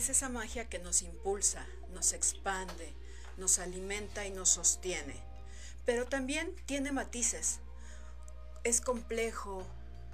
Es 0.00 0.08
esa 0.08 0.30
magia 0.30 0.66
que 0.66 0.78
nos 0.78 1.02
impulsa, 1.02 1.66
nos 1.92 2.14
expande, 2.14 2.94
nos 3.36 3.58
alimenta 3.58 4.26
y 4.26 4.30
nos 4.30 4.48
sostiene. 4.48 5.14
Pero 5.84 6.06
también 6.06 6.56
tiene 6.64 6.90
matices. 6.90 7.60
Es 8.64 8.80
complejo, 8.80 9.66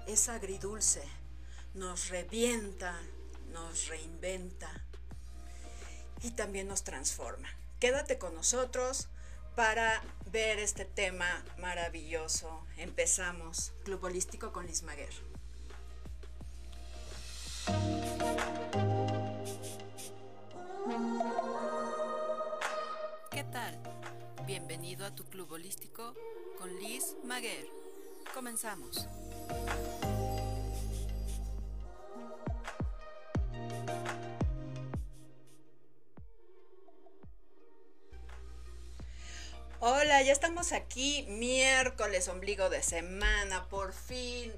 es 0.05 0.27
agridulce, 0.27 1.03
nos 1.73 2.09
revienta, 2.09 2.99
nos 3.53 3.87
reinventa 3.87 4.69
y 6.21 6.31
también 6.31 6.67
nos 6.67 6.83
transforma. 6.83 7.47
Quédate 7.79 8.17
con 8.17 8.35
nosotros 8.35 9.07
para 9.55 10.03
ver 10.31 10.59
este 10.59 10.83
tema 10.83 11.45
maravilloso. 11.59 12.65
Empezamos. 12.75 13.71
Club 13.85 14.03
Holístico 14.03 14.51
con 14.51 14.67
Liz 14.67 14.83
Bienvenido 24.67 25.05
a 25.05 25.15
tu 25.15 25.23
club 25.23 25.49
holístico 25.53 26.13
con 26.57 26.77
Liz 26.77 27.15
Maguer. 27.23 27.69
Comenzamos. 28.33 29.07
Hola, 39.79 40.21
ya 40.23 40.31
estamos 40.33 40.71
aquí, 40.71 41.25
miércoles, 41.29 42.27
ombligo 42.27 42.69
de 42.69 42.81
semana, 42.81 43.65
por 43.69 43.93
fin. 43.93 44.51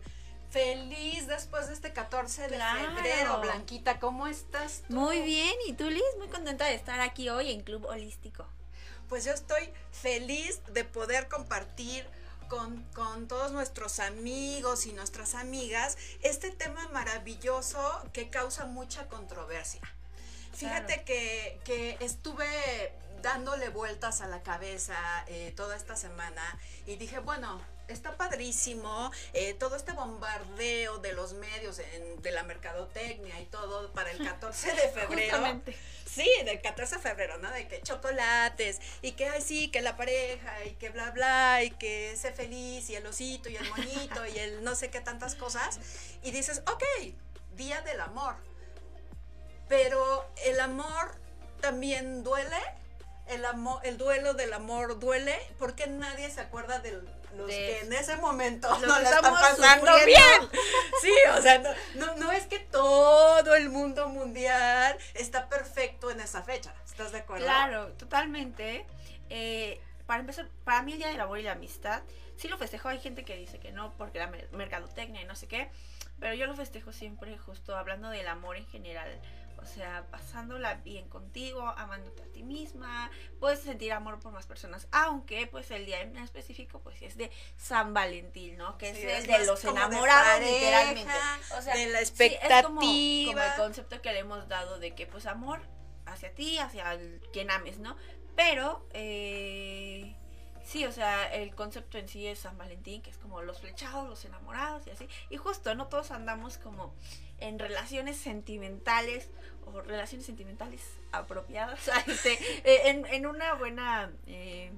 Feliz 0.50 1.28
después 1.28 1.68
de 1.68 1.74
este 1.74 1.94
14 1.94 2.44
de 2.48 2.56
Claro. 2.56 2.96
febrero. 2.96 3.42
Blanquita, 3.42 4.00
¿cómo 4.00 4.28
estás? 4.28 4.84
tú? 4.88 4.94
Muy 4.96 5.22
bien, 5.22 5.54
¿y 5.68 5.74
tú 5.74 5.90
Liz? 5.90 6.02
Muy 6.18 6.30
contenta 6.30 6.66
de 6.66 6.74
estar 6.76 7.00
aquí 7.02 7.30
hoy 7.30 7.52
en 7.52 7.62
Club 7.62 7.86
Holístico. 7.86 8.48
Pues 9.10 9.26
yo 9.26 9.34
estoy 9.34 9.74
feliz 9.92 10.62
de 10.72 10.86
poder 10.86 11.28
compartir 11.28 12.06
con, 12.48 12.84
con 12.94 13.28
todos 13.28 13.52
nuestros 13.52 14.00
amigos 14.00 14.86
y 14.86 14.94
nuestras 14.94 15.36
amigas 15.36 15.98
este 16.22 16.52
tema 16.52 16.88
maravilloso 16.90 18.04
que 18.14 18.30
causa 18.30 18.66
mucha 18.66 19.08
controversia. 19.08 19.82
Fíjate 20.54 20.94
Claro. 20.94 21.06
que, 21.06 21.60
que 21.64 21.98
estuve 22.00 22.94
dándole 23.22 23.70
vueltas 23.70 24.22
a 24.22 24.28
la 24.28 24.42
cabeza 24.44 24.96
eh, 25.28 25.54
toda 25.56 25.76
esta 25.76 25.96
semana 25.96 26.58
y 26.86 26.96
dije, 26.96 27.20
bueno, 27.20 27.62
está 27.94 28.16
padrísimo 28.18 29.12
eh, 29.34 29.54
todo 29.54 29.76
este 29.76 29.92
bombardeo 29.94 30.98
de 31.00 31.14
los 31.14 31.34
medios, 31.34 31.80
en- 31.80 32.22
de 32.22 32.32
la 32.32 32.44
mercadotecnia 32.44 33.40
y 33.40 33.46
todo 33.46 33.92
para 33.94 34.12
el 34.12 34.18
14 34.24 34.74
de 34.74 34.90
febrero. 34.90 35.38
Justamente. 35.38 35.78
Sí, 36.06 36.28
del 36.44 36.60
14 36.62 36.96
de 36.96 37.02
febrero, 37.02 37.38
¿no? 37.38 37.52
De 37.52 37.68
que 37.68 37.82
chocolates 37.84 38.80
y 39.04 39.12
que, 39.12 39.28
ay, 39.30 39.42
sí, 39.42 39.70
que 39.70 39.82
la 39.82 39.96
pareja 39.96 40.66
y 40.66 40.72
que 40.74 40.90
bla, 40.90 41.12
bla, 41.12 41.64
y 41.64 41.70
que 41.72 42.16
sé 42.18 42.32
feliz 42.34 42.90
y 42.90 42.96
el 42.96 43.06
osito 43.06 43.48
y 43.50 43.56
el 43.58 43.70
moñito 43.70 44.26
y 44.26 44.40
el 44.40 44.64
no 44.64 44.74
sé 44.76 44.90
qué 44.90 45.02
tantas 45.02 45.36
cosas. 45.36 45.80
Y 46.24 46.32
dices, 46.32 46.64
ok, 46.66 46.84
día 47.56 47.82
del 47.82 48.00
amor. 48.02 48.36
Pero 49.68 50.28
el 50.46 50.60
amor 50.60 51.16
también 51.62 52.24
duele. 52.24 52.58
El, 53.28 53.46
amor, 53.46 53.80
el 53.84 53.98
duelo 54.00 54.34
del 54.34 54.54
amor 54.54 54.98
duele 55.00 55.38
porque 55.60 55.86
nadie 55.86 56.32
se 56.32 56.42
acuerda 56.42 56.80
de 56.80 57.00
los 57.36 57.48
De- 57.48 57.54
que 57.56 57.80
en 57.82 57.94
ese 57.94 58.16
momento 58.18 58.68
no 58.80 59.00
la 59.00 59.10
están 59.10 59.34
pasando 59.34 59.88
sufriendo. 59.94 60.06
bien. 60.06 60.62
Sí, 61.02 61.12
o 61.38 61.42
sea, 61.42 61.60
no, 61.60 61.70
no, 61.96 62.16
no 62.16 62.32
es 62.32 62.46
que 62.48 62.60
todo 62.60 63.56
el 63.56 63.70
mundo 63.70 64.10
mundial 64.10 64.98
está 65.14 65.48
perfecto 65.50 66.12
en 66.12 66.20
esa 66.22 66.44
fecha. 66.44 66.74
¿Estás 66.86 67.12
de 67.12 67.20
acuerdo? 67.20 67.46
Claro, 67.46 67.88
totalmente. 67.94 68.86
Eh, 69.30 69.80
para 70.06 70.22
empezar, 70.22 70.48
para 70.64 70.82
mí 70.82 70.94
el 70.94 70.98
Día 70.98 71.08
del 71.10 71.22
Amor 71.22 71.40
y 71.40 71.44
la 71.44 71.52
Amistad, 71.54 72.02
sí 72.36 72.48
lo 72.48 72.58
festejo. 72.58 72.90
Hay 72.90 73.00
gente 73.00 73.24
que 73.24 73.36
dice 73.38 73.60
que 73.60 73.72
no, 73.72 73.94
porque 73.98 74.20
la 74.20 74.28
mer- 74.28 74.50
mercadotecnia 74.52 75.22
y 75.22 75.26
no 75.26 75.36
sé 75.36 75.48
qué. 75.48 75.70
Pero 76.20 76.34
yo 76.34 76.48
lo 76.48 76.56
festejo 76.56 76.92
siempre 76.92 77.38
justo 77.38 77.78
hablando 77.78 78.10
del 78.10 78.28
amor 78.28 78.58
en 78.58 78.66
general. 78.68 79.08
O 79.62 79.66
sea, 79.66 80.06
pasándola 80.12 80.76
bien 80.76 81.08
contigo, 81.10 81.62
amándote 81.78 82.24
a 82.24 82.26
ti 82.28 82.44
misma. 82.44 83.12
Puedes 83.40 83.60
sentir 83.60 83.92
amor 83.94 84.20
por 84.20 84.32
más 84.32 84.46
personas. 84.48 84.88
Aunque, 84.92 85.48
pues, 85.48 85.70
el 85.72 85.86
día 85.86 86.02
en 86.02 86.18
específico, 86.18 86.80
pues, 86.82 87.02
es 87.02 87.18
de 87.18 87.30
San 87.58 87.94
Valentín, 87.94 88.58
¿no? 88.58 88.78
Que 88.78 88.94
Sí, 88.94 89.02
es 89.02 89.14
es 89.14 89.20
el 89.26 89.28
de 89.40 89.46
los 89.46 89.62
de 89.62 89.70
enamorados, 89.70 90.28
pareja, 90.40 90.52
literalmente. 90.52 91.14
O 91.58 91.62
sea, 91.62 91.76
de 91.76 91.88
la 91.88 92.00
Sí, 92.06 92.06
es 92.06 92.64
como, 92.64 92.82
expectativa. 92.82 93.34
como 93.34 93.44
el 93.46 93.56
concepto 93.58 94.02
que 94.02 94.14
le 94.14 94.20
hemos 94.20 94.48
dado 94.48 94.80
de 94.80 94.96
que 94.96 95.06
pues 95.08 95.26
amor 95.26 95.62
hacia 96.06 96.34
ti, 96.34 96.58
hacia 96.58 96.94
el- 96.94 97.22
quien 97.34 97.52
ames, 97.52 97.78
¿no? 97.80 97.96
Pero 98.36 98.88
eh, 98.94 100.16
sí, 100.64 100.86
o 100.86 100.92
sea, 100.92 101.34
el 101.34 101.54
concepto 101.56 101.98
en 101.98 102.08
sí 102.08 102.26
es 102.28 102.40
San 102.40 102.58
Valentín, 102.58 103.02
que 103.02 103.10
es 103.10 103.18
como 103.18 103.42
los 103.42 103.60
flechados, 103.60 104.08
los 104.10 104.24
enamorados 104.26 104.88
y 104.88 104.92
así. 104.92 105.08
Y 105.30 105.38
justo, 105.38 105.76
no 105.76 105.88
todos 105.88 106.12
andamos 106.12 106.58
como 106.58 106.96
en 107.40 107.58
relaciones 107.60 108.18
sentimentales 108.18 109.30
o 109.66 109.82
relaciones 109.82 110.26
sentimentales 110.26 110.82
apropiadas, 111.12 111.80
este, 112.08 112.34
eh, 112.64 112.90
en, 112.90 113.06
en 113.06 113.26
una 113.26 113.54
buena 113.56 114.12
eh, 114.28 114.72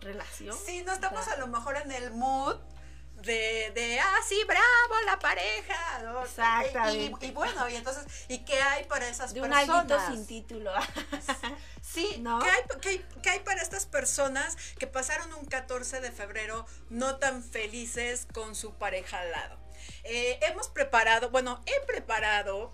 relación. 0.00 0.56
Sí, 0.56 0.82
no 0.84 0.92
estamos 0.92 1.26
a 1.28 1.36
lo 1.36 1.46
mejor 1.46 1.76
en 1.76 1.90
el 1.92 2.10
mood 2.12 2.56
de, 3.22 3.72
de 3.74 3.98
ah, 4.00 4.16
sí, 4.26 4.40
bravo, 4.46 5.00
la 5.04 5.18
pareja. 5.18 6.02
¿no? 6.04 6.22
Exactamente. 6.22 7.26
Y, 7.26 7.28
y 7.30 7.32
bueno, 7.32 7.68
y 7.68 7.74
entonces, 7.76 8.04
¿y 8.28 8.44
qué 8.44 8.60
hay 8.62 8.84
para 8.84 9.08
esas 9.08 9.34
de 9.34 9.42
un 9.42 9.48
personas? 9.50 9.80
alguito 9.80 10.06
sin 10.12 10.26
título. 10.26 10.72
Sí, 11.82 12.18
¿No? 12.20 12.38
¿qué, 12.40 12.50
hay, 12.50 12.62
qué 12.82 12.88
hay- 12.90 13.06
qué 13.22 13.30
hay 13.30 13.38
para 13.40 13.62
estas 13.62 13.86
personas 13.86 14.56
que 14.78 14.86
pasaron 14.86 15.32
un 15.32 15.46
14 15.46 16.00
de 16.02 16.12
febrero 16.12 16.66
no 16.90 17.16
tan 17.16 17.42
felices 17.42 18.26
con 18.34 18.54
su 18.54 18.74
pareja 18.74 19.20
al 19.20 19.30
lado? 19.30 19.58
Eh, 20.04 20.38
hemos 20.42 20.68
preparado, 20.68 21.30
bueno, 21.30 21.62
he 21.64 21.80
preparado 21.86 22.72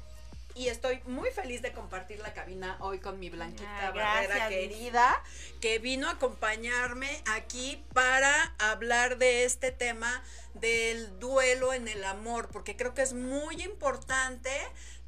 y 0.55 0.69
estoy 0.69 1.01
muy 1.07 1.31
feliz 1.31 1.63
de 1.63 1.73
compartir 1.73 2.21
la 2.21 2.33
cabina 2.33 2.77
hoy 2.81 3.01
con 3.01 3.19
mi 3.19 3.29
Blanquita 3.29 3.89
Ah, 3.89 3.91
Barrera 3.91 4.49
querida, 4.49 5.23
que 5.61 5.79
vino 5.79 6.09
a 6.09 6.13
acompañarme 6.13 7.23
aquí 7.27 7.85
para 7.93 8.55
hablar 8.59 9.19
de 9.19 9.45
este 9.45 9.73
tema 9.73 10.23
del 10.55 11.19
duelo 11.19 11.73
en 11.73 11.89
el 11.89 12.05
amor, 12.05 12.49
porque 12.53 12.77
creo 12.77 12.95
que 12.95 13.03
es 13.03 13.13
muy 13.15 13.63
importante 13.63 14.51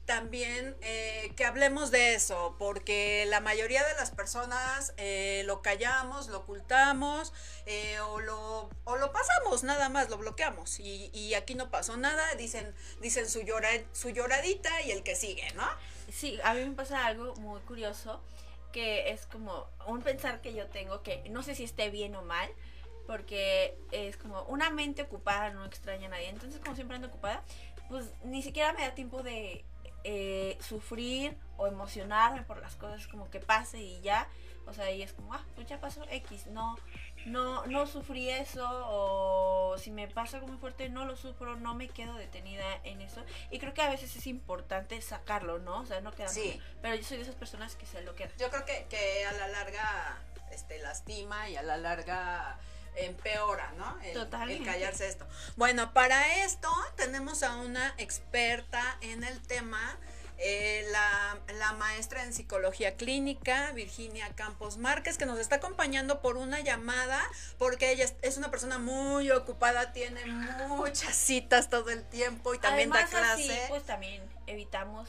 también 0.07 0.77
eh, 0.81 1.33
que 1.37 1.45
hablemos 1.45 1.91
de 1.91 2.15
eso, 2.15 2.55
porque 2.59 3.27
la 3.27 3.41
mayoría 3.41 3.85
de 3.85 3.95
las 3.95 4.11
personas 4.13 4.95
eh, 4.97 5.43
lo 5.45 5.61
callamos, 5.63 6.29
lo 6.29 6.39
ocultamos 6.39 7.33
eh, 7.67 7.99
o, 8.01 8.21
lo, 8.21 8.71
o 8.85 8.97
lo 8.97 9.13
pasamos 9.13 9.65
nada 9.65 9.89
más, 9.89 10.09
lo 10.09 10.17
bloqueamos 10.17 10.81
y, 10.81 11.11
y 11.13 11.35
aquí 11.35 11.55
no 11.55 11.71
pasó 11.71 11.97
nada, 11.97 12.35
dicen, 12.37 12.75
dicen 13.01 13.29
su, 13.29 13.43
llora, 13.43 13.69
su 13.93 14.11
lloradita 14.11 14.81
y 14.83 14.93
el 14.93 15.03
que 15.03 15.17
sigue, 15.17 15.53
¿no? 15.55 15.67
Sí, 16.11 16.39
a 16.45 16.55
mí 16.55 16.65
me 16.65 16.75
pasa 16.75 17.05
algo 17.05 17.35
muy 17.37 17.61
curioso, 17.63 18.23
que 18.73 19.11
es 19.11 19.27
como 19.27 19.69
un 19.87 20.03
pensar 20.03 20.41
que 20.41 20.55
yo 20.55 20.67
tengo, 20.69 21.03
que 21.03 21.29
no 21.31 21.43
sé 21.43 21.55
si 21.55 21.65
esté 21.65 21.91
bien 21.91 22.15
o 22.15 22.23
mal, 22.23 22.49
porque 23.07 23.77
es 23.91 24.17
como 24.17 24.43
una 24.45 24.71
mente 24.71 25.03
ocupada 25.03 25.51
no 25.51 25.65
extraña 25.65 26.07
a 26.07 26.11
nadie. 26.11 26.29
Entonces, 26.29 26.61
como 26.61 26.75
siempre 26.75 26.97
ando 26.97 27.09
ocupada, 27.09 27.43
pues 27.89 28.07
ni 28.25 28.43
siquiera 28.43 28.73
me 28.73 28.83
da 28.83 28.95
tiempo 28.95 29.23
de 29.23 29.65
eh, 30.09 30.57
sufrir 30.61 31.37
o 31.57 31.67
emocionarme 31.67 32.43
por 32.43 32.61
las 32.61 32.77
cosas 32.77 33.09
como 33.09 33.29
que 33.29 33.41
pase 33.41 33.81
y 33.83 34.01
ya. 34.03 34.29
O 34.69 34.73
sea, 34.73 34.91
y 34.93 35.03
es 35.03 35.13
como, 35.13 35.35
ah, 35.35 35.45
pues 35.57 35.67
ya 35.67 35.81
pasó 35.81 36.05
X, 36.09 36.47
no, 36.47 36.77
no, 37.25 37.67
no 37.67 37.87
sufrí 37.87 38.31
eso, 38.31 38.69
o 38.69 39.77
si 39.79 39.91
me 39.91 40.07
pasa 40.07 40.37
algo 40.37 40.49
muy 40.49 40.59
fuerte, 40.59 40.89
no 40.89 41.05
lo 41.05 41.17
sufro, 41.17 41.57
no 41.57 41.75
me 41.75 41.89
quedo 41.89 42.15
detenida 42.15 42.65
en 42.85 43.01
eso. 43.01 43.25
Y 43.51 43.59
creo 43.59 43.75
que 43.75 43.83
a 43.83 43.91
veces 43.91 44.15
es 44.15 44.27
importante 44.29 45.01
sacarlo, 45.03 45.59
¿no? 45.59 45.81
O 45.81 45.87
sea, 45.87 46.01
no 46.01 46.13
quedarme. 46.13 46.35
Sí. 46.35 46.61
Pero 46.83 46.95
yo 46.95 47.03
soy 47.03 47.17
de 47.17 47.25
esas 47.25 47.37
personas 47.37 47.75
que 47.75 47.87
se 47.87 48.01
lo 48.03 48.15
quedan. 48.15 48.33
Yo 48.39 48.49
creo 48.51 48.65
que, 48.65 48.87
que 48.89 49.25
a 49.25 49.33
la 49.33 49.49
larga 49.49 50.21
este, 50.53 50.79
lastima 50.81 51.49
y 51.49 51.57
a 51.57 51.63
la 51.63 51.77
larga 51.77 52.59
empeora, 52.97 53.73
¿no? 53.77 53.99
El, 54.03 54.15
Totalmente. 54.15 54.63
el 54.63 54.69
callarse 54.69 55.07
esto. 55.09 55.27
Bueno, 55.57 55.93
para 55.93 56.45
esto 56.45 56.71
tenemos 56.97 57.43
a 57.43 57.57
una 57.57 57.95
experta 57.99 58.97
en 59.01 59.23
el 59.25 59.41
tema, 59.43 59.99
eh, 60.39 60.87
la, 60.91 61.39
la 61.55 61.73
maestra 61.73 62.23
en 62.25 62.33
psicología 62.35 62.97
clínica, 62.97 63.73
Virginia 63.73 64.29
Campos 64.35 64.77
Márquez, 64.77 65.17
que 65.17 65.25
nos 65.27 65.39
está 65.39 65.57
acompañando 65.57 66.21
por 66.21 66.37
una 66.37 66.61
llamada, 66.61 67.23
porque 67.59 67.91
ella 67.93 68.07
es, 68.23 68.37
una 68.37 68.51
persona 68.51 68.79
muy 68.79 69.31
ocupada, 69.31 69.93
tiene 69.93 70.25
muchas 70.69 71.15
citas 71.17 71.71
todo 71.71 71.91
el 71.91 72.05
tiempo 72.05 72.53
y 72.55 72.59
también 72.59 72.93
Además, 72.93 73.11
da 73.13 73.19
clase. 73.21 73.51
así, 73.53 73.61
pues 73.69 73.85
también 73.85 74.23
evitamos 74.47 75.09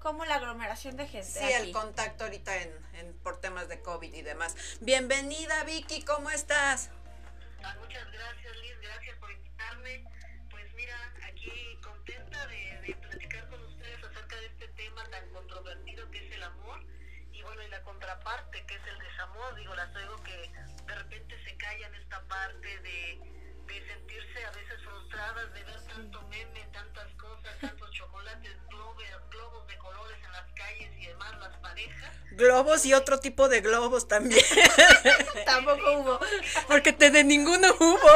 como 0.00 0.24
la 0.24 0.36
aglomeración 0.36 0.96
de 0.96 1.08
gente. 1.08 1.26
Sí, 1.26 1.40
aquí. 1.44 1.52
el 1.54 1.72
contacto 1.72 2.24
ahorita 2.24 2.54
en, 2.62 2.70
en- 2.94 3.12
por 3.24 3.40
temas 3.40 3.68
de 3.68 3.80
COVID 3.80 4.12
y 4.14 4.22
demás. 4.22 4.54
Bienvenida, 4.80 5.64
Vicky, 5.64 6.02
¿cómo 6.04 6.30
estás? 6.30 6.90
Ah, 7.66 7.74
muchas 7.80 8.08
gracias, 8.12 8.56
Liz, 8.58 8.80
gracias 8.80 9.18
por 9.18 9.28
invitarme. 9.32 10.04
Pues 10.50 10.72
mira, 10.74 10.94
aquí 11.24 11.76
contenta 11.82 12.46
de, 12.46 12.80
de 12.86 12.94
platicar 12.94 13.48
con 13.48 13.60
ustedes 13.64 14.04
acerca 14.04 14.36
de 14.36 14.46
este 14.46 14.68
tema 14.68 15.02
tan 15.10 15.28
controvertido 15.30 16.08
que 16.12 16.24
es 16.24 16.36
el 16.36 16.44
amor 16.44 16.80
y 17.32 17.42
bueno, 17.42 17.62
y 17.64 17.68
la 17.68 17.82
contraparte 17.82 18.64
que 18.66 18.74
es 18.76 18.86
el 18.86 18.98
desamor. 19.00 19.56
Digo, 19.56 19.74
las 19.74 19.92
oigo 19.96 20.22
que 20.22 20.52
de 20.86 20.94
repente 20.94 21.42
se 21.42 21.56
callan 21.56 21.92
esta 21.96 22.22
parte 22.28 22.78
de, 22.82 23.18
de 23.66 23.86
sentirse 23.88 24.44
a 24.44 24.50
veces 24.52 24.80
frustradas 24.84 25.52
de 25.52 25.64
ver 25.64 25.82
tanto 25.88 26.22
meme, 26.28 26.68
tantas 26.72 27.12
cosas, 27.14 27.58
tantos 27.58 27.90
chocolates, 27.90 28.56
globos, 28.68 29.04
globos 29.28 29.66
de 29.66 29.76
colores 29.78 30.18
en 30.22 30.30
las 30.30 30.52
calles 30.66 30.90
y 31.00 31.06
demás, 31.06 31.32
las 31.40 31.56
parejas. 31.58 32.12
Globos 32.32 32.84
y 32.86 32.94
otro 32.94 33.18
tipo 33.20 33.48
de 33.48 33.60
globos 33.60 34.08
también, 34.08 34.44
Tampoco 35.46 35.92
hubo. 36.00 36.20
porque 36.68 36.92
te 36.92 37.10
de 37.10 37.24
ninguno 37.24 37.68
hubo. 37.78 38.10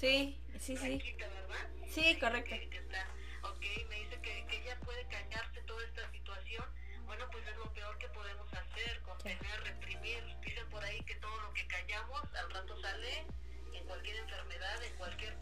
Sí, 0.00 0.40
sí, 0.58 0.78
sí. 0.78 1.14
¿verdad? 1.18 1.68
Sí, 1.90 2.18
correcto. 2.18 2.48
Que, 2.48 2.70
que 2.70 2.78
está, 2.78 3.06
ok, 3.42 3.60
me 3.90 3.96
dice 3.96 4.18
que, 4.22 4.46
que 4.46 4.62
ella 4.62 4.80
puede 4.80 5.06
callarse 5.08 5.60
toda 5.66 5.84
esta 5.84 6.10
situación. 6.10 6.64
Bueno, 7.04 7.28
pues 7.30 7.46
es 7.46 7.54
lo 7.58 7.70
peor 7.74 7.98
que 7.98 8.08
podemos 8.08 8.50
hacer, 8.54 9.02
contener, 9.02 9.60
reprimir. 9.62 10.24
Dicen 10.40 10.66
por 10.70 10.82
ahí 10.82 11.02
que 11.02 11.16
todo 11.16 11.38
lo 11.42 11.52
que 11.52 11.66
callamos 11.66 12.22
al 12.34 12.50
rato 12.50 12.80
sale 12.80 13.26
en 13.74 13.84
cualquier 13.84 14.16
enfermedad, 14.16 14.82
en 14.84 14.96
cualquier 14.96 15.34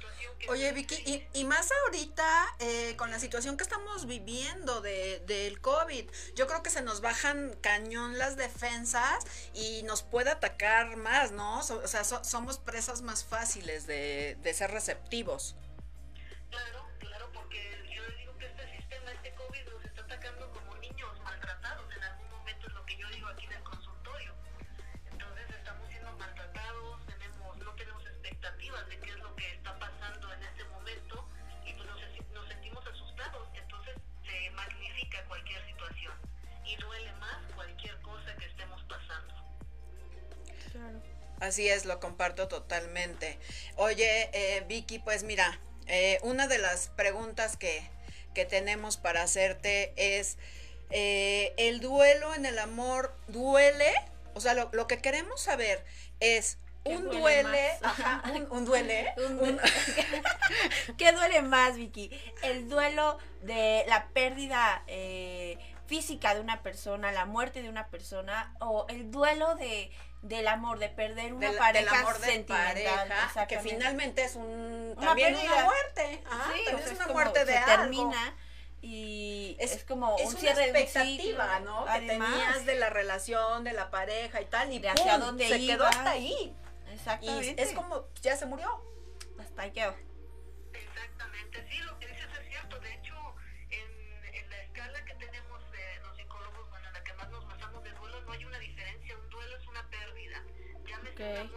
situación 0.00 0.38
que... 0.38 0.48
Oye, 0.50 0.72
Vicky, 0.72 0.94
y, 1.06 1.40
y 1.40 1.44
más 1.44 1.70
ahorita 1.86 2.56
eh, 2.60 2.94
con 2.96 3.10
la 3.10 3.18
situación 3.18 3.56
que 3.56 3.62
estamos 3.62 4.06
viviendo 4.06 4.80
de, 4.80 5.22
del 5.26 5.60
COVID, 5.60 6.04
yo 6.34 6.46
creo 6.46 6.62
que 6.62 6.70
se 6.70 6.82
nos 6.82 7.00
bajan 7.00 7.56
cañón 7.60 8.18
las 8.18 8.36
defensas 8.36 9.24
y 9.54 9.82
nos 9.84 10.02
puede 10.02 10.30
atacar 10.30 10.96
más, 10.96 11.32
¿no? 11.32 11.62
So- 11.62 11.80
o 11.84 11.88
sea, 11.88 12.04
so- 12.04 12.24
somos 12.24 12.58
presas 12.58 13.02
más 13.02 13.24
fáciles 13.24 13.86
de, 13.86 14.36
de 14.42 14.54
ser 14.54 14.70
receptivos. 14.70 15.54
Así 41.40 41.68
es, 41.68 41.84
lo 41.86 42.00
comparto 42.00 42.48
totalmente. 42.48 43.38
Oye, 43.76 44.28
eh, 44.32 44.64
Vicky, 44.68 44.98
pues 44.98 45.22
mira, 45.22 45.58
eh, 45.86 46.18
una 46.22 46.46
de 46.46 46.58
las 46.58 46.88
preguntas 46.88 47.56
que, 47.56 47.82
que 48.34 48.44
tenemos 48.44 48.96
para 48.98 49.22
hacerte 49.22 49.92
es, 49.96 50.36
eh, 50.90 51.54
¿el 51.56 51.80
duelo 51.80 52.34
en 52.34 52.44
el 52.46 52.58
amor 52.58 53.16
duele? 53.28 53.92
O 54.34 54.40
sea, 54.40 54.54
lo, 54.54 54.68
lo 54.72 54.86
que 54.86 54.98
queremos 54.98 55.40
saber 55.40 55.84
es, 56.20 56.58
¿Qué 56.84 56.96
un 56.96 57.10
duele 57.10 57.70
ajá, 57.82 58.22
un, 58.34 58.46
un 58.50 58.64
duele, 58.66 59.12
Un- 59.16 59.38
un- 59.40 59.60
¿Qué 60.98 61.12
duele 61.12 61.42
más, 61.42 61.76
Vicky? 61.76 62.10
¿El 62.42 62.68
duelo 62.68 63.18
de 63.42 63.84
la 63.88 64.08
pérdida 64.08 64.82
eh, 64.86 65.58
física 65.86 66.34
de 66.34 66.40
una 66.40 66.62
persona, 66.62 67.12
la 67.12 67.24
muerte 67.26 67.62
de 67.62 67.68
una 67.68 67.88
persona, 67.88 68.54
o 68.60 68.86
el 68.88 69.10
duelo 69.10 69.54
de 69.56 69.90
del 70.22 70.46
amor, 70.48 70.78
de 70.78 70.88
perder 70.90 71.32
una 71.32 71.46
del, 71.46 71.50
del 71.52 71.58
pareja 71.58 72.00
amor 72.00 72.18
de 72.18 72.26
sentimental? 72.26 72.74
pareja, 73.08 73.46
que 73.46 73.58
finalmente 73.60 74.24
es 74.24 74.36
un, 74.36 74.94
Una 74.96 75.06
también 75.06 75.34
pérdida. 75.34 75.54
una 75.54 75.64
muerte, 75.64 76.22
ajá, 76.26 76.52
Sí, 76.54 76.60
o 76.60 76.64
también 76.64 76.76
sea, 76.76 76.78
es 76.78 76.86
es 76.86 76.96
una 76.96 77.04
como 77.06 77.14
muerte 77.14 77.44
de 77.46 77.52
se 77.52 77.58
algo. 77.58 77.82
termina 77.82 78.36
y 78.82 79.56
Es- 79.58 79.72
es, 79.76 79.84
como 79.84 80.16
es 80.16 80.22
un 80.26 80.30
una 80.32 80.40
cierre 80.40 80.64
de 80.64 80.70
un 80.70 80.76
expectativa. 80.76 81.60
¿no? 81.60 81.84
Que 81.86 82.00
tenías 82.00 82.66
de 82.66 82.74
la 82.76 82.90
relación, 82.90 83.64
de 83.64 83.72
la 83.72 83.90
pareja 83.90 84.40
y 84.40 84.46
tal, 84.46 84.72
y 84.72 84.78
De 84.78 84.88
hacia 84.90 85.12
¡pum! 85.16 85.20
dónde 85.20 85.48
se 85.48 85.58
quedó 85.66 85.86
hasta 85.86 86.10
ahí. 86.10 86.54
Y 86.86 86.92
Exactamente. 86.92 87.62
es 87.62 87.72
como, 87.72 88.06
ya 88.22 88.36
se 88.36 88.46
murió. 88.46 88.82
hasta 89.38 89.62
ahí 89.62 89.70
quedó. 89.70 89.94
Exactamente, 90.72 91.66
sí, 91.70 91.78
lo 91.78 91.98
Okay. 101.20 101.50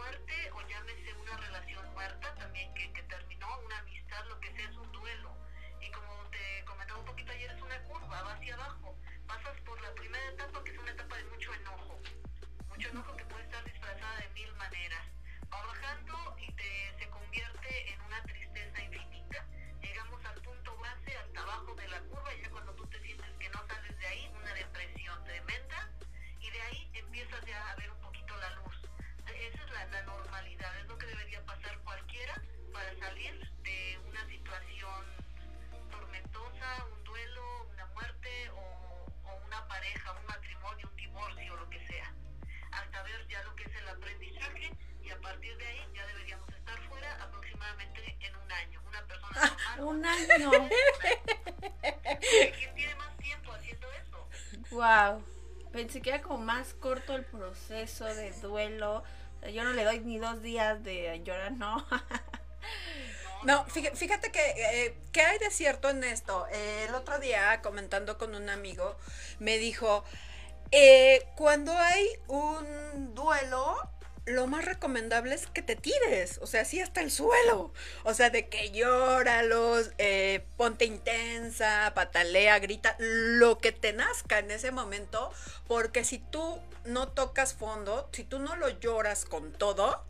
Un 49.84 50.04
año. 50.04 50.50
¿Quién 52.20 52.74
tiene 52.74 52.94
más 52.96 53.16
tiempo 53.18 53.52
haciendo 53.52 53.86
eso? 53.92 54.28
wow. 54.70 55.22
Pensé 55.72 56.00
que 56.00 56.10
era 56.10 56.22
como 56.22 56.38
más 56.38 56.74
corto 56.74 57.14
el 57.14 57.24
proceso 57.24 58.04
de 58.04 58.32
duelo. 58.40 59.02
O 59.36 59.40
sea, 59.40 59.50
yo 59.50 59.64
no 59.64 59.72
le 59.72 59.84
doy 59.84 60.00
ni 60.00 60.18
dos 60.18 60.40
días 60.42 60.82
de 60.82 61.20
llorar, 61.24 61.52
no. 61.52 61.84
No, 63.44 63.66
fíjate, 63.66 63.94
fíjate 63.96 64.32
que, 64.32 64.40
eh, 64.40 64.96
¿qué 65.12 65.20
hay 65.20 65.38
de 65.38 65.50
cierto 65.50 65.90
en 65.90 66.02
esto? 66.02 66.46
Eh, 66.50 66.86
el 66.88 66.94
otro 66.94 67.18
día, 67.18 67.60
comentando 67.60 68.16
con 68.16 68.34
un 68.34 68.48
amigo, 68.48 68.96
me 69.38 69.58
dijo, 69.58 70.02
eh, 70.70 71.26
cuando 71.36 71.76
hay 71.76 72.08
un 72.26 73.14
duelo, 73.14 73.76
lo 74.26 74.46
más 74.46 74.64
recomendable 74.64 75.34
es 75.34 75.46
que 75.46 75.62
te 75.62 75.76
tires, 75.76 76.38
o 76.40 76.46
sea, 76.46 76.64
sí 76.64 76.80
hasta 76.80 77.02
el 77.02 77.10
suelo, 77.10 77.72
o 78.04 78.14
sea, 78.14 78.30
de 78.30 78.48
que 78.48 78.70
llóralos, 78.70 79.90
eh, 79.98 80.46
ponte 80.56 80.86
intensa, 80.86 81.92
patalea, 81.94 82.58
grita, 82.58 82.96
lo 82.98 83.58
que 83.58 83.72
te 83.72 83.92
nazca 83.92 84.38
en 84.38 84.50
ese 84.50 84.70
momento, 84.70 85.30
porque 85.66 86.04
si 86.04 86.18
tú 86.18 86.60
no 86.84 87.08
tocas 87.08 87.54
fondo, 87.54 88.08
si 88.12 88.24
tú 88.24 88.38
no 88.38 88.56
lo 88.56 88.68
lloras 88.68 89.26
con 89.26 89.52
todo, 89.52 90.04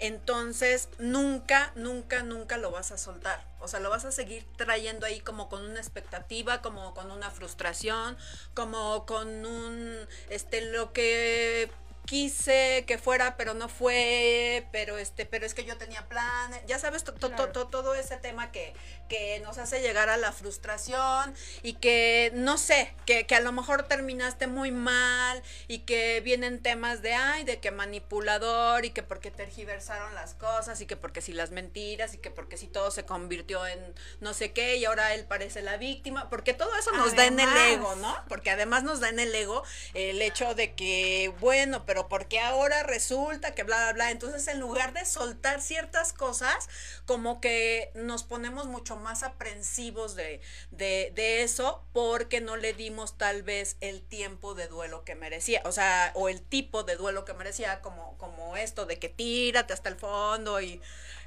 entonces 0.00 0.88
nunca, 0.98 1.72
nunca, 1.74 2.22
nunca 2.22 2.56
lo 2.56 2.70
vas 2.70 2.92
a 2.92 2.98
soltar. 2.98 3.44
O 3.58 3.66
sea, 3.66 3.80
lo 3.80 3.90
vas 3.90 4.04
a 4.04 4.12
seguir 4.12 4.46
trayendo 4.56 5.06
ahí 5.06 5.18
como 5.18 5.48
con 5.48 5.64
una 5.64 5.80
expectativa, 5.80 6.62
como 6.62 6.94
con 6.94 7.10
una 7.10 7.30
frustración, 7.30 8.16
como 8.54 9.06
con 9.06 9.44
un, 9.44 10.06
este, 10.30 10.60
lo 10.70 10.92
que 10.92 11.68
quise 12.08 12.84
que 12.86 12.96
fuera, 12.96 13.36
pero 13.36 13.52
no 13.52 13.68
fue, 13.68 14.66
pero 14.72 14.96
este, 14.96 15.26
pero 15.26 15.44
es 15.44 15.52
que 15.52 15.66
yo 15.66 15.76
tenía 15.76 16.08
planes, 16.08 16.58
ya 16.66 16.78
sabes, 16.78 17.04
todo 17.04 17.94
ese 17.94 18.16
tema 18.16 18.50
que, 18.50 18.72
que 19.10 19.40
nos 19.40 19.58
hace 19.58 19.82
llegar 19.82 20.08
a 20.08 20.16
la 20.16 20.32
frustración 20.32 21.34
y 21.62 21.74
que, 21.74 22.32
no 22.34 22.56
sé, 22.56 22.94
que, 23.04 23.26
que, 23.26 23.34
a 23.34 23.40
lo 23.40 23.52
mejor 23.52 23.82
terminaste 23.82 24.46
muy 24.46 24.70
mal 24.70 25.42
y 25.66 25.80
que 25.80 26.22
vienen 26.22 26.62
temas 26.62 27.02
de, 27.02 27.12
ay, 27.12 27.44
de 27.44 27.60
que 27.60 27.72
manipulador 27.72 28.86
y 28.86 28.90
que 28.90 29.02
porque 29.02 29.30
tergiversaron 29.30 30.14
las 30.14 30.32
cosas 30.32 30.80
y 30.80 30.86
que 30.86 30.96
porque 30.96 31.20
si 31.20 31.34
las 31.34 31.50
mentiras 31.50 32.14
y 32.14 32.18
que 32.18 32.30
porque 32.30 32.56
si 32.56 32.68
todo 32.68 32.90
se 32.90 33.04
convirtió 33.04 33.66
en 33.66 33.94
no 34.20 34.32
sé 34.32 34.52
qué 34.52 34.76
y 34.76 34.86
ahora 34.86 35.12
él 35.12 35.26
parece 35.26 35.60
la 35.60 35.76
víctima, 35.76 36.30
porque 36.30 36.54
todo 36.54 36.74
eso 36.74 36.90
nos 36.92 37.14
da 37.14 37.26
en 37.26 37.38
el 37.38 37.54
ego, 37.70 37.96
¿no? 37.96 38.16
Porque 38.30 38.50
además 38.50 38.82
nos 38.82 39.00
da 39.00 39.10
en 39.10 39.20
el 39.20 39.34
ego 39.34 39.62
el 39.92 40.22
hecho 40.22 40.54
de 40.54 40.74
que, 40.74 41.34
bueno, 41.38 41.84
pero 41.84 41.97
porque 42.06 42.38
ahora 42.38 42.84
resulta 42.84 43.56
que 43.56 43.64
bla, 43.64 43.76
bla, 43.78 43.92
bla. 43.94 44.10
Entonces, 44.12 44.46
en 44.46 44.60
lugar 44.60 44.92
de 44.92 45.04
soltar 45.04 45.60
ciertas 45.60 46.12
cosas, 46.12 46.68
como 47.06 47.40
que 47.40 47.90
nos 47.94 48.22
ponemos 48.22 48.66
mucho 48.66 48.94
más 48.96 49.24
aprensivos 49.24 50.14
de, 50.14 50.40
de, 50.70 51.42
eso 51.42 51.84
porque 51.92 52.40
no 52.40 52.56
le 52.56 52.74
dimos 52.74 53.18
tal 53.18 53.42
vez 53.42 53.76
el 53.80 54.02
tiempo 54.02 54.54
de 54.54 54.68
duelo 54.68 55.04
que 55.04 55.14
merecía, 55.14 55.62
o 55.64 55.72
sea, 55.72 56.12
o 56.14 56.28
el 56.28 56.40
tipo 56.40 56.84
de 56.84 56.96
duelo 56.96 57.24
que 57.24 57.34
merecía, 57.34 57.80
como, 57.80 58.16
como 58.18 58.56
esto 58.56 58.86
de 58.86 58.98
que 58.98 59.08
tírate 59.08 59.72
hasta 59.72 59.88
el 59.88 59.96
fondo 59.96 60.60
y 60.60 60.80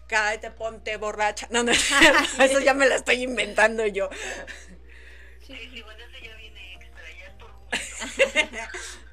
cállate, 0.08 0.52
ponte 0.52 0.96
borracha. 0.98 1.48
No, 1.50 1.64
no, 1.64 1.72
eso 1.72 2.60
ya 2.60 2.74
me 2.74 2.88
la 2.88 2.96
estoy 2.96 3.24
inventando 3.24 3.86
yo. 3.88 4.10
Sí, 5.46 5.56
sí, 5.74 5.82
bueno, 5.82 6.00
eso 6.04 6.24
ya 6.24 6.36
viene 6.36 6.76
extra, 6.76 7.04
ya 7.18 7.26
es 7.28 7.34
por 7.34 7.52
gusto. 7.52 8.80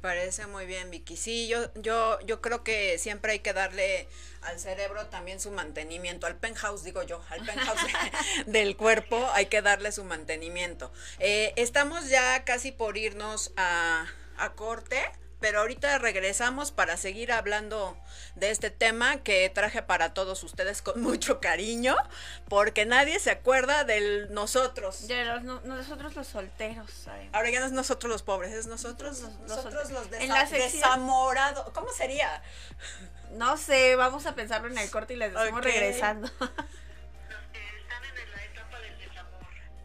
parece 0.00 0.46
muy 0.46 0.66
bien, 0.66 0.90
Vicky. 0.90 1.16
Sí, 1.16 1.48
yo, 1.48 1.72
yo, 1.74 2.18
yo 2.20 2.40
creo 2.40 2.64
que 2.64 2.98
siempre 2.98 3.32
hay 3.32 3.38
que 3.40 3.52
darle 3.52 4.08
al 4.42 4.58
cerebro 4.58 5.06
también 5.06 5.40
su 5.40 5.50
mantenimiento, 5.50 6.26
al 6.26 6.36
penthouse, 6.36 6.82
digo 6.82 7.02
yo, 7.02 7.22
al 7.28 7.44
penthouse 7.44 7.80
del 8.46 8.76
cuerpo, 8.76 9.28
hay 9.32 9.46
que 9.46 9.62
darle 9.62 9.92
su 9.92 10.04
mantenimiento. 10.04 10.92
Eh, 11.18 11.52
estamos 11.56 12.08
ya 12.08 12.44
casi 12.44 12.72
por 12.72 12.96
irnos 12.96 13.52
a, 13.56 14.06
a 14.36 14.52
corte 14.54 15.00
pero 15.40 15.60
ahorita 15.60 15.98
regresamos 15.98 16.70
para 16.70 16.96
seguir 16.96 17.32
hablando 17.32 17.96
de 18.34 18.50
este 18.50 18.70
tema 18.70 19.22
que 19.22 19.50
traje 19.50 19.82
para 19.82 20.14
todos 20.14 20.44
ustedes 20.44 20.82
con 20.82 21.00
mucho 21.02 21.40
cariño, 21.40 21.96
porque 22.48 22.86
nadie 22.86 23.18
se 23.18 23.30
acuerda 23.30 23.84
del 23.84 24.32
nosotros. 24.32 25.08
De 25.08 25.24
los, 25.24 25.42
nosotros 25.64 26.14
los 26.14 26.26
solteros. 26.26 27.06
Ahora 27.32 27.50
ya 27.50 27.60
no 27.60 27.66
es 27.66 27.72
nosotros 27.72 28.10
los 28.10 28.22
pobres, 28.22 28.52
es 28.52 28.66
nosotros, 28.66 29.20
nosotros, 29.48 29.90
los, 29.90 30.10
desamorados. 30.10 31.70
¿Cómo 31.72 31.90
sería? 31.92 32.42
No 33.32 33.56
sé, 33.56 33.96
vamos 33.96 34.26
a 34.26 34.34
pensarlo 34.34 34.68
en 34.68 34.78
el 34.78 34.90
corte 34.90 35.14
y 35.14 35.16
les 35.16 35.32
decimos 35.32 35.64
regresando. 35.64 36.30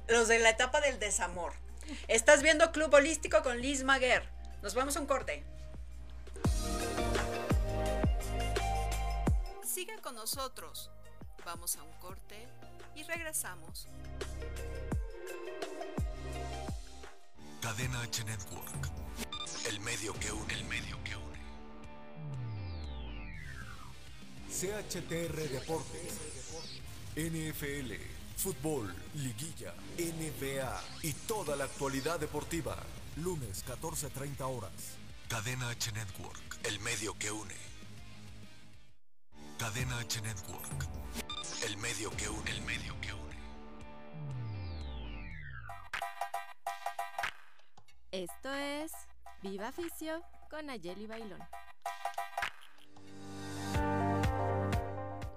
Los 0.07 0.27
de 0.27 0.37
la 0.37 0.49
etapa 0.49 0.81
del 0.81 0.99
desamor. 0.99 1.53
Estás 2.07 2.43
viendo 2.43 2.71
Club 2.71 2.93
Holístico 2.93 3.41
con 3.41 3.59
Liz 3.59 3.83
Maguer. 3.83 4.29
Nos 4.65 4.73
vamos 4.73 4.97
a 4.97 4.99
un 4.99 5.05
corte. 5.05 5.43
Sigan 9.63 10.01
con 10.01 10.15
nosotros. 10.15 10.89
Vamos 11.45 11.75
a 11.75 11.83
un 11.83 11.93
corte 11.99 12.47
y 12.95 13.03
regresamos. 13.03 13.87
Cadena 17.61 18.01
H 18.01 18.23
Network. 18.23 18.89
El 19.67 19.79
medio 19.81 20.13
que 20.13 20.31
une. 20.31 20.53
El 20.55 20.65
medio 20.65 20.97
que 21.03 21.15
une. 21.15 21.39
CHTR 24.49 25.47
Deportes. 25.47 26.17
NFL. 27.15 27.93
Fútbol, 28.35 28.95
liguilla, 29.13 29.75
NBA 29.99 30.83
y 31.03 31.13
toda 31.13 31.55
la 31.55 31.65
actualidad 31.65 32.19
deportiva 32.19 32.75
Lunes 33.17 33.63
14.30 33.65 34.41
horas. 34.41 34.97
Cadena 35.29 35.69
H 35.69 35.89
Network, 35.93 36.59
el 36.65 36.79
medio 36.81 37.13
que 37.17 37.31
une. 37.31 37.55
Cadena 39.57 39.97
H 39.99 40.21
Network, 40.21 40.85
el 41.65 41.77
medio 41.77 42.09
que 42.11 42.27
une, 42.27 42.51
el 42.51 42.61
medio 42.63 42.93
que 42.99 43.13
une. 43.13 43.35
Esto 48.11 48.53
es 48.53 48.91
Viva 49.41 49.71
Ficio 49.71 50.21
con 50.49 50.69
Ayeli 50.69 51.07
Bailón. 51.07 51.39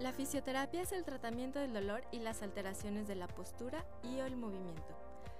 La 0.01 0.13
fisioterapia 0.13 0.83
es 0.83 0.91
el 0.91 1.05
tratamiento 1.05 1.61
del 1.61 1.73
dolor 1.73 2.03
y 2.11 2.19
las 2.19 2.43
alteraciones 2.43 3.07
de 3.07 3.15
la 3.15 3.29
postura 3.29 3.85
y 4.03 4.19
el 4.19 4.37
movimiento 4.37 5.08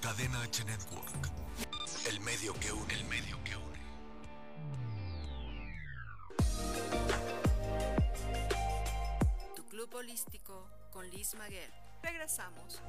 Cadena 0.00 0.42
H 0.42 0.64
Network. 0.64 1.30
El 2.08 2.20
medio 2.20 2.54
que 2.54 2.72
une, 2.72 2.94
el 2.94 3.04
medio 3.04 3.36
que 3.44 3.56
une. 3.56 3.80
Tu 9.54 9.64
club 9.68 9.94
holístico 9.94 10.68
con 10.92 11.08
Liz 11.10 11.34
Maguer. 11.34 11.70
Regresamos. 12.02 12.80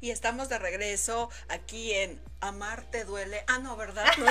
Y 0.00 0.10
estamos 0.10 0.48
de 0.48 0.58
regreso 0.58 1.28
aquí 1.48 1.92
en 1.94 2.20
Amar 2.40 2.84
te 2.90 3.04
duele. 3.04 3.44
Ah, 3.48 3.58
no, 3.58 3.76
¿verdad? 3.76 4.06
No 4.18 4.26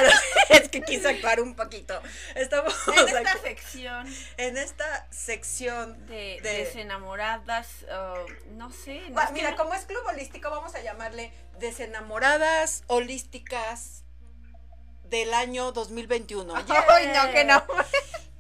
es 0.56 0.68
que 0.70 0.82
quise 0.82 1.08
actuar 1.10 1.42
un 1.42 1.56
poquito. 1.56 2.02
Estamos 2.36 2.74
En 2.88 3.08
esta 3.08 3.20
aquí- 3.20 3.40
sección 3.44 4.16
en 4.38 4.58
esta 4.58 5.08
sección 5.12 6.06
de, 6.08 6.40
de- 6.42 6.66
desenamoradas, 6.66 7.68
uh, 7.84 8.52
no 8.54 8.72
sé. 8.72 9.02
no 9.12 9.32
mira, 9.32 9.52
no- 9.52 9.58
como 9.58 9.74
es 9.76 9.86
club 9.86 10.02
holístico, 10.08 10.50
vamos 10.50 10.74
a 10.76 10.82
llamarle 10.82 11.32
desenamoradas 11.60 12.84
holísticas 12.88 14.04
del 15.04 15.34
año 15.34 15.72
2021. 15.72 16.54
Ay, 16.56 17.08
no, 17.14 17.32
que 17.32 17.44
no. 17.46 17.64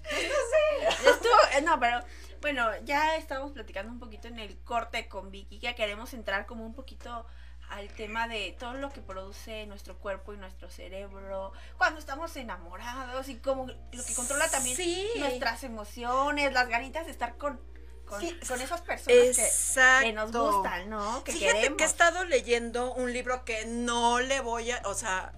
Estuvo, 0.09 1.33
eh, 1.55 1.62
no, 1.62 1.79
pero 1.79 2.03
bueno, 2.41 2.69
ya 2.86 3.15
estamos 3.17 3.51
platicando 3.51 3.91
un 3.91 4.00
poquito 4.00 4.27
en 4.27 4.39
el 4.39 4.58
corte 4.63 5.08
con 5.08 5.31
Vicky, 5.31 5.60
que 5.60 5.75
queremos 5.75 6.13
entrar 6.13 6.46
como 6.46 6.65
un 6.65 6.74
poquito 6.74 7.25
al 7.69 7.88
tema 7.89 8.27
de 8.27 8.55
todo 8.58 8.74
lo 8.74 8.89
que 8.89 9.00
produce 9.01 9.67
nuestro 9.67 9.98
cuerpo 10.00 10.34
y 10.34 10.38
nuestro 10.38 10.72
cerebro 10.72 11.51
cuando 11.77 12.00
estamos 12.00 12.36
enamorados 12.36 13.29
y 13.29 13.38
como 13.38 13.67
lo 13.67 14.03
que 14.05 14.13
controla 14.15 14.50
también 14.50 14.75
Sí. 14.75 15.08
nuestras 15.19 15.63
emociones, 15.63 16.51
las 16.51 16.67
ganitas 16.67 17.05
de 17.05 17.12
estar 17.12 17.38
con, 17.38 17.62
con, 18.05 18.22
Sí, 18.22 18.39
con 18.48 18.60
esas 18.60 18.81
personas 18.81 19.38
que, 19.38 20.05
que 20.05 20.13
nos 20.13 20.31
gustan, 20.31 20.89
¿no? 20.89 21.24
Que 21.24 21.31
Fíjate 21.34 21.53
queremos. 21.58 21.77
que 21.77 21.84
he 21.84 21.88
estado 21.88 22.24
leyendo 22.25 22.91
un 22.96 23.13
libro 23.13 23.46
que 23.46 23.65
no 23.67 24.19
le 24.19 24.39
voy 24.41 24.72
a, 24.72 24.81
o 24.86 24.96
sea, 24.96 25.31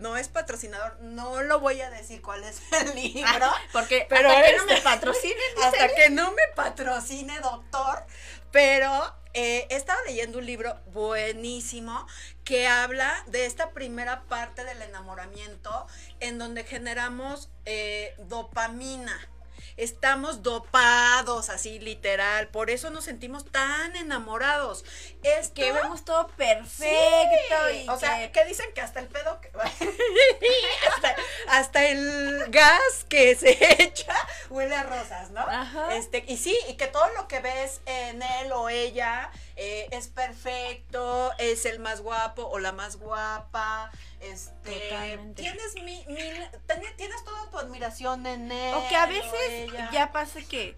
no 0.00 0.16
es 0.16 0.28
patrocinador, 0.28 0.98
no 1.00 1.42
lo 1.42 1.60
voy 1.60 1.80
a 1.80 1.90
decir 1.90 2.22
cuál 2.22 2.44
es 2.44 2.60
el 2.80 2.94
libro. 2.94 3.50
Porque 3.72 4.06
pero 4.08 4.30
hasta 4.30 4.42
que 4.46 4.56
no 4.56 4.62
este- 4.62 4.74
me 4.74 4.80
patrocinen, 4.80 5.36
dice 5.56 5.66
hasta 5.68 5.94
que 5.94 6.10
no 6.10 6.32
me 6.32 6.42
patrocine, 6.54 7.40
doctor. 7.40 8.04
Pero 8.50 9.14
eh, 9.32 9.66
he 9.68 9.76
estado 9.76 9.98
leyendo 10.06 10.38
un 10.38 10.46
libro 10.46 10.78
buenísimo 10.92 12.06
que 12.44 12.68
habla 12.68 13.24
de 13.26 13.46
esta 13.46 13.70
primera 13.70 14.22
parte 14.28 14.62
del 14.64 14.80
enamoramiento 14.82 15.86
en 16.20 16.38
donde 16.38 16.62
generamos 16.64 17.50
eh, 17.64 18.14
dopamina. 18.18 19.28
Estamos 19.76 20.42
dopados, 20.42 21.48
así 21.48 21.78
literal. 21.80 22.48
Por 22.48 22.70
eso 22.70 22.90
nos 22.90 23.04
sentimos 23.04 23.44
tan 23.50 23.96
enamorados. 23.96 24.84
Es 25.22 25.48
que 25.48 25.72
vemos 25.72 26.04
todo 26.04 26.28
perfecto 26.28 27.70
y 27.74 27.88
o 27.88 27.98
sea, 27.98 28.18
que- 28.18 28.30
que 28.32 28.44
dicen 28.44 28.66
que 28.74 28.80
hasta 28.80 29.00
el 29.00 29.08
pedo 29.08 29.40
que- 29.40 29.50
hasta, 30.94 31.16
hasta 31.48 31.86
el 31.88 32.44
gas 32.48 33.04
que 33.08 33.34
se 33.34 33.50
echa 33.82 34.14
huele 34.50 34.74
a 34.74 34.82
rosas, 34.84 35.30
¿no? 35.30 35.40
Ajá. 35.40 35.94
Este, 35.96 36.24
y 36.28 36.36
sí, 36.36 36.56
y 36.68 36.74
que 36.74 36.86
todo 36.86 37.08
lo 37.16 37.26
que 37.28 37.40
ves 37.40 37.80
en 37.86 38.22
él 38.22 38.52
o 38.52 38.68
ella 38.68 39.30
eh, 39.56 39.86
es 39.90 40.08
perfecto, 40.08 41.32
es 41.38 41.64
el 41.64 41.78
más 41.78 42.00
guapo 42.00 42.42
o 42.46 42.58
la 42.58 42.72
más 42.72 42.96
guapa. 42.96 43.90
Este, 44.20 44.80
Totalmente. 44.88 45.42
tienes 45.42 45.74
mi- 45.76 46.04
mil, 46.06 46.34
ten- 46.66 46.96
tienes 46.96 47.24
toda 47.24 47.50
tu 47.50 47.58
admiración 47.58 48.26
en 48.26 48.50
él. 48.50 48.74
O 48.74 48.88
que 48.88 48.96
a 48.96 49.06
veces 49.06 49.70
ya 49.92 50.12
pasa 50.12 50.40
que, 50.42 50.76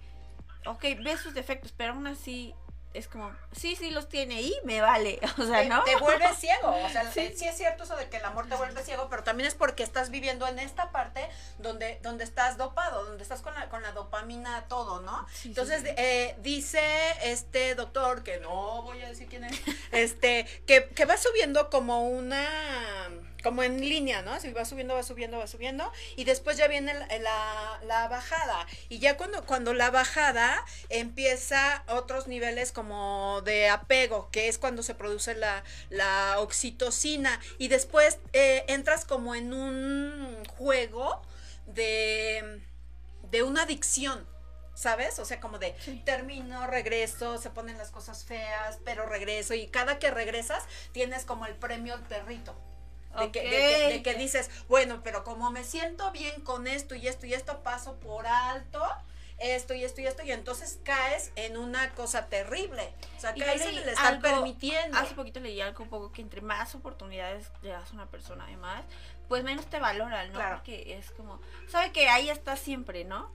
ok, 0.67 0.83
ves 1.03 1.21
sus 1.21 1.33
defectos, 1.35 1.73
pero 1.77 1.93
aún 1.93 2.07
así 2.07 2.55
es 2.97 3.09
como, 3.09 3.31
sí, 3.53 3.77
sí 3.77 3.91
los 3.91 4.09
tiene 4.09 4.41
y 4.43 4.55
me 4.65 4.81
vale. 4.81 5.21
O 5.39 5.45
sea, 5.45 5.65
¿no? 5.65 5.83
te 5.85 5.97
vuelve 5.97 6.35
ciego. 6.39 6.75
O 6.85 6.89
sea, 6.89 7.11
Sí. 7.13 7.33
sí. 7.37 7.47
es 7.47 7.57
cierto 7.57 7.85
eso 7.85 7.97
de 7.97 8.09
que 8.09 8.17
el 8.19 8.25
amor 8.25 8.49
te 8.49 8.55
vuelve 8.57 8.83
ciego, 8.83 9.09
pero 9.11 9.23
también 9.23 9.47
es 9.47 9.55
porque 9.55 9.83
estás 9.83 10.11
viviendo 10.11 10.47
en 10.49 10.59
esta 10.59 10.91
parte 10.93 11.29
donde, 11.59 11.99
donde 12.03 12.25
estás 12.25 12.57
dopado, 12.57 13.05
donde 13.05 13.23
estás 13.23 13.41
con 13.43 13.55
la, 13.55 13.69
con 13.69 13.83
la 13.83 13.93
dopamina 13.93 14.65
todo, 14.69 15.01
¿no? 15.01 15.27
Sí, 15.33 15.49
Entonces, 15.49 15.83
sí. 15.83 15.89
eh, 15.97 16.35
dice 16.41 16.81
este 17.23 17.75
doctor, 17.75 18.23
que 18.23 18.39
no 18.41 18.83
voy 18.83 19.03
a 19.03 19.09
decir 19.09 19.29
quién 19.29 19.45
es, 19.45 19.61
este, 19.93 20.45
que, 20.67 20.89
que 20.89 21.05
va 21.05 21.17
subiendo 21.17 21.71
como 21.71 22.09
una 22.09 22.49
como 23.47 23.63
en 23.63 23.79
línea, 23.81 24.23
¿no? 24.23 24.33
Así 24.33 24.51
va 24.53 24.65
subiendo, 24.65 24.95
va 24.97 25.05
subiendo, 25.05 25.39
va 25.39 25.47
subiendo, 25.47 25.93
y 26.17 26.25
después 26.25 26.57
ya 26.57 26.67
viene 26.67 26.93
la, 26.95 27.07
la- 27.21 27.81
la 27.85 28.09
bajada. 28.09 28.67
Y 28.89 28.99
ya 28.99 29.17
cuando, 29.17 29.47
cuando 29.47 29.73
la 29.73 29.91
bajada 29.93 30.65
empieza 30.89 31.85
otros 31.87 32.27
niveles 32.27 32.73
como 32.73 33.41
de 33.45 33.69
apego, 33.69 34.29
que 34.33 34.49
es 34.49 34.59
cuando 34.59 34.83
se 34.83 34.97
produce 34.97 35.37
la, 35.37 35.63
la 35.91 36.41
oxitocina, 36.41 37.39
y 37.59 37.69
después 37.69 38.19
eh, 38.33 38.65
entras 38.67 39.05
como 39.05 39.37
en 39.37 39.53
un 39.55 40.45
juego 40.59 41.23
de, 41.67 42.61
de 43.31 43.43
una 43.45 43.63
adicción. 43.63 44.27
¿Sabes? 44.75 45.19
O 45.21 45.25
sea, 45.25 45.41
como 45.41 45.59
de 45.59 45.75
Sí. 45.83 46.03
termino, 46.05 46.67
regreso, 46.67 47.39
se 47.39 47.49
ponen 47.49 47.79
las 47.79 47.91
cosas 47.91 48.27
feas, 48.27 48.79
pero 48.85 49.07
regreso 49.07 49.55
y 49.55 49.69
cada 49.69 49.99
que 49.99 50.11
regresas 50.11 50.65
tienes 50.93 51.25
como 51.25 51.47
el 51.47 51.55
premio 51.55 51.95
al 51.95 52.03
perrito. 52.03 52.55
De, 53.21 53.31
que, 53.33 53.43
de 53.43 53.51
que- 53.51 53.89
de 53.95 54.03
que 54.03 54.15
dices, 54.15 54.51
bueno, 54.69 55.01
pero 55.05 55.25
como 55.25 55.51
me 55.51 55.65
siento 55.65 56.11
bien 56.13 56.41
con 56.43 56.67
esto 56.67 56.95
y 56.95 57.09
esto 57.09 57.27
y 57.27 57.35
esto, 57.35 57.63
paso 57.63 57.97
por 58.01 58.27
alto 58.27 58.83
esto 59.39 59.75
y 59.75 59.85
esto 59.85 60.01
y 60.01 60.07
esto, 60.07 60.23
y 60.25 60.33
entonces 60.33 60.79
caes 60.83 61.31
en 61.37 61.59
una 61.59 61.91
cosa 61.91 62.25
terrible. 62.27 62.91
O 63.19 63.21
sea, 63.21 63.35
caes 63.35 63.61
en 63.61 63.77
el 63.77 63.89
estar 63.91 64.15
algo- 64.15 64.23
permitiendo. 64.23 64.97
Hace 64.97 65.15
poquito 65.15 65.41
leí 65.41 65.61
algo 65.61 65.83
un 65.85 65.91
poco 65.91 66.11
que 66.11 66.23
entre 66.23 66.41
más 66.41 66.75
oportunidades 66.75 67.51
le 67.61 67.69
das 67.69 67.91
a 67.91 67.93
una 67.95 68.07
persona 68.07 68.45
además, 68.45 68.83
pues 69.29 69.45
menos 69.45 69.67
te 69.67 69.79
valoran, 69.79 70.29
¿no? 70.33 70.39
Claro. 70.39 70.57
Porque 70.57 70.97
es 70.97 71.11
como, 71.11 71.39
sabe 71.69 71.93
que 71.93 72.09
ahí 72.09 72.31
está 72.31 72.57
siempre, 72.57 73.05
¿no? 73.05 73.31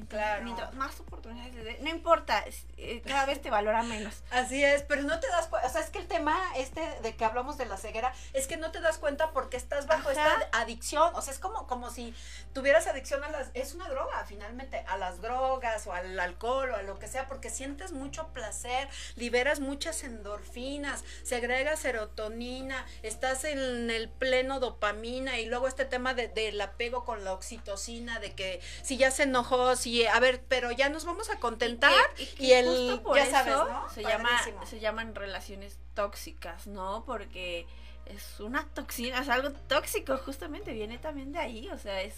Entonces, 0.00 0.18
Claro. 0.26 0.44
mientras 0.44 0.74
más 0.74 0.98
oportunidades 1.00 1.54
le 1.54 1.78
no 1.80 1.88
importa, 1.90 2.44
eh, 2.76 3.02
cada 3.06 3.26
vez 3.26 3.40
te 3.42 3.50
valora 3.50 3.82
menos. 3.82 4.14
Así 4.30 4.62
es, 4.64 4.82
pero 4.82 5.02
no 5.02 5.18
te 5.20 5.28
das 5.28 5.46
cuenta, 5.48 5.68
o 5.68 5.70
sea, 5.70 5.80
es 5.80 5.90
que 5.90 5.98
el 5.98 6.06
tema 6.06 6.38
este 6.56 6.80
de 7.02 7.14
que 7.16 7.24
hablamos 7.24 7.58
de 7.58 7.66
la 7.66 7.76
ceguera 7.76 8.12
es 8.32 8.46
que 8.46 8.56
no 8.56 8.70
te 8.70 8.80
das 8.80 8.98
cuenta 8.98 9.32
porque 9.32 9.56
estás 9.56 9.86
bajo 9.86 10.10
Ajá. 10.10 10.22
esta 10.42 10.58
adicción, 10.60 11.12
o 11.14 11.22
sea, 11.22 11.32
es 11.32 11.38
como, 11.38 11.66
como 11.66 11.90
si 11.90 12.14
tuvieras 12.52 12.86
adicción 12.86 13.22
a 13.24 13.28
las, 13.30 13.50
es 13.54 13.74
una 13.74 13.88
droga 13.88 14.24
finalmente, 14.26 14.84
a 14.88 14.96
las 14.96 15.20
drogas 15.20 15.86
o 15.86 15.92
al 15.92 16.18
alcohol 16.18 16.70
o 16.70 16.76
a 16.76 16.82
lo 16.82 16.98
que 16.98 17.08
sea, 17.08 17.26
porque 17.26 17.50
sientes 17.50 17.92
mucho 17.92 18.28
placer, 18.28 18.88
liberas 19.16 19.60
muchas 19.60 20.02
endorfinas, 20.04 21.04
segrega 21.22 21.76
serotonina, 21.76 22.86
estás 23.02 23.44
en 23.44 23.90
el 23.90 24.08
pleno 24.08 24.60
dopamina 24.60 25.38
y 25.38 25.46
luego 25.46 25.68
este 25.68 25.84
tema 25.84 26.14
de- 26.14 26.28
del 26.28 26.60
apego 26.60 27.04
con 27.04 27.24
la 27.24 27.32
oxitocina, 27.32 28.18
de 28.20 28.34
que 28.34 28.60
si 28.82 28.96
ya 28.96 29.10
se 29.10 29.24
enojó, 29.24 29.76
si, 29.76 29.87
a 30.06 30.18
ver, 30.20 30.42
pero 30.48 30.70
ya 30.72 30.88
nos 30.88 31.04
vamos 31.04 31.30
a 31.30 31.38
contentar 31.38 31.92
Y, 32.16 32.16
que- 32.16 32.22
y 32.24 32.26
que 32.36 32.42
y 32.44 32.52
el, 32.52 32.66
justo 32.66 33.02
por 33.02 33.16
ya 33.16 33.22
eso 33.22 33.30
sabes, 33.32 33.54
¿no? 33.56 33.90
se, 33.90 34.02
llama, 34.02 34.28
Padrísimo. 34.30 34.66
se 34.66 34.80
llaman 34.80 35.14
relaciones 35.14 35.78
tóxicas, 35.94 36.66
¿no? 36.66 37.04
Porque 37.06 37.66
es 38.06 38.40
una 38.40 38.66
toxina, 38.74 39.20
es 39.20 39.28
algo 39.28 39.50
tóxico, 39.68 40.16
justamente 40.18 40.72
viene 40.72 40.98
también 40.98 41.32
de 41.32 41.38
ahí, 41.40 41.68
o 41.70 41.78
sea, 41.78 42.00
es 42.02 42.14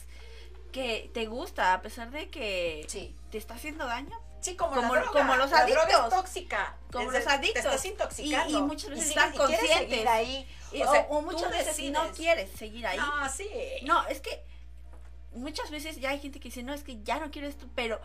que 0.73 1.11
te 1.13 1.27
gusta 1.27 1.75
a 1.75 1.83
pesar 1.83 2.11
de 2.13 2.29
que 2.31 2.85
Sí. 2.89 3.15
te 3.31 3.39
está 3.39 3.55
haciendo 3.55 3.87
daño. 3.87 4.17
Sí, 4.41 4.57
como, 4.57 4.75
Como- 4.77 4.95
la 4.95 5.03
droga. 5.03 5.21
como 5.21 5.37
los 5.37 5.51
La 5.51 5.67
droga 5.67 5.83
adictos. 5.83 6.05
es 6.05 6.15
tóxica. 6.15 6.77
Como 6.93 7.13
Es 7.13 7.19
los 7.25 7.27
adictos. 7.27 7.63
Te 7.63 7.69
estás 7.69 7.85
intoxicando. 7.85 8.59
Y- 8.59 8.61
y 8.61 8.63
muchas 8.63 8.91
veces 8.91 9.11
y 9.11 9.15
quieres 9.15 9.37
conscientes. 9.37 9.79
seguir 9.91 10.09
ahí. 10.09 10.49
Y- 10.73 10.83
o 10.83 10.91
o, 10.91 11.19
o 11.19 11.23
muchas 11.23 11.51
veces 11.51 11.77
no 11.91 12.01
decides. 12.05 12.17
quieres 12.17 12.51
seguir 12.53 12.87
ahí. 12.87 12.97
No, 12.97 13.29
sí. 13.29 13.49
No, 13.83 14.07
es 14.07 14.21
que 14.21 14.43
muchas 15.33 15.71
veces 15.71 15.97
ya 16.01 16.11
hay 16.11 16.21
gente 16.21 16.41
que 16.41 16.49
dice, 16.49 16.63
no, 16.63 16.73
es 16.75 16.83
que 16.83 17.03
ya 17.03 17.19
no 17.19 17.31
quiero 17.31 17.49
esto, 17.49 17.67
pero 17.75 18.01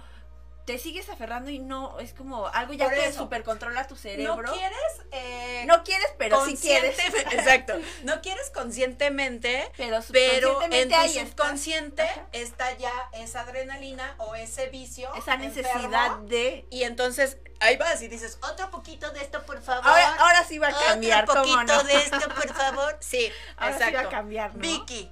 te 0.66 0.80
sigues 0.80 1.10
aferrando 1.10 1.52
y 1.52 1.60
no, 1.60 2.00
es 2.00 2.14
como 2.14 2.48
algo 2.48 2.74
ya 2.74 2.86
Por 2.86 2.96
que 2.96 3.14
super 3.14 3.44
controla 3.44 3.88
tu 3.88 3.96
cerebro. 3.96 4.42
No 4.42 4.52
quieres. 4.52 4.80
Eh, 5.12 5.64
No 5.68 5.84
quieres, 5.84 6.08
pero 6.18 6.44
sí 6.44 6.58
quieres. 6.58 6.98
Exacto. 7.32 7.74
No 8.04 8.20
quieres 8.22 8.50
conscientemente. 8.50 9.72
Pero 9.78 10.00
Pero 10.12 10.64
en 10.64 10.90
tu 10.90 10.96
está. 10.96 11.08
subconsciente 11.08 12.08
está 12.32 12.76
ya 12.78 12.92
esa 13.14 13.42
adrenalina 13.42 14.16
o 14.18 14.34
ese 14.34 14.68
vicio. 14.70 15.14
Esa 15.16 15.38
necesidad 15.38 15.84
enfermo, 15.84 16.26
de... 16.28 16.66
Y 16.72 16.82
entonces 16.82 17.38
ahí 17.60 17.78
vas 17.78 18.02
y 18.02 18.08
dices, 18.08 18.40
otro 18.42 18.72
poquito 18.72 19.12
de 19.12 19.22
esto, 19.22 19.46
por 19.46 19.62
favor. 19.62 19.88
Ahora, 19.88 20.16
ahora 20.16 20.44
sí 20.46 20.58
va 20.58 20.70
a 20.70 20.74
cambiar, 20.88 21.26
Otro 21.30 21.44
¿cómo 21.44 21.54
poquito 21.54 21.76
no? 21.76 21.84
de 21.84 21.96
esto, 21.96 22.28
por 22.30 22.54
favor. 22.54 22.98
Sí, 23.02 23.32
Ahora 23.58 23.78
sí 23.88 23.94
va 23.94 24.02
a 24.02 24.10
cambiar, 24.10 24.56
¿no? 24.56 24.62
Vicky. 24.62 25.12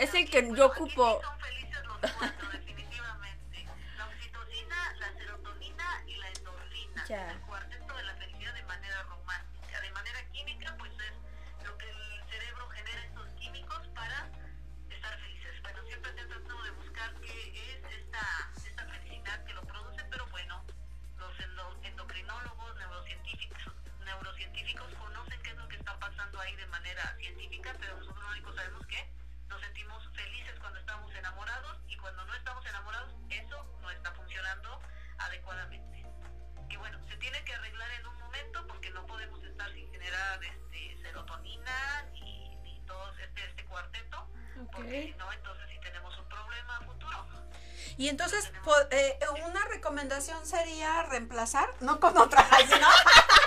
Es 0.00 0.14
el 0.14 0.30
que 0.30 0.50
yo 0.56 0.66
ocupo. 0.66 1.20
son 1.22 1.40
felices 1.40 1.84
los 1.84 1.98
cuatro, 2.12 2.48
definitivamente. 2.50 3.66
La 3.98 4.06
oxitocina, 4.06 4.94
la 4.98 5.12
serotonina 5.12 6.02
y 6.06 6.16
la 6.16 6.28
endorfina. 6.28 7.04
Ya. 7.06 7.30
El 7.32 7.40
cuarteto 7.40 7.94
de 7.94 8.02
la 8.04 8.14
felicidad 8.14 8.54
de 8.54 8.62
manera 8.64 9.02
romántica. 9.02 9.80
De 9.80 9.90
manera 9.92 10.26
química, 10.32 10.74
pues 10.78 10.90
es 10.92 11.66
lo 11.66 11.76
que 11.76 11.90
el 11.90 12.24
cerebro 12.30 12.68
genera 12.70 13.04
estos 13.04 13.28
químicos 13.38 13.86
para 13.94 14.30
estar 14.88 15.18
felices. 15.20 15.60
Pero 15.62 15.84
siempre 15.86 16.10
estoy 16.12 16.26
tratando 16.28 16.62
de 16.62 16.70
buscar 16.70 17.14
qué 17.20 17.74
es 17.74 17.92
esta, 18.00 18.50
esta 18.66 18.86
felicidad 18.86 19.44
que 19.44 19.52
lo 19.52 19.62
produce, 19.64 20.02
pero 20.10 20.26
bueno, 20.28 20.64
los 21.18 21.38
endo- 21.40 21.78
endocrinólogos, 21.82 22.76
neurocientíficos, 22.78 23.74
neurocientíficos 24.06 24.94
conocen 24.94 25.42
qué 25.42 25.50
es 25.50 25.56
lo 25.56 25.68
que 25.68 25.76
está 25.76 25.98
pasando 25.98 26.40
ahí 26.40 26.56
de 26.56 26.66
manera 26.68 27.14
científica, 27.18 27.76
pero 27.78 27.98
nosotros 27.98 28.24
lo 28.24 28.30
único 28.30 28.54
sabemos 28.54 28.86
que 28.86 29.19
sentimos 29.80 30.02
felices 30.14 30.58
cuando 30.60 30.78
estamos 30.78 31.14
enamorados 31.14 31.78
y 31.88 31.96
cuando 31.96 32.22
no 32.26 32.34
estamos 32.34 32.66
enamorados 32.66 33.14
eso 33.30 33.64
no 33.80 33.90
está 33.90 34.12
funcionando 34.12 34.78
adecuadamente. 35.18 36.04
Que 36.68 36.76
bueno, 36.76 36.98
se 37.08 37.16
tiene 37.16 37.42
que 37.44 37.54
arreglar 37.54 37.90
en 37.92 38.06
un 38.06 38.18
momento 38.18 38.66
porque 38.66 38.90
no 38.90 39.06
podemos 39.06 39.42
estar 39.42 39.72
sin 39.72 39.90
generar 39.90 40.44
este, 40.44 40.98
serotonina 41.02 42.02
ni, 42.12 42.56
ni 42.56 42.80
todo 42.86 43.10
este, 43.18 43.42
este 43.42 43.64
cuarteto, 43.64 44.28
porque 44.70 45.02
si 45.04 45.14
no, 45.18 45.32
entonces 45.32 45.66
sí 45.70 45.78
tenemos 45.80 46.18
un 46.18 46.28
problema 46.28 46.76
a 46.76 46.80
futuro. 46.82 47.26
Y 47.96 48.08
entonces, 48.08 48.52
eh, 48.90 49.18
una 49.46 49.64
recomendación 49.66 50.44
sería 50.46 51.04
reemplazar, 51.04 51.70
no 51.80 52.00
con 52.00 52.16
otra, 52.18 52.46
¿no? 52.80 52.88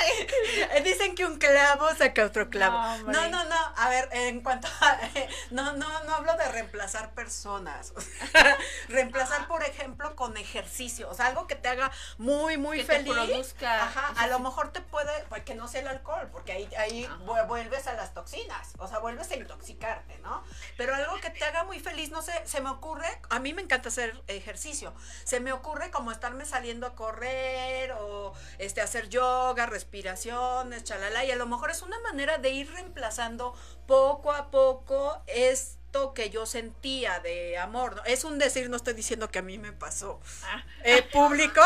Dicen 0.83 1.15
que 1.15 1.25
un 1.25 1.37
clavo 1.37 1.93
saca 1.95 2.25
otro 2.25 2.49
clavo. 2.49 2.77
No. 2.77 3.11
No, 3.11 3.29
no, 3.29 3.43
no. 3.45 3.73
A 3.77 3.89
ver, 3.89 4.09
en 4.11 4.41
cuanto 4.41 4.67
a. 4.81 4.99
no, 5.51 5.73
no, 5.73 6.03
no 6.03 6.15
hablo 6.15 6.35
de 6.37 6.47
reemplazar 6.51 7.13
personas. 7.13 7.93
reemplazar, 8.89 9.47
por 9.47 9.63
ejemplo, 9.63 10.15
con 10.15 10.37
ejercicio. 10.37 11.09
O 11.09 11.13
sea, 11.13 11.27
algo 11.27 11.47
que 11.47 11.55
te 11.55 11.69
haga 11.69 11.91
muy, 12.17 12.57
muy 12.57 12.77
Que 12.79 12.83
te 12.85 12.93
feliz. 12.97 13.13
produzca- 13.13 13.83
Ajá. 13.83 14.13
A 14.17 14.27
lo 14.27 14.39
mejor 14.39 14.71
te 14.71 14.81
puede. 14.81 15.11
pues, 15.29 15.43
que 15.43 15.55
no 15.55 15.67
sea 15.67 15.81
el 15.81 15.87
alcohol, 15.87 16.29
porque 16.31 16.51
ahí, 16.51 16.69
ahí 16.77 17.05
Ajá. 17.05 17.43
vuelves 17.45 17.87
a 17.87 17.93
las 17.93 18.13
toxinas. 18.13 18.73
O 18.77 18.87
sea, 18.87 18.99
vuelves 18.99 19.29
a 19.31 19.35
intoxicarte, 19.35 20.17
¿no? 20.19 20.43
Pero 20.77 20.95
algo 20.95 21.17
que 21.19 21.29
te 21.29 21.43
haga 21.43 21.63
muy 21.63 21.79
feliz, 21.79 22.09
no 22.11 22.21
sé, 22.21 22.33
se 22.45 22.61
me 22.61 22.69
ocurre, 22.69 23.07
a 23.29 23.39
mí 23.39 23.53
me 23.53 23.61
encanta 23.61 23.89
hacer 23.89 24.21
ejercicio, 24.27 24.93
se 25.23 25.39
me 25.39 25.51
ocurre 25.51 25.91
como 25.91 26.11
estarme 26.11 26.45
saliendo 26.45 26.87
a 26.87 26.95
correr 26.95 27.91
o 27.93 28.33
este 28.59 28.81
hacer 28.81 29.09
yoga, 29.09 29.65
respiraciones, 29.93 30.83
chalala, 30.83 31.23
y 31.23 31.29
a 31.29 31.35
lo 31.35 31.45
mejor 31.45 31.69
es 31.69 31.83
una 31.83 31.99
manera 31.99 32.39
de 32.39 32.49
ir 32.49 32.71
reemplazando 32.71 33.53
poco 33.85 34.31
a 34.31 34.49
poco 34.49 35.21
esto 35.27 36.15
que 36.15 36.31
yo 36.31 36.47
sentía 36.47 37.19
de 37.19 37.59
amor, 37.59 37.97
¿no? 37.97 38.03
Es 38.05 38.23
un 38.23 38.39
decir, 38.39 38.71
no 38.71 38.77
estoy 38.77 38.95
diciendo 38.95 39.29
que 39.29 39.37
a 39.37 39.43
mí 39.43 39.59
me 39.59 39.71
pasó. 39.71 40.19
Ah. 40.45 40.63
Eh, 40.83 41.03
público, 41.03 41.61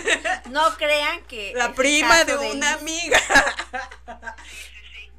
no 0.50 0.76
crean 0.76 1.22
que. 1.24 1.54
la 1.56 1.72
prima 1.72 2.24
de 2.24 2.36
una 2.36 2.74
amiga. 2.74 3.18
Sí, 4.44 4.76
sí, 4.92 5.00
sí. 5.00 5.12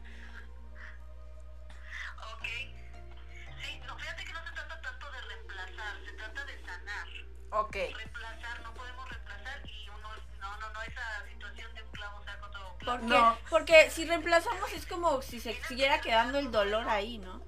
Ok. 7.50 7.78
Saca 12.84 12.94
otro 12.96 13.08
clavo. 13.08 13.36
¿Por 13.36 13.36
qué? 13.36 13.44
No. 13.44 13.50
Porque 13.50 13.90
si 13.92 14.06
reemplazamos 14.06 14.72
es 14.74 14.86
como 14.86 15.22
si 15.22 15.40
se 15.40 15.54
siguiera 15.66 16.00
quedando 16.02 16.40
el 16.40 16.52
dolor 16.52 16.88
ahí, 16.90 17.18
¿no? 17.18 17.42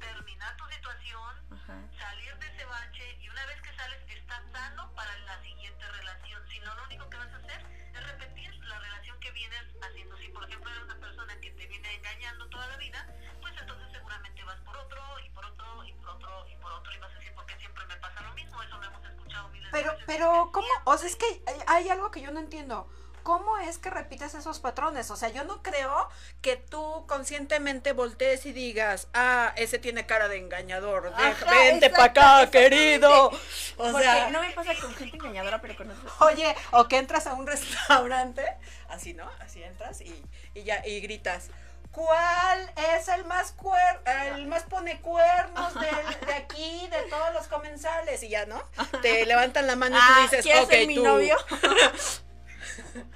Terminar 0.00 0.56
tu 0.56 0.64
situación, 0.66 1.34
Ajá. 1.50 1.80
salir 1.98 2.36
de 2.38 2.46
ese 2.46 2.64
bache 2.66 3.18
y 3.20 3.28
una 3.28 3.46
vez 3.46 3.60
que 3.62 3.74
sales 3.76 4.00
estás 4.08 4.42
sano 4.52 4.92
para 4.94 5.16
la 5.18 5.40
siguiente 5.42 5.84
relación. 5.90 6.42
Si 6.48 6.58
no, 6.60 6.74
lo 6.74 6.84
único 6.84 7.08
que 7.10 7.16
vas 7.16 7.32
a 7.32 7.36
hacer 7.36 7.60
es 7.94 8.06
repetir 8.06 8.54
la 8.66 8.78
relación 8.80 9.18
que 9.20 9.30
vienes 9.32 9.62
haciendo. 9.82 10.16
Si 10.18 10.28
por 10.28 10.44
ejemplo 10.44 10.70
eres 10.70 10.82
una 10.84 10.98
persona 11.00 11.40
que 11.40 11.50
te 11.52 11.66
viene 11.66 11.94
engañando 11.94 12.48
toda 12.50 12.66
la 12.66 12.76
vida, 12.76 13.06
pues 13.40 13.54
entonces 13.60 13.88
seguramente 13.92 14.44
vas 14.44 14.60
por 14.60 14.76
otro 14.76 15.00
y 15.24 15.30
por 15.30 15.44
otro 15.46 15.84
y 15.84 15.92
por 15.92 16.08
otro 16.10 16.46
y 16.48 16.56
por 16.56 16.72
otro 16.72 16.92
y 16.94 16.98
vas 16.98 17.12
a 17.12 17.18
decir 17.18 17.32
porque 17.34 17.56
siempre 17.58 17.86
me 17.86 17.96
pasa 17.96 18.20
lo 18.22 18.34
mismo. 18.34 18.62
Eso 18.62 18.78
lo 18.78 18.84
hemos 18.86 19.04
escuchado 19.04 19.48
miles 19.48 19.72
de 19.72 19.78
Pero, 19.78 19.90
veces. 19.92 20.04
pero, 20.06 20.50
¿cómo? 20.52 20.68
O 20.84 20.96
sea, 20.98 21.08
es 21.08 21.16
que 21.16 21.42
hay, 21.46 21.60
hay 21.66 21.88
algo 21.90 22.10
que 22.10 22.20
yo 22.20 22.30
no 22.30 22.40
entiendo. 22.40 22.88
¿Cómo 23.24 23.58
es 23.58 23.78
que 23.78 23.90
repites 23.90 24.34
esos 24.34 24.60
patrones? 24.60 25.10
O 25.10 25.16
sea, 25.16 25.30
yo 25.30 25.42
no 25.44 25.62
creo 25.62 26.08
que 26.42 26.56
tú 26.56 27.06
conscientemente 27.08 27.92
voltees 27.92 28.44
y 28.46 28.52
digas, 28.52 29.08
ah, 29.14 29.52
ese 29.56 29.78
tiene 29.78 30.06
cara 30.06 30.28
de 30.28 30.36
engañador, 30.36 31.12
Ajá, 31.16 31.50
vente 31.50 31.88
para 31.90 32.04
acá, 32.04 32.50
querido. 32.50 33.28
O 33.28 33.32
Porque 33.76 34.02
sea, 34.02 34.28
no 34.30 34.40
me 34.42 34.50
pasa 34.50 34.74
con 34.80 34.94
gente 34.94 35.16
engañadora, 35.16 35.60
pero 35.62 35.74
con 35.74 35.90
otros. 35.90 36.12
oye, 36.20 36.54
o 36.72 36.86
que 36.86 36.98
entras 36.98 37.26
a 37.26 37.32
un 37.34 37.46
restaurante, 37.48 38.44
así, 38.88 39.14
¿no? 39.14 39.28
Así 39.40 39.62
entras 39.62 40.00
y, 40.02 40.22
y 40.54 40.62
ya, 40.64 40.86
y 40.86 41.00
gritas. 41.00 41.48
¿Cuál 41.92 42.72
es 42.96 43.06
el 43.08 43.24
más 43.24 43.52
cuer 43.52 44.00
el 44.34 44.46
más 44.48 44.64
pone 44.64 45.00
cuernos 45.00 45.74
de, 45.74 46.26
de 46.26 46.34
aquí, 46.34 46.88
de 46.88 47.02
todos 47.08 47.32
los 47.32 47.46
comensales? 47.46 48.20
Y 48.24 48.28
ya, 48.28 48.46
¿no? 48.46 48.60
Te 49.00 49.24
levantan 49.26 49.66
la 49.68 49.76
mano 49.76 49.96
y 49.96 50.00
Ah, 50.02 50.14
tú 50.16 50.22
dices, 50.22 50.42
¿quieres 50.42 50.64
ok, 50.64 50.72
mi 50.88 50.96
tú. 50.96 51.04
novio? 51.04 51.36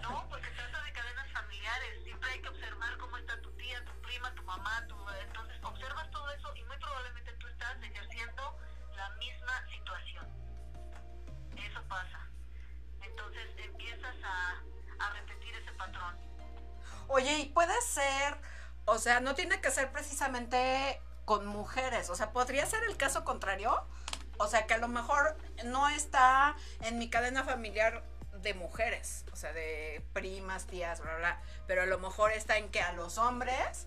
No, 0.03 0.29
porque 0.29 0.49
trata 0.51 0.83
de 0.83 0.93
cadenas 0.93 1.33
familiares. 1.33 2.05
Siempre 2.05 2.31
hay 2.31 2.41
que 2.41 2.49
observar 2.49 2.97
cómo 2.99 3.17
está 3.17 3.41
tu 3.43 3.51
tía, 3.53 3.85
tu 3.85 3.93
prima, 4.03 4.35
tu 4.35 4.43
mamá, 4.45 4.87
tu... 4.87 4.97
Entonces 5.11 5.57
observas 5.63 6.11
todo 6.11 6.31
eso 6.31 6.55
y 6.57 6.65
muy 6.65 6.77
probablemente 6.79 7.33
tú 7.35 7.49
estás 7.49 7.77
ejerciendo 7.83 8.59
la 8.97 9.11
misma 9.11 9.69
situación. 9.71 10.27
Eso 11.57 11.83
pasa. 11.89 12.29
Entonces 13.03 13.49
empiezas 13.59 14.17
a, 14.25 14.63
a 15.05 15.11
repetir 15.15 15.55
ese 15.55 15.73
patrón. 15.73 16.17
Oye, 17.09 17.39
y 17.39 17.47
puede 17.47 17.81
ser, 17.83 18.39
o 18.85 18.99
sea, 18.99 19.21
no 19.21 19.35
tiene 19.35 19.61
que 19.61 19.71
ser 19.71 19.91
precisamente 19.93 21.03
con 21.25 21.47
mujeres, 21.47 22.09
o 22.11 22.15
sea, 22.15 22.33
podría 22.33 22.65
ser 22.65 22.83
el 22.85 22.97
caso 22.97 23.25
contrario, 23.25 23.87
o 24.39 24.47
sea, 24.47 24.67
que 24.67 24.75
a 24.75 24.79
lo 24.79 24.89
mejor 24.89 25.37
no 25.65 25.89
está 25.89 26.57
en 26.81 26.99
mi 26.99 27.11
cadena 27.11 27.45
familiar 27.45 28.03
de 28.43 28.55
mujeres, 28.55 29.25
o 29.33 29.37
sea, 29.37 29.53
de 29.53 30.05
primas, 30.13 30.67
tías, 30.67 31.01
bla, 31.01 31.17
bla, 31.17 31.43
pero 31.67 31.83
a 31.83 31.87
lo 31.87 31.99
mejor 31.99 32.33
está 32.33 32.57
en 32.59 32.71
que 32.71 32.81
a 32.81 32.93
los 32.93 33.19
hombres 33.19 33.85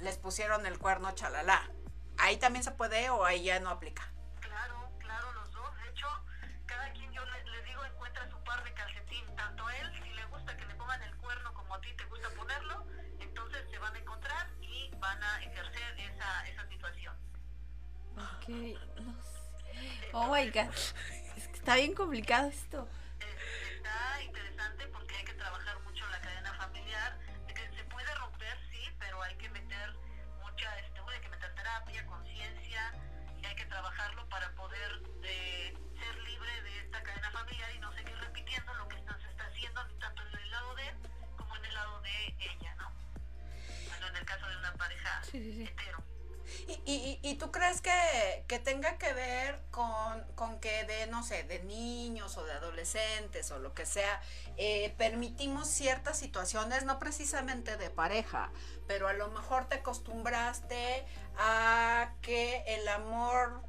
les 0.00 0.18
pusieron 0.18 0.66
el 0.66 0.78
cuerno 0.78 1.10
chalala. 1.12 1.70
Ahí 2.18 2.36
también 2.36 2.62
se 2.64 2.70
puede 2.70 3.10
o 3.10 3.24
ahí 3.24 3.44
ya 3.44 3.60
no 3.60 3.70
aplica. 3.70 4.10
Claro, 4.40 4.90
claro, 4.98 5.32
los 5.32 5.50
dos. 5.52 5.76
De 5.82 5.88
hecho, 5.90 6.06
cada 6.66 6.92
quien, 6.92 7.10
yo 7.12 7.24
le- 7.24 7.44
les 7.50 7.64
digo, 7.64 7.84
encuentra 7.84 8.28
su 8.30 8.38
par 8.44 8.62
de 8.64 8.72
calcetín. 8.74 9.24
Tanto 9.36 9.68
él, 9.70 9.90
si 10.02 10.10
le 10.10 10.24
gusta 10.26 10.56
que 10.56 10.66
le 10.66 10.74
pongan 10.74 11.02
el 11.02 11.16
cuerno 11.16 11.52
como 11.54 11.74
a 11.74 11.80
ti 11.80 11.92
te 11.96 12.04
gusta 12.06 12.28
ponerlo, 12.30 12.86
entonces 13.20 13.62
se 13.70 13.78
van 13.78 13.94
a 13.94 13.98
encontrar 13.98 14.48
y 14.60 14.90
van 14.98 15.22
a 15.22 15.42
ejercer 15.42 15.98
esa, 16.00 16.46
esa 16.48 16.68
situación. 16.68 17.16
Ok, 18.16 18.48
no 19.00 19.22
sé. 19.22 20.10
Oh 20.12 20.28
my 20.34 20.50
god. 20.50 20.72
Es 21.36 21.48
que 21.48 21.54
está 21.54 21.74
bien 21.76 21.94
complicado 21.94 22.48
esto. 22.48 22.88
Está 23.86 24.20
interesante 24.20 24.84
porque 24.88 25.14
hay 25.14 25.24
que 25.24 25.34
trabajar 25.34 25.78
mucho 25.84 26.04
la 26.08 26.20
cadena 26.20 26.52
familiar. 26.54 27.16
De 27.46 27.54
que 27.54 27.70
se 27.70 27.84
puede 27.84 28.12
romper, 28.16 28.58
sí, 28.72 28.82
pero 28.98 29.22
hay 29.22 29.36
que 29.36 29.48
meter 29.50 29.92
mucha, 30.42 30.78
este, 30.80 30.98
hay 30.98 31.20
que 31.20 31.28
meter 31.28 31.54
terapia, 31.54 32.04
conciencia 32.06 32.92
y 33.40 33.46
hay 33.46 33.54
que 33.54 33.64
trabajarlo 33.66 34.28
para 34.28 34.50
poder 34.56 34.90
eh, 35.22 35.72
ser 36.00 36.18
libre 36.18 36.62
de 36.62 36.80
esta 36.80 37.00
cadena 37.00 37.30
familiar 37.30 37.70
y 37.76 37.78
no 37.78 37.92
seguir 37.92 38.16
repitiendo 38.18 38.74
lo 38.74 38.88
que 38.88 38.96
se 38.96 39.30
está 39.30 39.46
haciendo 39.46 39.86
tanto 40.00 40.22
en 40.22 40.36
el 40.36 40.50
lado 40.50 40.74
de 40.74 40.88
él 40.88 40.96
como 41.36 41.54
en 41.54 41.64
el 41.64 41.74
lado 41.74 42.00
de 42.00 42.26
ella, 42.40 42.74
¿no? 42.74 42.92
Bueno, 43.86 44.08
en 44.08 44.16
el 44.16 44.24
caso 44.24 44.48
de 44.48 44.56
una 44.56 44.72
pareja 44.74 45.22
Sí, 45.22 45.38
sí, 45.40 45.52
sí. 45.64 45.85
¿Y, 46.86 46.94
y, 46.94 47.18
y- 47.22 47.30
y 47.30 47.34
tú 47.34 47.50
crees 47.50 47.80
que, 47.80 48.44
que 48.46 48.60
tenga 48.60 48.96
que 48.96 49.12
ver 49.12 49.60
con, 49.72 50.22
con 50.36 50.60
que 50.60 50.84
de, 50.84 51.08
no 51.08 51.24
sé, 51.24 51.42
de 51.42 51.58
niños 51.64 52.36
o 52.38 52.44
de 52.44 52.52
adolescentes 52.52 53.50
o 53.50 53.58
lo 53.58 53.74
que 53.74 53.84
sea, 53.84 54.20
eh, 54.56 54.94
permitimos 54.96 55.66
ciertas 55.68 56.16
situaciones, 56.16 56.84
no 56.84 56.98
precisamente 57.00 57.76
de 57.76 57.90
pareja, 57.90 58.52
pero 58.86 59.08
a 59.08 59.12
lo 59.14 59.28
mejor 59.30 59.64
te 59.68 59.76
acostumbraste 59.76 61.04
a 61.38 62.12
que 62.22 62.62
el 62.68 62.86
amor 62.88 63.60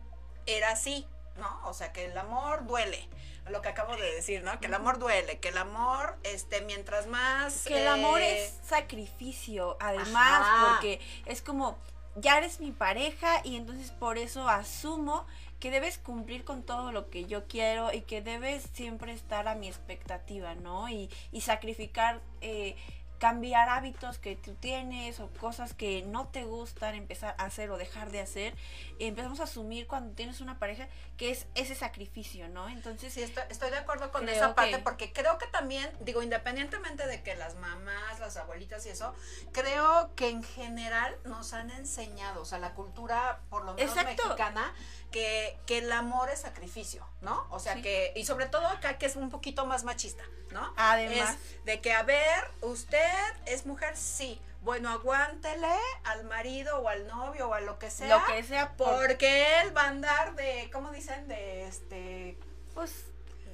era 0.45 0.71
así, 0.71 1.07
¿no? 1.37 1.61
O 1.67 1.73
sea, 1.73 1.91
que 1.91 2.05
el 2.05 2.17
amor 2.17 2.65
duele. 2.67 3.09
Lo 3.49 3.61
que 3.61 3.69
acabo 3.69 3.95
de 3.95 4.13
decir, 4.13 4.43
¿no? 4.43 4.59
Que 4.59 4.67
el 4.67 4.73
amor 4.73 4.99
duele, 4.99 5.39
que 5.39 5.49
el 5.49 5.57
amor, 5.57 6.17
este, 6.23 6.61
mientras 6.61 7.07
más... 7.07 7.63
Que 7.63 7.81
el 7.81 7.87
amor 7.87 8.19
eh, 8.21 8.43
es 8.45 8.53
sacrificio, 8.67 9.77
además, 9.79 10.41
Ajá. 10.41 10.67
porque 10.73 10.99
es 11.25 11.41
como, 11.41 11.77
ya 12.19 12.37
eres 12.37 12.59
mi 12.59 12.71
pareja 12.71 13.41
y 13.43 13.55
entonces 13.55 13.91
por 13.91 14.17
eso 14.17 14.47
asumo 14.49 15.25
que 15.59 15.71
debes 15.71 15.97
cumplir 15.97 16.43
con 16.43 16.63
todo 16.63 16.91
lo 16.91 17.09
que 17.09 17.25
yo 17.25 17.47
quiero 17.47 17.93
y 17.93 18.01
que 18.01 18.21
debes 18.21 18.63
siempre 18.73 19.11
estar 19.11 19.47
a 19.47 19.55
mi 19.55 19.67
expectativa, 19.67 20.55
¿no? 20.55 20.89
Y, 20.89 21.09
y 21.31 21.41
sacrificar 21.41 22.21
eh, 22.41 22.75
cambiar 23.19 23.69
hábitos 23.69 24.19
que 24.19 24.35
tú 24.35 24.53
tienes 24.53 25.19
o 25.19 25.29
cosas 25.39 25.73
que 25.73 26.03
no 26.03 26.27
te 26.27 26.43
gustan 26.43 26.95
empezar 26.95 27.35
a 27.37 27.45
hacer 27.45 27.71
o 27.71 27.77
dejar 27.77 28.11
de 28.11 28.19
hacer. 28.19 28.53
Empezamos 28.99 29.39
a 29.39 29.43
asumir 29.43 29.87
cuando 29.87 30.13
tienes 30.13 30.41
una 30.41 30.59
pareja 30.59 30.87
que 31.17 31.31
es 31.31 31.47
ese 31.55 31.73
sacrificio, 31.73 32.47
¿no? 32.47 32.69
Entonces, 32.69 33.11
sí, 33.11 33.23
estoy, 33.23 33.69
de 33.71 33.77
acuerdo 33.77 34.11
con 34.11 34.29
esa 34.29 34.53
parte 34.53 34.77
porque 34.77 35.11
creo 35.11 35.39
que 35.39 35.47
también, 35.47 35.91
digo, 36.01 36.21
independientemente 36.21 37.07
de 37.07 37.23
que 37.23 37.35
las 37.35 37.55
mamás, 37.55 38.19
las 38.19 38.37
abuelitas 38.37 38.85
y 38.85 38.89
eso, 38.89 39.15
creo 39.51 40.13
que 40.15 40.29
en 40.29 40.43
general 40.43 41.17
nos 41.25 41.53
han 41.53 41.71
enseñado, 41.71 42.43
o 42.43 42.45
sea, 42.45 42.59
la 42.59 42.75
cultura, 42.75 43.41
por 43.49 43.65
lo 43.65 43.73
menos 43.73 43.95
mexicana, 43.95 44.73
que, 45.11 45.57
que, 45.65 45.79
el 45.79 45.91
amor 45.91 46.29
es 46.29 46.41
sacrificio, 46.41 47.07
¿no? 47.21 47.47
O 47.49 47.59
sea 47.59 47.81
que, 47.81 48.13
y 48.15 48.25
sobre 48.25 48.45
todo 48.45 48.67
acá 48.67 48.99
que 48.99 49.07
es 49.07 49.15
un 49.15 49.31
poquito 49.31 49.65
más 49.65 49.83
machista, 49.83 50.23
¿no? 50.51 50.71
Además. 50.77 51.35
de 51.65 51.81
que, 51.81 51.93
a 51.93 52.03
ver, 52.03 52.51
usted 52.61 53.33
es 53.45 53.65
mujer, 53.65 53.97
sí. 53.97 54.39
Bueno, 54.67 54.89
aguántele 54.89 55.73
al 56.03 56.25
marido 56.25 56.79
o 56.79 56.89
al 56.89 57.07
novio 57.07 57.47
o 57.47 57.53
a 57.53 57.61
lo 57.61 57.79
que 57.79 57.89
sea. 57.89 58.17
Lo 58.17 58.25
que 58.25 58.43
sea. 58.43 58.73
Porque 58.75 59.61
él 59.61 59.75
va 59.75 59.83
a 59.83 59.87
andar 59.87 60.35
de, 60.35 60.69
¿cómo 60.73 60.91
dicen? 60.91 61.29
De 61.29 61.65
este. 61.65 62.37
Pues 62.75 63.05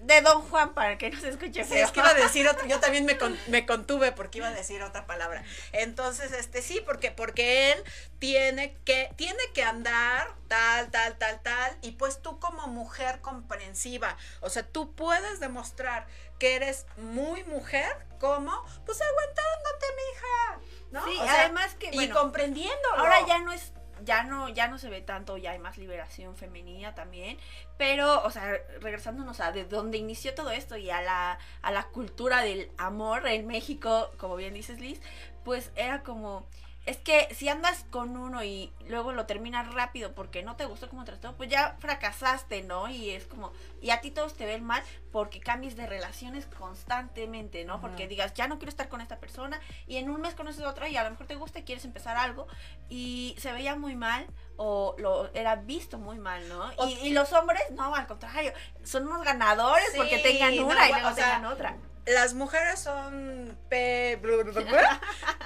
de 0.01 0.21
Don 0.21 0.41
Juan 0.41 0.73
para 0.73 0.97
que 0.97 1.11
no 1.11 1.19
se 1.19 1.29
escuche 1.29 1.65
feo. 1.65 1.77
Sí, 1.77 1.77
es 1.77 1.91
que 1.91 1.99
iba 1.99 2.09
a 2.09 2.15
decir 2.15 2.47
otro, 2.47 2.65
yo 2.65 2.79
también 2.79 3.05
me, 3.05 3.15
me 3.47 3.67
contuve 3.67 4.11
porque 4.11 4.39
iba 4.39 4.47
a 4.47 4.53
decir 4.53 4.81
otra 4.81 5.05
palabra. 5.05 5.43
Entonces, 5.71 6.31
este 6.31 6.63
sí, 6.63 6.81
porque 6.83 7.11
porque 7.11 7.73
él 7.73 7.83
tiene 8.17 8.75
que 8.83 9.13
tiene 9.15 9.43
que 9.53 9.63
andar 9.63 10.33
tal, 10.47 10.89
tal, 10.89 11.15
tal, 11.19 11.43
tal 11.43 11.77
y 11.83 11.91
pues 11.91 12.23
tú 12.23 12.39
como 12.39 12.65
mujer 12.65 13.21
comprensiva, 13.21 14.17
o 14.41 14.49
sea, 14.49 14.63
tú 14.63 14.95
puedes 14.95 15.39
demostrar 15.39 16.07
que 16.39 16.55
eres 16.55 16.87
muy 16.97 17.43
mujer 17.43 17.95
como 18.19 18.51
pues 18.85 18.99
aguantándote, 18.99 19.85
mija. 19.95 20.73
¿No? 20.93 21.03
Sí, 21.05 21.17
además 21.19 21.73
que 21.73 21.89
y 21.91 22.07
comprendiéndolo. 22.09 22.97
Ahora 22.97 23.25
ya 23.27 23.39
no 23.39 23.51
es 23.51 23.73
ya 24.05 24.23
no, 24.23 24.49
ya 24.49 24.67
no 24.67 24.77
se 24.77 24.89
ve 24.89 25.01
tanto, 25.01 25.37
ya 25.37 25.51
hay 25.51 25.59
más 25.59 25.77
liberación 25.77 26.35
femenina 26.35 26.93
también, 26.93 27.37
pero, 27.77 28.21
o 28.23 28.31
sea, 28.31 28.59
regresándonos 28.81 29.39
a 29.39 29.51
de 29.51 29.63
dónde 29.63 29.97
inició 29.97 30.35
todo 30.35 30.51
esto 30.51 30.77
y 30.77 30.89
a 30.89 31.01
la, 31.01 31.39
a 31.61 31.71
la 31.71 31.87
cultura 31.87 32.41
del 32.41 32.69
amor 32.77 33.27
en 33.27 33.47
México, 33.47 34.11
como 34.17 34.35
bien 34.35 34.53
dices 34.53 34.79
Liz, 34.79 35.01
pues 35.45 35.71
era 35.75 36.03
como 36.03 36.45
es 36.85 36.97
que 36.97 37.33
si 37.33 37.47
andas 37.47 37.85
con 37.91 38.17
uno 38.17 38.43
y 38.43 38.73
luego 38.87 39.13
lo 39.13 39.25
terminas 39.25 39.73
rápido 39.73 40.13
porque 40.13 40.43
no 40.43 40.57
te 40.57 40.65
gustó 40.65 40.89
como 40.89 41.05
trató, 41.05 41.33
pues 41.35 41.49
ya 41.49 41.77
fracasaste, 41.79 42.63
¿no? 42.63 42.89
Y 42.89 43.11
es 43.11 43.25
como, 43.25 43.53
y 43.81 43.91
a 43.91 44.01
ti 44.01 44.11
todos 44.11 44.33
te 44.33 44.45
ven 44.45 44.65
mal 44.65 44.83
porque 45.11 45.39
cambies 45.39 45.77
de 45.77 45.87
relaciones 45.87 46.45
constantemente, 46.45 47.63
¿no? 47.63 47.79
Porque 47.79 48.07
digas, 48.07 48.33
ya 48.33 48.47
no 48.47 48.57
quiero 48.57 48.69
estar 48.69 48.89
con 48.89 48.99
esta 48.99 49.17
persona 49.17 49.61
y 49.87 49.95
en 49.95 50.09
un 50.09 50.19
mes 50.19 50.35
conoces 50.35 50.61
a 50.63 50.69
otra 50.69 50.89
y 50.89 50.97
a 50.97 51.03
lo 51.03 51.11
mejor 51.11 51.27
te 51.27 51.35
gusta 51.35 51.59
y 51.59 51.63
quieres 51.63 51.85
empezar 51.85 52.17
algo 52.17 52.47
y 52.89 53.35
se 53.39 53.53
veía 53.53 53.75
muy 53.75 53.95
mal 53.95 54.27
o 54.57 54.95
lo 54.97 55.33
era 55.33 55.55
visto 55.55 55.97
muy 55.97 56.19
mal, 56.19 56.47
¿no? 56.49 56.69
Y, 56.89 57.11
los 57.11 57.31
hombres, 57.31 57.61
no, 57.71 57.95
al 57.95 58.07
contrario, 58.07 58.51
son 58.83 59.07
unos 59.07 59.23
ganadores 59.23 59.93
porque 59.95 60.17
tengan 60.17 60.59
una 60.59 60.89
y 60.89 60.91
luego 60.91 61.15
tengan 61.15 61.45
otra 61.45 61.77
las 62.05 62.33
mujeres 62.33 62.79
son 62.79 63.57
P 63.69 64.19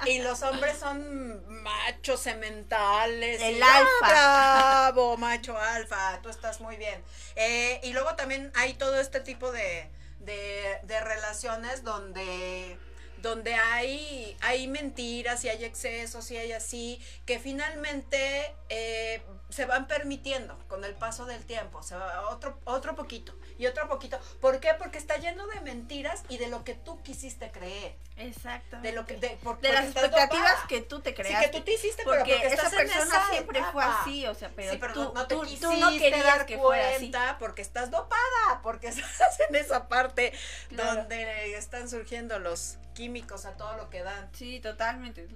y 0.06 0.18
los 0.20 0.42
hombres 0.42 0.78
son 0.78 1.62
machos 1.62 2.20
sementales. 2.20 3.40
El 3.40 3.62
alfa. 3.62 4.08
bravo, 4.08 5.16
macho 5.16 5.56
alfa, 5.56 6.20
tú 6.22 6.28
estás 6.28 6.60
muy 6.60 6.76
bien. 6.76 7.02
Eh, 7.36 7.80
y 7.84 7.92
luego 7.92 8.14
también 8.16 8.50
hay 8.54 8.74
todo 8.74 9.00
este 9.00 9.20
tipo 9.20 9.52
de, 9.52 9.88
de, 10.20 10.78
de 10.82 11.00
relaciones 11.00 11.84
donde 11.84 12.76
donde 13.22 13.54
hay, 13.54 14.36
hay 14.40 14.68
mentiras 14.68 15.44
y 15.44 15.48
hay 15.48 15.64
excesos 15.64 16.30
y 16.30 16.36
hay 16.36 16.52
así, 16.52 17.00
que 17.26 17.38
finalmente 17.38 18.54
eh, 18.68 19.20
se 19.48 19.64
van 19.64 19.86
permitiendo 19.86 20.58
con 20.68 20.84
el 20.84 20.94
paso 20.94 21.24
del 21.24 21.44
tiempo, 21.44 21.82
se 21.82 21.96
va 21.96 22.28
otro, 22.28 22.58
otro 22.64 22.94
poquito 22.94 23.34
y 23.58 23.66
otro 23.66 23.88
poquito. 23.88 24.18
¿Por 24.40 24.60
qué? 24.60 24.74
Porque 24.78 24.98
está 24.98 25.16
lleno 25.16 25.46
de 25.46 25.60
mentiras 25.60 26.22
y 26.28 26.36
de 26.38 26.48
lo 26.48 26.64
que 26.64 26.74
tú 26.74 27.02
quisiste 27.02 27.50
creer. 27.50 27.96
Exacto. 28.16 28.78
De 28.80 28.92
lo 28.92 29.06
que 29.06 29.16
de, 29.16 29.38
de 29.62 29.72
las 29.72 29.86
expectativas 29.86 30.64
que 30.68 30.82
tú 30.82 31.00
te 31.00 31.14
creaste. 31.14 31.46
Sí, 31.46 31.50
que 31.50 31.58
tú 31.58 31.64
te 31.64 31.72
hiciste, 31.74 32.04
porque, 32.04 32.36
pero 32.40 32.40
porque 32.40 32.54
esa 32.54 32.70
persona 32.70 33.28
siempre 33.30 33.62
fue 33.72 33.84
así, 33.84 34.26
o 34.26 34.34
sea, 34.34 34.50
pero, 34.54 34.92
tú, 34.92 35.12
no, 35.14 35.26
te 35.26 35.34
tú, 35.34 35.72
no 35.78 35.90
querías 35.90 36.24
dar 36.24 36.46
que 36.46 36.58
cuenta 36.58 37.36
porque 37.38 37.62
estás 37.62 37.90
dopada, 37.90 38.60
porque 38.62 38.88
estás 38.88 39.40
en 39.48 39.54
esa 39.54 39.88
parte 39.88 40.32
donde 40.70 41.54
están 41.54 41.88
surgiendo 41.88 42.38
los 42.38 42.76
químicos 42.94 43.46
a 43.46 43.56
todo 43.56 43.76
lo 43.76 43.88
que 43.88 44.02
dan. 44.02 44.28
Sí, 44.34 44.60
totalmente. 44.60 45.28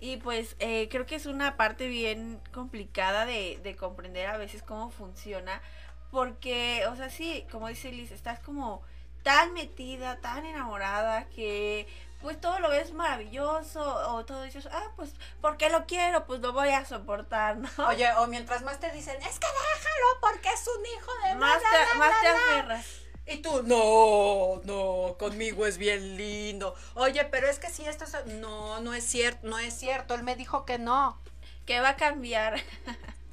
Y 0.00 0.18
pues 0.18 0.56
eh, 0.58 0.88
creo 0.90 1.06
que 1.06 1.14
es 1.14 1.26
una 1.26 1.56
parte 1.56 1.88
bien 1.88 2.40
complicada 2.52 3.24
de, 3.24 3.58
de 3.62 3.76
comprender 3.76 4.26
a 4.26 4.36
veces 4.36 4.62
cómo 4.62 4.90
funciona. 4.90 5.62
Porque, 6.10 6.84
o 6.88 6.96
sea, 6.96 7.10
sí, 7.10 7.46
como 7.50 7.68
dice 7.68 7.92
Liz, 7.92 8.10
estás 8.10 8.40
como 8.40 8.82
tan 9.22 9.54
metida, 9.54 10.20
tan 10.20 10.46
enamorada 10.46 11.28
que 11.30 11.88
pues 12.22 12.40
todo 12.40 12.58
lo 12.60 12.70
ves 12.70 12.92
maravilloso 12.92 13.82
o 14.14 14.24
todo 14.24 14.42
dices, 14.42 14.68
ah, 14.72 14.90
pues 14.96 15.12
porque 15.40 15.68
lo 15.68 15.86
quiero, 15.86 16.26
pues 16.26 16.40
lo 16.40 16.52
voy 16.52 16.70
a 16.70 16.84
soportar, 16.84 17.56
¿no? 17.56 17.68
Oye, 17.88 18.10
o 18.14 18.26
mientras 18.26 18.62
más 18.62 18.80
te 18.80 18.90
dicen, 18.90 19.16
es 19.16 19.38
que 19.38 19.46
déjalo 19.46 20.20
porque 20.20 20.48
es 20.48 20.66
un 20.68 20.86
hijo 20.86 21.12
de 21.24 21.34
más 21.34 21.60
te, 21.60 21.98
más 21.98 22.20
te 22.20 22.28
aferras. 22.28 22.86
Y 23.26 23.38
tú, 23.38 23.62
no, 23.64 24.60
no, 24.64 25.16
conmigo 25.18 25.66
es 25.66 25.78
bien 25.78 26.16
lindo. 26.16 26.74
Oye, 26.94 27.24
pero 27.24 27.48
es 27.48 27.58
que 27.58 27.70
si 27.70 27.84
esto 27.84 28.04
es... 28.04 28.26
No, 28.26 28.80
no 28.80 28.94
es 28.94 29.04
cierto, 29.04 29.48
no 29.48 29.58
es 29.58 29.74
cierto. 29.74 30.14
Él 30.14 30.22
me 30.22 30.36
dijo 30.36 30.64
que 30.64 30.78
no. 30.78 31.20
Que 31.64 31.80
va 31.80 31.90
a 31.90 31.96
cambiar. 31.96 32.60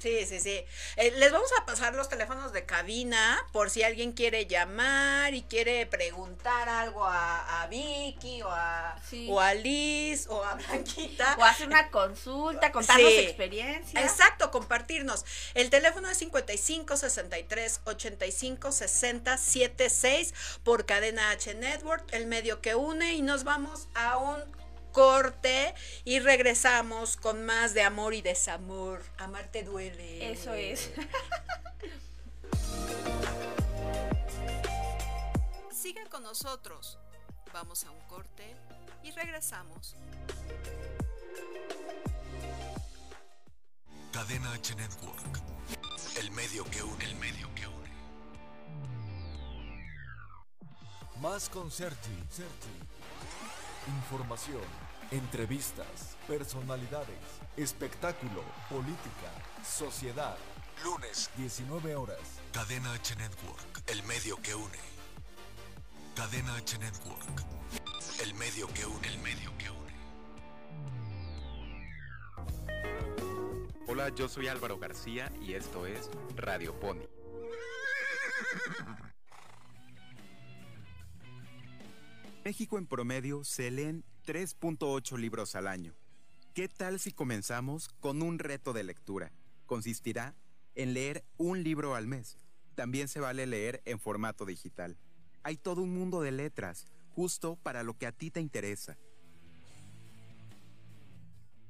Sí, 0.04 0.26
sí, 0.26 0.38
sí. 0.38 0.62
Eh, 0.96 1.12
les 1.12 1.32
vamos 1.32 1.48
a 1.58 1.64
pasar 1.64 1.94
los 1.94 2.10
teléfonos 2.10 2.52
de 2.52 2.66
cabina 2.66 3.42
por 3.52 3.70
si 3.70 3.82
alguien 3.82 4.12
quiere 4.12 4.44
llamar 4.44 5.32
y 5.32 5.44
quiere 5.44 5.86
preguntar 5.86 6.68
algo 6.68 7.06
a, 7.06 7.66
Vicky 7.70 8.42
o 8.42 8.50
a, 8.50 9.00
o 9.30 9.40
a 9.40 9.54
Liz 9.54 10.26
o 10.28 10.44
a 10.44 10.56
Blanquita. 10.56 11.36
O 11.38 11.44
hacer 11.44 11.68
una 11.68 11.90
consulta, 11.90 12.70
contarnos 12.70 13.12
experiencia. 13.12 14.02
Exacto, 14.02 14.50
compartirnos. 14.50 15.24
El 15.54 15.70
teléfono 15.70 16.10
es 16.10 16.18
55 16.18 16.98
63 16.98 17.80
85 17.84 18.72
60 18.72 19.38
76 19.38 20.34
por 20.64 20.84
cadena 20.84 21.30
H 21.30 21.54
Network, 21.54 22.12
el 22.12 22.26
medio 22.26 22.60
que 22.60 22.74
une 22.74 23.14
y 23.14 23.22
nos 23.22 23.44
vamos 23.44 23.88
a 23.94 24.18
un 24.18 24.63
corte 24.94 25.74
y 26.04 26.20
regresamos 26.20 27.18
con 27.18 27.44
más 27.44 27.74
de 27.74 27.82
amor 27.82 28.14
y 28.14 28.22
desamor. 28.22 29.02
Amarte 29.18 29.64
duele. 29.64 30.32
Eso 30.32 30.54
es. 30.54 30.90
Sigan 35.72 36.08
con 36.08 36.22
nosotros. 36.22 36.98
Vamos 37.52 37.84
a 37.84 37.90
un 37.90 38.00
corte 38.08 38.56
y 39.02 39.10
regresamos. 39.10 39.94
Cadena 44.12 44.54
H 44.54 44.74
Network. 44.76 45.40
El 46.18 46.30
medio 46.30 46.64
que 46.70 46.82
une. 46.82 47.04
El 47.04 47.16
medio 47.16 47.54
que 47.54 47.66
une. 47.66 47.90
Más 51.20 51.48
con 51.48 51.70
Sergi. 51.70 52.24
Información 53.86 54.83
Entrevistas, 55.10 56.16
personalidades, 56.26 57.18
espectáculo, 57.56 58.42
política, 58.68 59.30
sociedad. 59.64 60.36
Lunes, 60.82 61.30
19 61.36 61.94
horas. 61.94 62.18
Cadena 62.52 62.92
H 62.94 63.14
Network, 63.16 63.82
el 63.86 64.02
medio 64.04 64.36
que 64.42 64.54
une. 64.54 64.78
Cadena 66.16 66.54
H 66.56 66.78
Network, 66.78 67.42
el 68.22 68.34
medio 68.34 68.66
que 68.68 68.86
une, 68.86 69.06
el 69.08 69.18
medio 69.18 69.56
que 69.58 69.70
une. 69.70 69.84
Hola, 73.86 74.08
yo 74.08 74.28
soy 74.28 74.48
Álvaro 74.48 74.78
García 74.78 75.30
y 75.40 75.54
esto 75.54 75.86
es 75.86 76.10
Radio 76.34 76.78
Pony. 76.80 77.06
México 82.44 82.76
en 82.76 82.86
promedio 82.86 83.42
se 83.42 83.70
leen 83.70 84.04
3.8 84.26 85.16
libros 85.16 85.54
al 85.54 85.66
año. 85.66 85.94
¿Qué 86.52 86.68
tal 86.68 87.00
si 87.00 87.10
comenzamos 87.10 87.88
con 87.88 88.20
un 88.20 88.38
reto 88.38 88.74
de 88.74 88.84
lectura? 88.84 89.32
Consistirá 89.64 90.34
en 90.74 90.92
leer 90.92 91.24
un 91.38 91.62
libro 91.62 91.94
al 91.94 92.06
mes. 92.06 92.36
También 92.74 93.08
se 93.08 93.18
vale 93.18 93.46
leer 93.46 93.80
en 93.86 93.98
formato 93.98 94.44
digital. 94.44 94.98
Hay 95.42 95.56
todo 95.56 95.80
un 95.80 95.94
mundo 95.94 96.20
de 96.20 96.32
letras, 96.32 96.86
justo 97.14 97.56
para 97.62 97.82
lo 97.82 97.96
que 97.96 98.06
a 98.06 98.12
ti 98.12 98.30
te 98.30 98.40
interesa. 98.40 98.98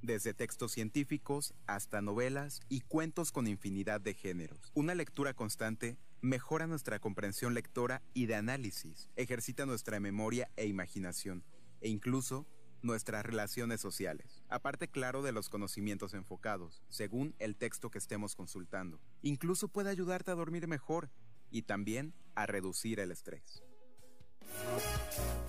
Desde 0.02 0.34
textos 0.34 0.72
científicos 0.72 1.54
hasta 1.68 2.02
novelas 2.02 2.60
y 2.68 2.80
cuentos 2.80 3.30
con 3.30 3.46
infinidad 3.46 4.00
de 4.00 4.14
géneros. 4.14 4.72
Una 4.74 4.96
lectura 4.96 5.34
constante 5.34 5.96
mejora 6.24 6.66
nuestra 6.66 6.98
comprensión 6.98 7.52
lectora 7.52 8.02
y 8.14 8.26
de 8.26 8.34
análisis, 8.34 9.10
ejercita 9.14 9.66
nuestra 9.66 10.00
memoria 10.00 10.50
e 10.56 10.66
imaginación 10.66 11.44
e 11.82 11.90
incluso 11.90 12.46
nuestras 12.80 13.24
relaciones 13.26 13.80
sociales. 13.80 14.42
Aparte, 14.48 14.88
claro, 14.88 15.22
de 15.22 15.32
los 15.32 15.50
conocimientos 15.50 16.14
enfocados, 16.14 16.82
según 16.88 17.34
el 17.38 17.56
texto 17.56 17.90
que 17.90 17.98
estemos 17.98 18.36
consultando. 18.36 19.00
Incluso 19.20 19.68
puede 19.68 19.90
ayudarte 19.90 20.30
a 20.30 20.34
dormir 20.34 20.66
mejor 20.66 21.10
y 21.50 21.62
también 21.62 22.14
a 22.34 22.46
reducir 22.46 23.00
el 23.00 23.10
estrés. 23.10 23.62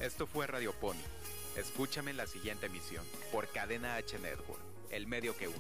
Esto 0.02 0.28
fue 0.28 0.46
Radio 0.46 0.74
Pony. 0.74 0.96
Escúchame 1.56 2.12
en 2.12 2.18
la 2.18 2.28
siguiente 2.28 2.66
emisión 2.66 3.06
por 3.32 3.50
Cadena 3.50 3.96
H 3.96 4.20
Network, 4.20 4.62
el 4.92 5.08
medio 5.08 5.38
que 5.38 5.48
une. 5.48 5.58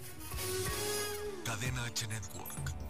Cadena 1.45 1.85
H 1.85 2.05
Network. 2.07 2.84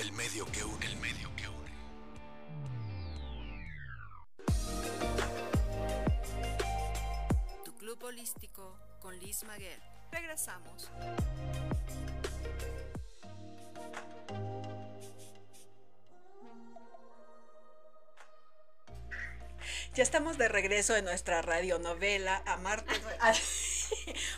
El 0.00 0.12
medio 0.12 0.44
que 0.46 0.64
une. 0.64 0.86
El 0.86 0.96
medio 0.96 1.30
que 1.36 1.48
une. 1.48 1.72
Tu 7.64 7.72
club 7.76 8.02
holístico 8.02 8.78
con 9.00 9.18
Liz 9.20 9.44
Maguer. 9.44 9.80
Regresamos. 10.10 10.90
Ya 19.94 20.02
estamos 20.02 20.38
de 20.38 20.48
regreso 20.48 20.96
en 20.96 21.04
nuestra 21.04 21.40
radionovela 21.40 22.42
Amarte. 22.46 22.92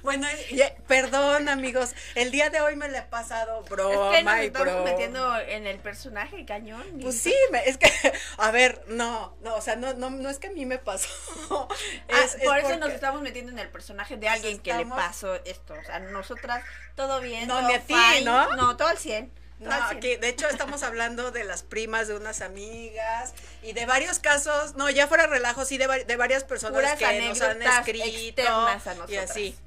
bueno, 0.06 0.26
ya- 0.50 0.74
perdón 0.88 1.50
amigos, 1.50 1.94
el 2.14 2.30
día 2.30 2.48
de 2.48 2.60
hoy 2.62 2.76
me 2.76 2.88
le 2.88 2.98
he 2.98 3.02
pasado 3.02 3.62
broma 3.64 4.16
es 4.16 4.18
que 4.18 4.22
nos 4.24 4.38
y 4.38 4.46
estamos 4.46 4.68
broma. 4.72 4.84
metiendo 4.90 5.38
en 5.40 5.66
el 5.66 5.78
personaje 5.78 6.46
cañón. 6.46 6.82
Pues 7.02 7.20
sí, 7.20 7.34
me- 7.52 7.68
es 7.68 7.76
que, 7.76 7.90
a 8.38 8.50
ver, 8.50 8.82
no, 8.86 9.36
no, 9.42 9.54
o 9.56 9.60
sea, 9.60 9.76
no, 9.76 9.92
no, 9.94 10.08
no 10.08 10.30
es 10.30 10.38
que 10.38 10.46
a 10.46 10.50
mí 10.52 10.64
me 10.64 10.78
pasó. 10.78 11.08
Ah, 12.08 12.22
Es- 12.24 12.36
por 12.44 12.56
eso 12.58 12.76
nos 12.78 12.90
estamos 12.90 13.20
metiendo 13.20 13.52
en 13.52 13.58
el 13.58 13.68
personaje 13.68 14.16
de 14.16 14.28
alguien 14.28 14.58
que 14.60 14.72
le 14.72 14.86
pasó 14.86 15.34
esto. 15.44 15.74
O 15.74 15.84
sea, 15.84 15.98
nosotras, 15.98 16.64
todo 16.94 17.20
bien. 17.20 17.48
No, 17.48 17.58
todo 17.58 17.68
ni 17.68 17.74
a 17.74 17.80
ti, 17.80 17.94
fine. 17.94 18.24
¿no? 18.24 18.56
No, 18.56 18.76
todo 18.76 18.88
al 18.88 18.96
100. 18.98 19.30
No, 19.58 19.72
al 19.72 19.88
100. 19.88 19.96
aquí, 19.96 20.16
de 20.16 20.28
hecho 20.28 20.48
estamos 20.48 20.82
hablando 20.82 21.30
de 21.30 21.44
las 21.44 21.62
primas 21.62 22.08
de 22.08 22.14
unas 22.14 22.40
amigas 22.40 23.34
y 23.62 23.72
de 23.72 23.86
varios 23.86 24.18
casos, 24.18 24.74
no, 24.74 24.90
ya 24.90 25.08
fuera 25.08 25.26
relajo, 25.26 25.64
sí, 25.64 25.78
de, 25.78 26.04
de 26.04 26.16
varias 26.16 26.44
personas 26.44 26.76
Puras 26.76 26.98
que 26.98 27.28
nos 27.28 27.40
han 27.40 27.62
escrito 27.62 28.42
a 28.46 28.78
y 29.08 29.16
así. 29.16 29.56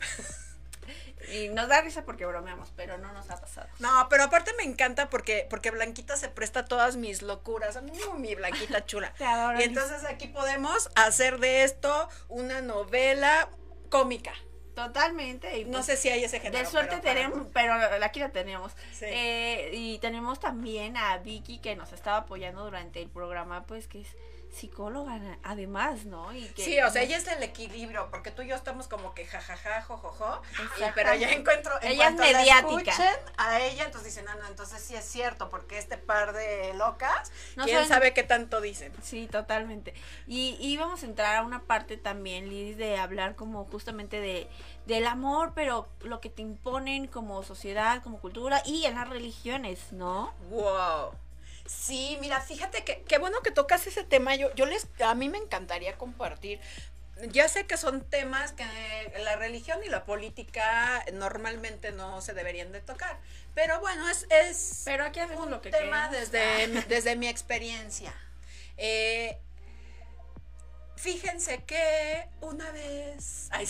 Y 1.32 1.50
nos 1.50 1.68
da 1.68 1.82
risa 1.82 2.04
porque 2.06 2.26
bromeamos, 2.26 2.72
pero 2.76 2.98
no 2.98 3.12
nos 3.14 3.30
ha 3.30 3.40
pasado. 3.40 3.68
No, 3.80 4.08
pero 4.10 4.24
aparte 4.24 4.54
me 4.54 4.64
encanta 4.64 5.10
porque, 5.10 5.46
porque 5.50 5.70
Blanquita 5.72 6.18
se 6.18 6.30
presta 6.30 6.62
a 6.62 6.66
todas 6.66 6.96
mis 6.96 7.22
locuras. 7.22 7.80
Mm, 7.82 8.20
mi 8.20 8.36
Blanquita 8.36 8.86
chula. 8.86 9.14
Te 9.18 9.26
adoro, 9.26 9.60
Y 9.60 9.64
entonces 9.64 10.04
aquí 10.06 10.28
podemos 10.28 10.90
hacer 10.96 11.40
de 11.40 11.64
esto 11.64 12.10
una 12.30 12.62
novela 12.62 13.50
cómica. 13.90 14.34
Totalmente. 14.88 15.60
Y 15.60 15.66
No 15.66 15.74
pues, 15.74 15.86
sé 15.86 15.98
si 15.98 16.10
hay 16.10 16.24
ese 16.24 16.40
género. 16.40 16.64
De 16.64 16.70
suerte 16.70 16.98
pero 17.02 17.14
tenemos, 17.14 17.48
pero 17.54 17.74
aquí 18.04 18.20
la 18.20 18.30
tenemos. 18.30 18.72
Sí. 18.92 19.06
Eh, 19.08 19.72
y 19.74 20.00
tenemos 20.00 20.40
también 20.40 20.98
a 20.98 21.18
Vicky 21.18 21.60
que 21.60 21.76
nos 21.76 21.94
estaba 21.94 22.18
apoyando 22.18 22.64
durante 22.64 23.02
el 23.02 23.10
programa, 23.10 23.64
pues 23.64 23.88
que 23.88 24.02
es 24.02 24.16
psicóloga 24.52 25.20
además, 25.44 26.06
¿no? 26.06 26.34
Y 26.34 26.46
que 26.50 26.64
Sí, 26.64 26.80
o 26.82 26.90
sea, 26.90 27.02
ella 27.04 27.18
es 27.18 27.28
el 27.28 27.42
equilibrio, 27.44 28.08
porque 28.12 28.32
tú 28.32 28.42
y 28.42 28.48
yo 28.48 28.56
estamos 28.56 28.88
como 28.88 29.14
que 29.14 29.26
jajaja, 29.26 29.82
jojojo, 29.84 30.42
pero 30.96 31.14
ya 31.16 31.32
encuentro, 31.32 31.74
en 31.82 31.92
Ella 31.92 32.10
es 32.10 32.16
la 32.16 32.22
mediática. 32.26 32.92
escuchen 32.92 33.16
a 33.38 33.60
ella, 33.62 33.86
entonces 33.86 34.14
dicen, 34.16 34.28
ah, 34.28 34.36
no, 34.42 34.48
entonces 34.48 34.82
sí 34.82 34.96
es 34.96 35.06
cierto, 35.06 35.50
porque 35.50 35.78
este 35.78 35.98
par 35.98 36.34
de 36.34 36.74
locas, 36.74 37.32
No 37.56 37.66
quién 37.66 37.78
saben- 37.78 37.88
sabe 37.88 38.14
qué 38.14 38.24
tanto 38.24 38.60
dicen. 38.62 38.92
Sí, 39.04 39.28
totalmente. 39.28 39.94
Y, 40.28 40.58
y 40.60 40.78
vamos 40.78 41.04
a 41.04 41.06
entrar 41.06 41.36
a 41.38 41.44
una 41.44 41.62
parte 41.64 41.98
también, 41.98 42.50
Liz, 42.50 42.76
de 42.78 42.98
hablar 42.98 43.36
como 43.36 43.66
justamente 43.66 44.20
de 44.20 44.50
del 44.86 45.06
amor, 45.06 45.52
pero 45.54 45.88
lo 46.02 46.20
que 46.20 46.30
te 46.32 46.42
imponen 46.42 47.06
como 47.06 47.44
sociedad, 47.44 48.02
como 48.02 48.20
cultura 48.20 48.64
y 48.66 48.86
en 48.86 48.96
las 48.96 49.08
religiones, 49.08 49.92
¿no? 49.94 50.34
Wow. 50.50 51.12
Sí, 51.70 52.18
mira, 52.20 52.42
fíjate 52.42 52.84
que 52.84 53.04
qué 53.04 53.20
bueno 53.20 53.42
que 53.42 53.52
tocas 53.52 53.86
ese 53.86 54.04
tema. 54.04 54.34
Yo, 54.36 54.54
yo 54.56 54.66
les, 54.66 54.88
a 55.06 55.14
mí 55.14 55.30
me 55.30 55.38
encantaría 55.38 55.98
compartir. 55.98 56.60
Ya 57.32 57.48
sé 57.48 57.68
que 57.68 57.78
son 57.78 58.02
temas 58.10 58.54
que 58.54 58.64
la 59.20 59.36
religión 59.36 59.80
y 59.86 59.90
la 59.90 60.04
política 60.06 61.04
normalmente 61.14 61.92
no 61.92 62.22
se 62.22 62.34
deberían 62.34 62.72
de 62.72 62.80
tocar, 62.80 63.20
pero 63.54 63.80
bueno, 63.82 64.10
es, 64.10 64.26
es 64.30 64.84
Pero 64.86 65.04
aquí 65.04 65.20
hacemos 65.20 65.46
un 65.46 65.52
lo 65.52 65.62
que 65.62 65.70
tema 65.70 66.10
queremos. 66.10 66.32
desde, 66.32 66.82
desde 66.88 67.16
mi 67.18 67.28
experiencia. 67.28 68.14
Eh, 68.78 69.38
fíjense 70.96 71.64
que 71.66 72.26
una 72.42 72.72
vez... 72.72 73.50
ay, 73.52 73.68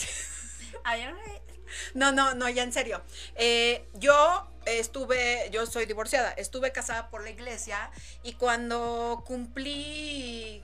No, 1.94 2.12
no, 2.12 2.34
no, 2.34 2.48
ya 2.48 2.62
en 2.62 2.72
serio. 2.72 3.02
Eh, 3.34 3.84
yo 3.94 4.49
estuve, 4.64 5.48
yo 5.50 5.66
soy 5.66 5.86
divorciada, 5.86 6.32
estuve 6.32 6.72
casada 6.72 7.10
por 7.10 7.22
la 7.22 7.30
iglesia 7.30 7.90
y 8.22 8.34
cuando 8.34 9.22
cumplí 9.26 10.62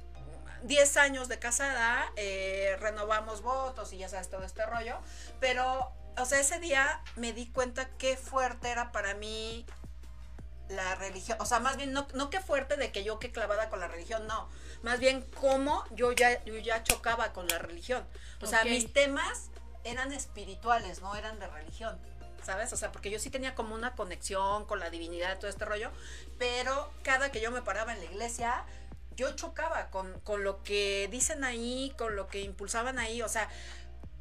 10 0.63 0.97
años 0.97 1.29
de 1.29 1.39
casada, 1.39 2.13
eh, 2.17 2.77
renovamos 2.81 3.43
votos 3.43 3.93
y 3.93 3.99
ya 3.99 4.09
sabes 4.09 4.29
todo 4.29 4.45
este 4.45 4.67
rollo, 4.67 4.99
pero, 5.41 5.93
o 6.17 6.25
sea, 6.25 6.41
ese 6.41 6.59
día 6.61 7.03
me 7.17 7.33
di 7.33 7.47
cuenta 7.47 7.89
qué 7.99 8.17
fuerte 8.17 8.71
era 8.71 8.93
para 8.93 9.15
mí 9.15 9.65
la 10.69 10.97
religión, 10.97 11.39
o 11.41 11.47
sea, 11.47 11.61
más 11.61 11.77
bien 11.77 11.93
no, 11.93 12.09
no 12.15 12.29
qué 12.29 12.41
fuerte 12.41 12.77
de 12.77 12.91
que 12.91 13.05
yo 13.05 13.19
qué 13.19 13.31
clavada 13.31 13.71
con 13.71 13.79
la 13.79 13.89
religión, 13.89 14.27
no, 14.27 14.49
más 14.83 14.99
bien 14.99 15.25
cómo 15.41 15.85
yo 15.93 16.13
ya, 16.13 16.45
yo 16.45 16.57
ya 16.59 16.83
chocaba 16.83 17.33
con 17.33 17.49
la 17.49 17.59
religión. 17.59 18.07
O 18.41 18.47
sea, 18.47 18.65
mis 18.65 18.93
temas 18.93 19.51
eran 19.85 20.13
espirituales, 20.13 21.01
no 21.01 21.15
eran 21.17 21.39
de 21.39 21.47
religión. 21.47 21.99
¿Sabes? 22.47 22.73
O 22.73 22.77
sea, 22.77 22.93
porque 22.93 23.11
yo 23.11 23.19
sí 23.19 23.29
tenía 23.29 23.57
como 23.57 23.75
una 23.75 23.97
conexión 23.97 24.67
con 24.67 24.79
la 24.79 24.89
divinidad, 24.89 25.37
todo 25.41 25.51
este 25.51 25.65
rollo, 25.65 25.91
pero 26.39 26.93
cada 27.03 27.33
que 27.33 27.41
yo 27.41 27.51
me 27.51 27.61
paraba 27.61 27.93
en 27.93 27.99
la 27.99 28.05
iglesia, 28.05 28.65
yo 29.17 29.35
chocaba 29.35 29.91
con, 29.91 30.21
con 30.21 30.45
lo 30.45 30.63
que 30.63 31.09
dicen 31.11 31.43
ahí, 31.43 31.93
con 31.99 32.15
lo 32.15 32.29
que 32.29 32.43
impulsaban 32.43 33.01
ahí, 33.01 33.21
o 33.21 33.29
sea, 33.29 33.49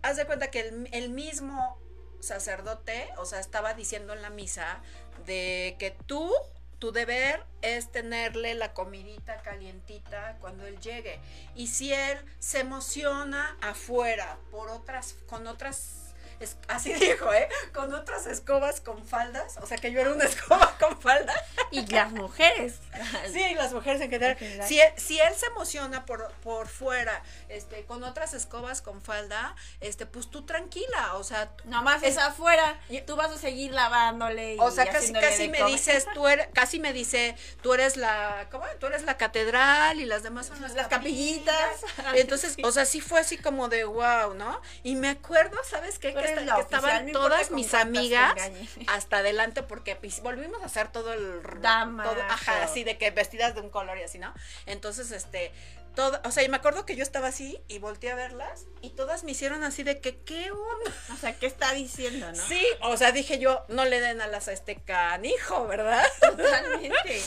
haz 0.02 0.18
de 0.18 0.26
cuenta 0.26 0.50
que 0.50 0.62
el, 0.62 0.90
el 0.92 1.10
mismo 1.12 1.78
sacerdote, 2.20 3.10
o 3.18 3.26
sea, 3.26 3.40
estaba 3.40 3.76
diciendo 3.76 4.14
en 4.14 4.24
la 4.24 4.32
misa 4.32 4.82
de 5.28 5.76
que 5.78 5.92
tú, 5.92 6.34
tu 6.80 6.92
deber 6.92 7.44
es 7.62 7.92
tenerle 7.92 8.56
la 8.56 8.74
comidita 8.74 9.38
calientita 9.44 10.38
cuando 10.42 10.66
él 10.66 10.80
llegue. 10.80 11.20
Y 11.56 11.68
si 11.68 11.94
él 11.94 12.18
se 12.40 12.62
emociona 12.62 13.56
afuera 13.62 14.40
por 14.50 14.70
otras, 14.70 15.16
con 15.28 15.46
otras, 15.46 16.05
es- 16.40 16.58
así 16.68 16.94
dijo, 16.96 17.34
¿eh? 17.34 17.48
Con 17.74 17.94
otras 17.94 18.26
escobas 18.28 18.82
con 18.82 19.06
faldas, 19.06 19.58
o 19.62 19.66
sea 19.66 19.78
que 19.78 19.92
yo 19.92 20.02
era 20.02 20.12
una 20.12 20.24
escoba 20.26 20.76
con 20.80 21.00
falda. 21.02 21.34
Y 21.72 21.86
las 21.88 22.12
mujeres. 22.12 22.76
Sí, 23.32 23.54
las 23.56 23.74
mujeres 23.74 24.02
en 24.02 24.10
general. 24.10 24.32
En 24.34 24.38
general. 24.38 24.68
Si, 24.68 24.80
él, 24.80 24.94
si 24.98 25.20
él 25.20 25.34
se 25.36 25.48
emociona 25.48 26.06
por, 26.06 26.32
por 26.44 26.68
fuera, 26.68 27.22
este, 27.50 27.84
con 27.86 28.04
otras 28.04 28.34
escobas 28.34 28.82
con 28.82 29.02
falda, 29.02 29.56
este, 29.82 30.06
pues 30.06 30.30
tú 30.30 30.46
tranquila, 30.46 31.16
o 31.16 31.24
sea, 31.24 31.52
Nomás 31.66 32.04
Es- 32.04 32.12
es 32.12 32.18
afuera. 32.18 32.80
y- 32.90 33.02
Tú 33.02 33.16
vas 33.16 33.32
a 33.32 33.38
seguir 33.38 33.72
lavándole. 33.72 34.56
Y 34.56 34.60
o 34.60 34.72
sea, 34.72 34.86
casi, 34.88 35.12
casi 35.14 35.50
me 35.50 35.60
comer. 35.60 35.74
dices, 35.74 36.06
tú 36.14 36.28
eres, 36.28 36.48
casi 36.54 36.80
me 36.80 36.94
dice, 36.94 37.36
tú 37.62 37.74
eres 37.74 37.98
la, 37.98 38.48
¿cómo? 38.52 38.66
Tú 38.80 38.88
eres 38.88 39.04
la 39.04 39.18
catedral 39.18 40.00
y 40.00 40.06
las 40.06 40.24
demás 40.24 40.48
son 40.48 40.62
las, 40.62 40.74
Las 40.74 40.88
capillitas. 40.88 41.82
Entonces, 42.14 42.56
o 42.64 42.72
sea, 42.72 42.86
sí 42.86 43.02
fue 43.02 43.20
así 43.20 43.38
como 43.38 43.68
de 43.70 43.84
wow, 43.86 44.34
¿no? 44.34 44.62
Y 44.84 44.96
me 44.96 45.10
acuerdo, 45.10 45.58
¿sabes 45.70 46.00
qué? 46.00 46.14
Eres 46.30 46.40
esta- 46.40 46.46
la 46.46 46.56
que 46.56 46.62
estaban 46.62 47.12
todas 47.12 47.52
mis 47.52 47.74
amigas 47.74 48.34
hasta 48.88 49.18
adelante 49.18 49.64
porque 49.64 49.98
volvimos 50.22 50.62
a 50.62 50.66
hacer 50.66 50.92
todo 50.92 51.14
el 51.14 51.42
Damas, 51.62 52.08
todo, 52.10 52.22
ajá, 52.24 52.64
así 52.64 52.84
de 52.84 52.98
que 52.98 53.12
vestidas 53.12 53.56
de 53.56 53.62
un 53.62 53.70
color 53.70 53.98
y 53.98 54.04
así, 54.04 54.20
¿no? 54.20 54.34
Entonces, 54.66 55.12
este, 55.12 55.52
todo, 55.96 56.20
o 56.26 56.32
sea, 56.32 56.44
y 56.44 56.50
me 56.50 56.58
acuerdo 56.58 56.86
que 56.86 56.96
yo 56.96 57.04
estaba 57.04 57.28
así 57.30 57.62
y 57.70 57.80
volteé 57.80 58.12
a 58.12 58.16
verlas 58.16 58.66
y 58.82 58.90
todas 58.90 59.24
me 59.24 59.32
hicieron 59.32 59.64
así 59.64 59.84
de 59.84 60.02
que, 60.02 60.18
¿qué 60.24 60.52
onda? 60.52 60.92
O 61.14 61.18
sea, 61.18 61.38
¿qué 61.40 61.46
está 61.46 61.72
diciendo, 61.74 62.30
no? 62.32 62.36
Sí, 62.48 62.62
o 62.82 62.98
sea, 62.98 63.12
dije 63.12 63.40
yo, 63.40 63.66
no 63.70 63.86
le 63.86 64.02
den 64.02 64.22
alas 64.22 64.48
a 64.50 64.54
este 64.54 64.76
canijo, 64.82 65.68
¿verdad? 65.68 66.06
Totalmente. 66.22 67.22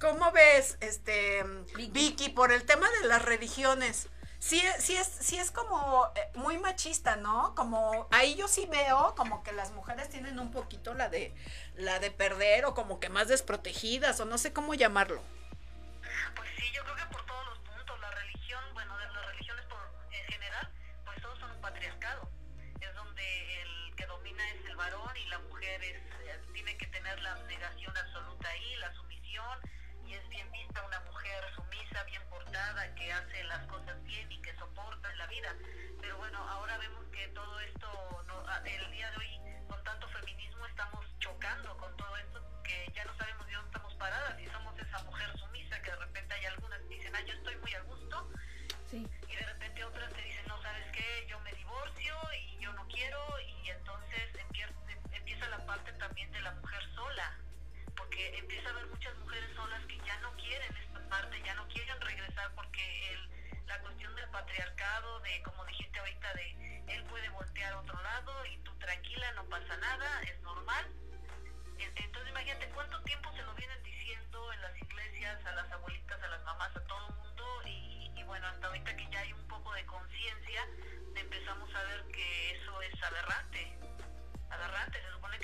¿Cómo 0.00 0.32
ves, 0.32 0.78
este, 0.80 1.44
Vicky. 1.76 1.90
Vicky, 1.90 2.28
por 2.30 2.52
el 2.52 2.64
tema 2.64 2.88
de 3.02 3.08
las 3.08 3.20
religiones? 3.22 4.08
Sí, 4.40 4.62
sí 4.78 4.96
es, 4.96 5.06
sí 5.06 5.36
es 5.36 5.50
como 5.50 6.06
eh, 6.16 6.30
muy 6.34 6.56
machista, 6.58 7.14
¿no? 7.16 7.54
Como 7.54 8.08
ahí 8.10 8.34
yo 8.36 8.48
sí 8.48 8.66
veo 8.66 9.14
como 9.14 9.42
que 9.42 9.52
las 9.52 9.70
mujeres 9.72 10.08
tienen 10.08 10.38
un 10.38 10.50
poquito 10.50 10.94
la 10.94 11.10
de 11.10 11.34
la 11.74 11.98
de 11.98 12.10
perder 12.10 12.64
o 12.64 12.74
como 12.74 13.00
que 13.00 13.10
más 13.10 13.28
desprotegidas 13.28 14.18
o 14.18 14.24
no 14.24 14.38
sé 14.38 14.54
cómo 14.54 14.72
llamarlo. 14.72 15.20
Pues 16.34 16.48
sí, 16.56 16.64
yo 16.74 16.82
creo 16.84 16.96
que 16.96 17.04
por 17.12 17.26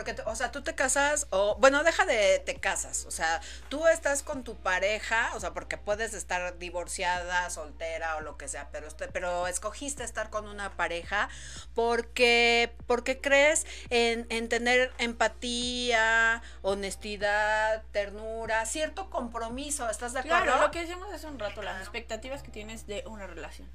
porque, 0.05 0.21
o 0.25 0.35
sea, 0.35 0.51
tú 0.51 0.61
te 0.61 0.75
casas, 0.75 1.27
o, 1.31 1.55
bueno, 1.55 1.83
deja 1.83 2.05
de 2.05 2.39
te 2.39 2.55
casas, 2.55 3.05
o 3.05 3.11
sea, 3.11 3.41
tú 3.69 3.87
estás 3.87 4.21
con 4.21 4.43
tu 4.43 4.55
pareja, 4.55 5.31
o 5.33 5.39
sea, 5.39 5.53
porque 5.53 5.77
puedes 5.77 6.13
estar 6.13 6.57
divorciada, 6.59 7.49
soltera 7.49 8.17
o 8.17 8.21
lo 8.21 8.37
que 8.37 8.47
sea, 8.47 8.69
pero, 8.71 8.87
este, 8.87 9.07
pero 9.07 9.47
escogiste 9.47 10.03
estar 10.03 10.29
con 10.29 10.47
una 10.47 10.75
pareja 10.77 11.29
porque, 11.73 12.75
porque 12.85 13.19
crees 13.19 13.65
en, 13.89 14.27
en 14.29 14.47
tener 14.47 14.93
empatía, 14.99 16.41
honestidad, 16.61 17.83
ternura, 17.91 18.65
cierto 18.65 19.09
compromiso, 19.09 19.89
¿estás 19.89 20.13
de 20.13 20.19
acuerdo? 20.19 20.43
Claro, 20.43 20.61
lo 20.61 20.71
que 20.71 20.81
decíamos 20.81 21.11
hace 21.11 21.25
un 21.27 21.39
rato, 21.39 21.63
las 21.63 21.81
expectativas 21.81 22.43
que 22.43 22.51
tienes 22.51 22.85
de 22.85 23.03
una 23.07 23.25
relación. 23.25 23.67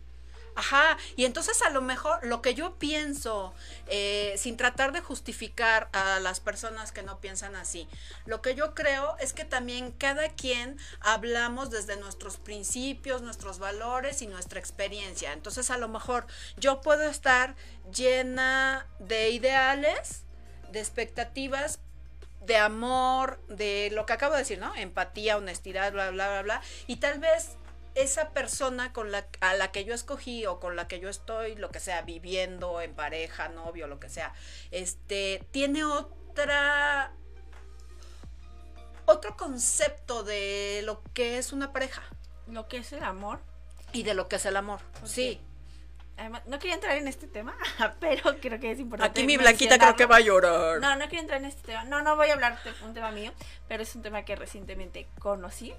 Ajá, 0.61 0.99
y 1.17 1.25
entonces 1.25 1.63
a 1.63 1.71
lo 1.71 1.81
mejor 1.81 2.23
lo 2.27 2.43
que 2.43 2.53
yo 2.53 2.79
pienso, 2.79 3.55
eh, 3.87 4.35
sin 4.37 4.59
tratar 4.59 4.93
de 4.93 5.01
justificar 5.01 5.89
a 5.95 6.21
las 6.21 6.41
personas 6.41 6.93
que 6.93 7.03
no 7.03 7.19
piensan 7.19 7.57
así, 7.57 7.89
lo 8.27 8.43
que 8.43 8.55
yo 8.55 8.75
creo 8.75 9.17
es 9.21 9.33
que 9.33 9.47
también 9.47 9.91
cada 9.91 10.29
quien 10.29 10.77
hablamos 11.01 11.71
desde 11.71 11.97
nuestros 11.97 12.37
principios, 12.37 13.23
nuestros 13.23 13.59
valores 13.59 14.21
y 14.21 14.27
nuestra 14.27 14.61
experiencia. 14.61 15.33
Entonces 15.33 15.71
a 15.71 15.79
lo 15.79 15.89
mejor 15.89 16.27
yo 16.59 16.83
puedo 16.83 17.09
estar 17.09 17.57
llena 17.91 18.87
de 18.99 19.31
ideales, 19.31 20.25
de 20.73 20.81
expectativas, 20.81 21.79
de 22.43 22.57
amor, 22.59 23.41
de 23.49 23.91
lo 23.93 24.05
que 24.05 24.13
acabo 24.13 24.35
de 24.35 24.41
decir, 24.41 24.59
¿no? 24.59 24.75
Empatía, 24.75 25.37
honestidad, 25.37 25.93
bla, 25.93 26.11
bla, 26.11 26.29
bla, 26.29 26.43
bla. 26.43 26.63
Y 26.87 26.97
tal 26.97 27.19
vez 27.19 27.57
esa 28.03 28.31
persona 28.31 28.93
con 28.93 29.13
la, 29.13 29.27
a 29.41 29.55
la 29.55 29.73
que 29.73 29.85
yo 29.85 29.95
escogí 29.95 30.47
o 30.47 30.61
con 30.61 30.77
la 30.77 30.89
que 30.89 31.01
yo 31.01 31.09
estoy, 31.09 31.57
lo 31.57 31.71
que 31.71 31.81
sea, 31.81 32.03
viviendo 32.03 32.81
en 32.81 32.95
pareja, 32.95 33.49
novio, 33.49 33.87
lo 33.87 34.01
que 34.01 34.09
sea, 34.09 34.33
este, 34.71 35.47
tiene 35.51 35.85
otra, 35.85 37.13
otro 39.07 39.37
concepto 39.37 40.23
de 40.23 40.83
lo 40.85 41.03
que 41.15 41.39
es 41.39 41.53
una 41.53 41.73
pareja. 41.73 42.03
Lo 42.47 42.69
que 42.69 42.79
es 42.79 42.93
el 42.93 43.05
amor. 43.05 43.41
Y 43.93 44.03
de 44.03 44.15
lo 44.15 44.29
que 44.29 44.37
es 44.37 44.47
el 44.47 44.57
amor, 44.57 44.81
sí. 45.05 45.41
Además, 46.17 46.43
no 46.47 46.59
quería 46.59 46.75
entrar 46.75 46.97
en 46.99 47.09
este 47.09 47.27
tema, 47.27 47.57
pero 48.01 48.37
creo 48.41 48.61
que 48.61 48.71
es 48.71 48.79
importante. 48.79 49.21
Aquí 49.21 49.27
mi 49.27 49.37
blanquita 49.37 49.79
creo 49.79 49.97
que 49.97 50.07
va 50.07 50.17
a 50.17 50.21
llorar. 50.21 50.79
No, 50.79 50.95
no 50.95 51.05
quería 51.07 51.21
entrar 51.21 51.41
en 51.41 51.47
este 51.47 51.63
tema. 51.63 51.85
No, 51.85 52.03
no 52.03 52.15
voy 52.15 52.29
a 52.29 52.35
hablar 52.35 52.63
de 52.63 52.73
un 52.85 52.93
tema 52.93 53.11
mío, 53.11 53.33
pero 53.69 53.83
es 53.83 53.95
un 53.95 54.03
tema 54.03 54.25
que 54.25 54.37
recientemente 54.37 55.09
conocí 55.19 55.75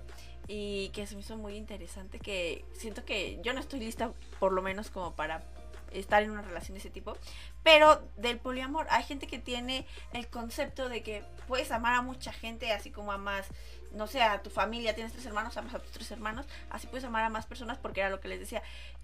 y 0.47 0.89
que 0.89 1.07
se 1.07 1.15
me 1.15 1.21
hizo 1.21 1.37
muy 1.37 1.55
interesante 1.55 2.19
que 2.19 2.65
siento 2.73 3.05
que 3.05 3.39
yo 3.43 3.53
no 3.53 3.59
estoy 3.59 3.79
lista 3.79 4.11
por 4.39 4.51
lo 4.51 4.61
menos 4.61 4.89
como 4.89 5.13
para 5.15 5.43
estar 5.91 6.23
en 6.23 6.31
una 6.31 6.41
relación 6.41 6.75
de 6.75 6.79
ese 6.79 6.89
tipo, 6.89 7.17
pero 7.63 8.01
del 8.17 8.37
poliamor 8.37 8.87
hay 8.89 9.03
gente 9.03 9.27
que 9.27 9.39
tiene 9.39 9.85
el 10.13 10.27
concepto 10.27 10.89
de 10.89 11.03
que 11.03 11.23
puedes 11.47 11.71
amar 11.71 11.95
a 11.95 12.01
mucha 12.01 12.31
gente 12.31 12.71
así 12.71 12.91
como 12.91 13.11
amas 13.11 13.47
no 13.93 14.07
sé, 14.07 14.21
a 14.21 14.41
tu 14.41 14.49
familia, 14.49 14.95
tienes 14.95 15.13
tres 15.13 15.25
hermanos, 15.25 15.57
amas 15.57 15.75
a 15.75 15.79
tus 15.79 15.91
tres 15.91 16.09
hermanos, 16.11 16.45
así 16.69 16.87
puedes 16.87 17.03
amar 17.03 17.23
a 17.23 17.29
más 17.29 17.45
personas 17.45 17.77
porque 17.77 18.01
era 18.01 18.09
lo 18.09 18.19
que 18.19 18.27
les 18.27 18.39
decía. 18.39 18.61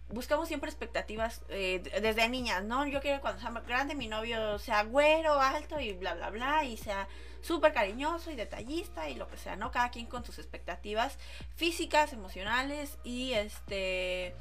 Buscamos 0.09 0.47
siempre 0.47 0.69
expectativas 0.69 1.41
eh, 1.49 1.81
desde 2.01 2.29
niñas, 2.29 2.63
¿no? 2.63 2.87
Yo 2.87 3.01
quiero 3.01 3.19
cuando 3.19 3.41
sea 3.41 3.51
grande 3.67 3.93
mi 3.93 4.07
novio 4.07 4.57
sea 4.59 4.83
güero, 4.83 5.39
alto 5.41 5.79
y 5.81 5.93
bla, 5.93 6.13
bla, 6.15 6.29
bla, 6.29 6.63
y 6.63 6.77
sea 6.77 7.07
súper 7.47 7.73
cariñoso 7.73 8.29
y 8.29 8.35
detallista 8.35 9.09
y 9.09 9.15
lo 9.15 9.27
que 9.29 9.37
sea, 9.37 9.55
¿no? 9.55 9.71
Cada 9.71 9.89
quien 9.89 10.05
con 10.05 10.25
sus 10.25 10.37
expectativas 10.37 11.17
físicas, 11.55 12.11
emocionales 12.13 12.97
y 13.03 13.33
este... 13.33 14.35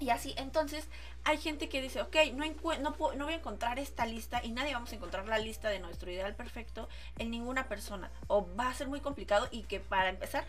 Y 0.00 0.10
así, 0.10 0.34
entonces 0.36 0.88
hay 1.22 1.38
gente 1.38 1.68
que 1.68 1.80
dice, 1.80 2.02
ok, 2.02 2.16
no, 2.34 2.44
no, 2.80 2.94
no, 3.14 3.24
voy 3.24 3.32
a 3.32 3.36
encontrar 3.36 3.78
esta 3.78 4.06
lista 4.06 4.44
y 4.44 4.50
nadie 4.50 4.74
vamos 4.74 4.92
a 4.92 4.96
encontrar 4.96 5.26
la 5.28 5.38
lista 5.38 5.68
de 5.68 5.78
nuestro 5.78 6.10
ideal 6.10 6.34
perfecto 6.34 6.88
en 7.16 7.30
ninguna 7.30 7.68
persona. 7.68 8.10
O 8.26 8.46
va 8.56 8.68
a 8.68 8.74
ser 8.74 8.88
muy 8.88 9.00
complicado 9.00 9.46
y 9.52 9.62
que 9.62 9.78
para 9.78 10.10
empezar, 10.10 10.44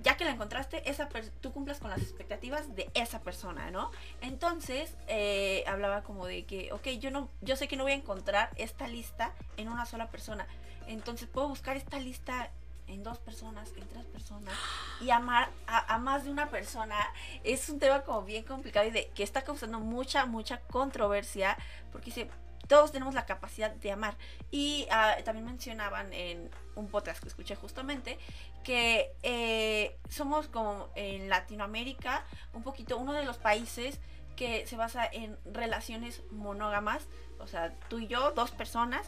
ya 0.00 0.16
que 0.16 0.24
la 0.24 0.30
encontraste, 0.30 0.88
esa 0.88 1.08
tú 1.40 1.52
cumplas 1.52 1.80
con 1.80 1.90
las 1.90 2.00
expectativas 2.00 2.74
de 2.76 2.88
esa 2.94 3.20
persona, 3.20 3.70
¿no? 3.72 3.90
Entonces, 4.22 4.96
eh, 5.08 5.64
hablaba 5.66 6.04
como 6.04 6.26
de 6.26 6.44
que, 6.44 6.72
ok, 6.72 6.86
yo, 7.00 7.10
no, 7.10 7.28
yo 7.42 7.56
sé 7.56 7.66
que 7.66 7.76
no 7.76 7.82
voy 7.82 7.92
a 7.92 7.96
encontrar 7.96 8.50
esta 8.56 8.86
lista 8.86 9.34
en 9.56 9.68
una 9.68 9.86
sola 9.86 10.08
persona. 10.08 10.46
Entonces 10.86 11.28
puedo 11.28 11.48
buscar 11.48 11.76
esta 11.76 11.98
lista 11.98 12.50
en 12.86 13.02
dos 13.02 13.18
personas, 13.18 13.72
en 13.76 13.88
tres 13.88 14.04
personas 14.06 14.54
y 15.00 15.10
amar 15.10 15.48
a, 15.66 15.96
más 15.98 16.24
de 16.24 16.30
una 16.30 16.50
persona 16.50 16.96
es 17.42 17.70
un 17.70 17.78
tema 17.78 18.02
como 18.02 18.22
bien 18.22 18.44
complicado 18.44 18.86
y 18.86 18.90
de 18.90 19.08
que 19.08 19.22
está 19.22 19.42
causando 19.42 19.80
mucha, 19.80 20.26
mucha 20.26 20.60
controversia 20.60 21.56
porque 21.92 22.28
todos 22.66 22.92
tenemos 22.92 23.14
la 23.14 23.26
capacidad 23.26 23.70
de 23.70 23.92
amar. 23.92 24.16
Y 24.50 24.86
ah, 24.90 25.16
también 25.24 25.46
mencionaban 25.46 26.12
en 26.12 26.50
un 26.74 26.88
podcast 26.88 27.22
que 27.22 27.28
escuché 27.28 27.56
justamente 27.56 28.18
que 28.62 29.12
eh, 29.22 29.96
somos 30.08 30.48
como 30.48 30.88
en 30.94 31.28
Latinoamérica 31.28 32.24
un 32.52 32.62
poquito 32.62 32.96
uno 32.96 33.12
de 33.12 33.24
los 33.24 33.36
países 33.36 34.00
que 34.36 34.66
se 34.66 34.76
basa 34.76 35.06
en 35.06 35.38
relaciones 35.44 36.22
monógamas, 36.30 37.06
o 37.38 37.46
sea, 37.46 37.72
tú 37.88 38.00
y 38.00 38.08
yo, 38.08 38.32
dos 38.32 38.50
personas, 38.50 39.06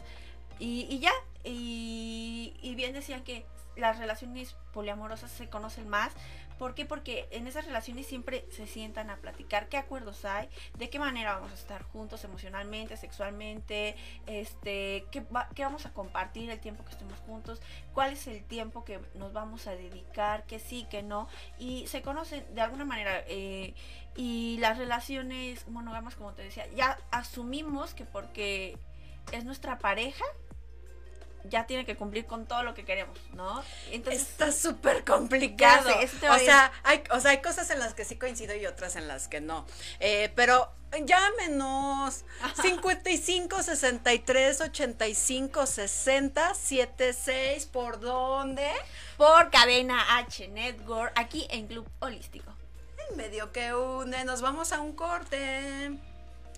y, 0.59 0.99
ya, 0.99 1.11
y, 1.43 2.73
bien 2.75 2.93
decían 2.93 3.23
que 3.23 3.45
las 3.75 3.99
relaciones 3.99 4.55
poliamorosas 4.73 5.31
se 5.31 5.49
conocen 5.49 5.87
más. 5.87 6.13
¿Por 6.57 6.73
qué? 6.73 6.85
Porque 6.87 7.27
en 7.29 7.45
esas 7.45 7.65
relaciones 7.65 8.07
siempre 8.07 8.43
se 8.49 8.65
sientan 8.65 9.11
a 9.11 9.17
platicar 9.17 9.69
qué 9.69 9.77
acuerdos 9.77 10.25
hay, 10.25 10.49
de 10.75 10.89
qué 10.89 10.97
manera 10.97 11.35
vamos 11.35 11.51
a 11.51 11.53
estar 11.53 11.83
juntos 11.83 12.23
emocionalmente, 12.23 12.97
sexualmente, 12.97 13.95
este, 14.25 15.05
qué, 15.11 15.23
vamos 15.59 15.85
a 15.85 15.93
compartir 15.93 16.49
el 16.49 16.59
tiempo 16.59 16.83
que 16.83 16.93
estemos 16.93 17.19
juntos, 17.19 17.61
cuál 17.93 18.13
es 18.13 18.25
el 18.25 18.43
tiempo 18.43 18.83
que 18.83 18.99
nos 19.13 19.33
vamos 19.33 19.67
a 19.67 19.75
dedicar, 19.75 20.47
que 20.47 20.57
sí, 20.57 20.87
que 20.89 21.03
no. 21.03 21.27
Y 21.59 21.85
se 21.85 22.01
conocen 22.01 22.43
de 22.55 22.61
alguna 22.61 22.85
manera. 22.85 23.23
Eh, 23.27 23.75
y 24.15 24.57
las 24.59 24.79
relaciones 24.79 25.67
monógamas, 25.67 26.15
como 26.15 26.33
te 26.33 26.41
decía, 26.41 26.65
ya 26.75 26.97
asumimos 27.11 27.93
que 27.93 28.03
porque 28.03 28.79
es 29.31 29.45
nuestra 29.45 29.77
pareja, 29.77 30.25
ya 31.49 31.65
tiene 31.65 31.85
que 31.85 31.95
cumplir 31.95 32.25
con 32.25 32.45
todo 32.45 32.63
lo 32.63 32.73
que 32.73 32.85
queremos, 32.85 33.17
¿no? 33.33 33.63
Entonces, 33.91 34.21
Está 34.21 34.51
súper 34.51 35.03
complicado. 35.03 35.89
o, 35.99 36.37
sea, 36.39 36.71
hay, 36.83 37.03
o 37.11 37.19
sea, 37.19 37.31
hay 37.31 37.41
cosas 37.41 37.69
en 37.71 37.79
las 37.79 37.93
que 37.93 38.05
sí 38.05 38.17
coincido 38.17 38.55
y 38.55 38.65
otras 38.65 38.95
en 38.95 39.07
las 39.07 39.27
que 39.27 39.41
no. 39.41 39.65
Eh, 39.99 40.31
pero 40.35 40.71
llámenos 41.05 42.23
55 42.61 43.63
63 43.63 44.61
85 44.61 45.65
60 45.65 46.53
76 46.53 47.65
por 47.67 47.99
dónde? 47.99 48.69
Por 49.17 49.49
Cadena 49.49 50.17
H 50.17 50.47
Network 50.47 51.11
aquí 51.15 51.47
en 51.49 51.67
Club 51.67 51.87
Holístico. 51.99 52.51
En 53.09 53.17
medio 53.17 53.51
que 53.51 53.73
une, 53.73 54.23
nos 54.25 54.41
vamos 54.41 54.71
a 54.71 54.81
un 54.81 54.93
corte. 54.93 55.91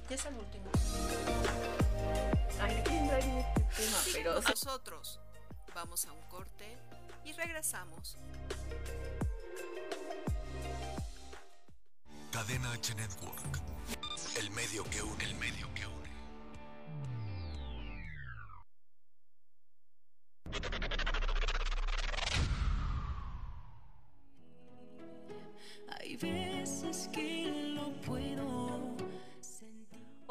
Y 0.10 0.14
es 0.14 0.26
el 0.26 0.36
último. 0.36 0.70
Ay, 2.62 2.84
pero 4.14 4.42
nosotros 4.42 5.20
vamos 5.74 6.06
a 6.06 6.12
un 6.12 6.22
corte 6.30 6.78
y 7.26 7.34
regresamos. 7.34 8.18
Cadena 12.32 12.72
H 12.74 12.96
Network. 12.96 13.60
El 14.38 14.52
medio 14.52 14.84
que 14.86 15.02
une, 15.02 15.24
el 15.24 15.36
medio 15.36 15.74
que 15.74 15.86
une. 15.86 16.00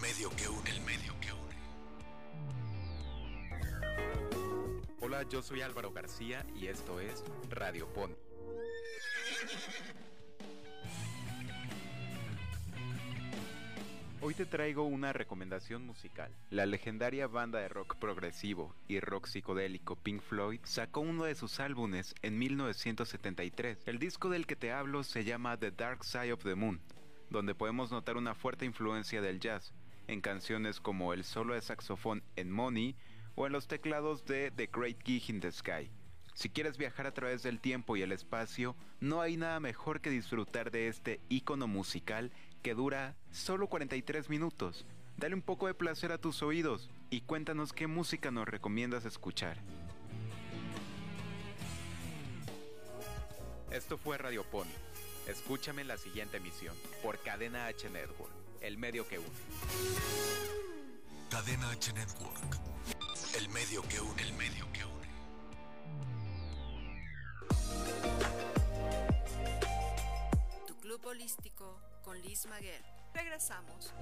Medio 0.00 0.30
que 0.30 0.48
une, 0.48 0.70
el 0.70 0.80
medio 0.82 1.12
que 1.20 1.32
une. 1.32 1.56
Hola, 5.00 5.24
yo 5.24 5.42
soy 5.42 5.60
Álvaro 5.62 5.92
García 5.92 6.46
y 6.54 6.68
esto 6.68 7.00
es 7.00 7.24
Radio 7.50 7.92
Pony. 7.92 8.14
Hoy 14.20 14.34
te 14.34 14.46
traigo 14.46 14.84
una 14.84 15.12
recomendación 15.12 15.84
musical. 15.84 16.30
La 16.50 16.64
legendaria 16.66 17.26
banda 17.26 17.58
de 17.58 17.68
rock 17.68 17.96
progresivo 17.96 18.76
y 18.86 19.00
rock 19.00 19.26
psicodélico 19.26 19.96
Pink 19.96 20.22
Floyd 20.22 20.60
sacó 20.62 21.00
uno 21.00 21.24
de 21.24 21.34
sus 21.34 21.58
álbumes 21.58 22.14
en 22.22 22.38
1973. 22.38 23.82
El 23.86 23.98
disco 23.98 24.28
del 24.28 24.46
que 24.46 24.54
te 24.54 24.70
hablo 24.70 25.02
se 25.02 25.24
llama 25.24 25.56
The 25.56 25.72
Dark 25.72 26.04
Side 26.04 26.32
of 26.32 26.44
the 26.44 26.54
Moon, 26.54 26.80
donde 27.30 27.56
podemos 27.56 27.90
notar 27.90 28.16
una 28.16 28.36
fuerte 28.36 28.64
influencia 28.64 29.20
del 29.20 29.40
jazz 29.40 29.72
en 30.08 30.20
canciones 30.20 30.80
como 30.80 31.12
el 31.12 31.22
solo 31.22 31.54
de 31.54 31.60
saxofón 31.60 32.22
en 32.34 32.50
Money 32.50 32.96
o 33.36 33.46
en 33.46 33.52
los 33.52 33.68
teclados 33.68 34.24
de 34.24 34.50
The 34.50 34.68
Great 34.72 34.96
Gig 35.04 35.30
in 35.30 35.40
the 35.40 35.52
Sky. 35.52 35.90
Si 36.34 36.48
quieres 36.48 36.76
viajar 36.76 37.06
a 37.06 37.14
través 37.14 37.42
del 37.42 37.60
tiempo 37.60 37.96
y 37.96 38.02
el 38.02 38.12
espacio, 38.12 38.76
no 39.00 39.20
hay 39.20 39.36
nada 39.36 39.60
mejor 39.60 40.00
que 40.00 40.10
disfrutar 40.10 40.70
de 40.70 40.88
este 40.88 41.20
icono 41.28 41.66
musical 41.66 42.32
que 42.62 42.74
dura 42.74 43.16
solo 43.30 43.68
43 43.68 44.28
minutos. 44.30 44.86
Dale 45.16 45.34
un 45.34 45.42
poco 45.42 45.66
de 45.66 45.74
placer 45.74 46.12
a 46.12 46.18
tus 46.18 46.42
oídos 46.42 46.90
y 47.10 47.22
cuéntanos 47.22 47.72
qué 47.72 47.86
música 47.86 48.30
nos 48.30 48.46
recomiendas 48.46 49.04
escuchar. 49.04 49.58
Esto 53.70 53.98
fue 53.98 54.16
Radio 54.16 54.44
Pony. 54.44 54.72
Escúchame 55.26 55.82
en 55.82 55.88
la 55.88 55.98
siguiente 55.98 56.38
emisión 56.38 56.74
por 57.02 57.18
Cadena 57.18 57.66
H 57.66 57.90
Network, 57.90 58.32
el 58.60 58.76
medio 58.76 59.06
que 59.06 59.18
une. 59.18 59.28
Cadena 61.30 61.70
H 61.70 61.92
Network. 61.92 62.58
El 63.36 63.48
medio 63.50 63.82
que 63.82 64.00
une, 64.00 64.22
el 64.22 64.32
medio 64.34 64.66
que 64.72 64.84
une. 64.84 65.08
Tu 70.66 70.76
club 70.80 71.06
holístico 71.06 71.80
con 72.02 72.20
Liz 72.22 72.46
Maguer. 72.46 72.82
Regresamos. 73.14 73.92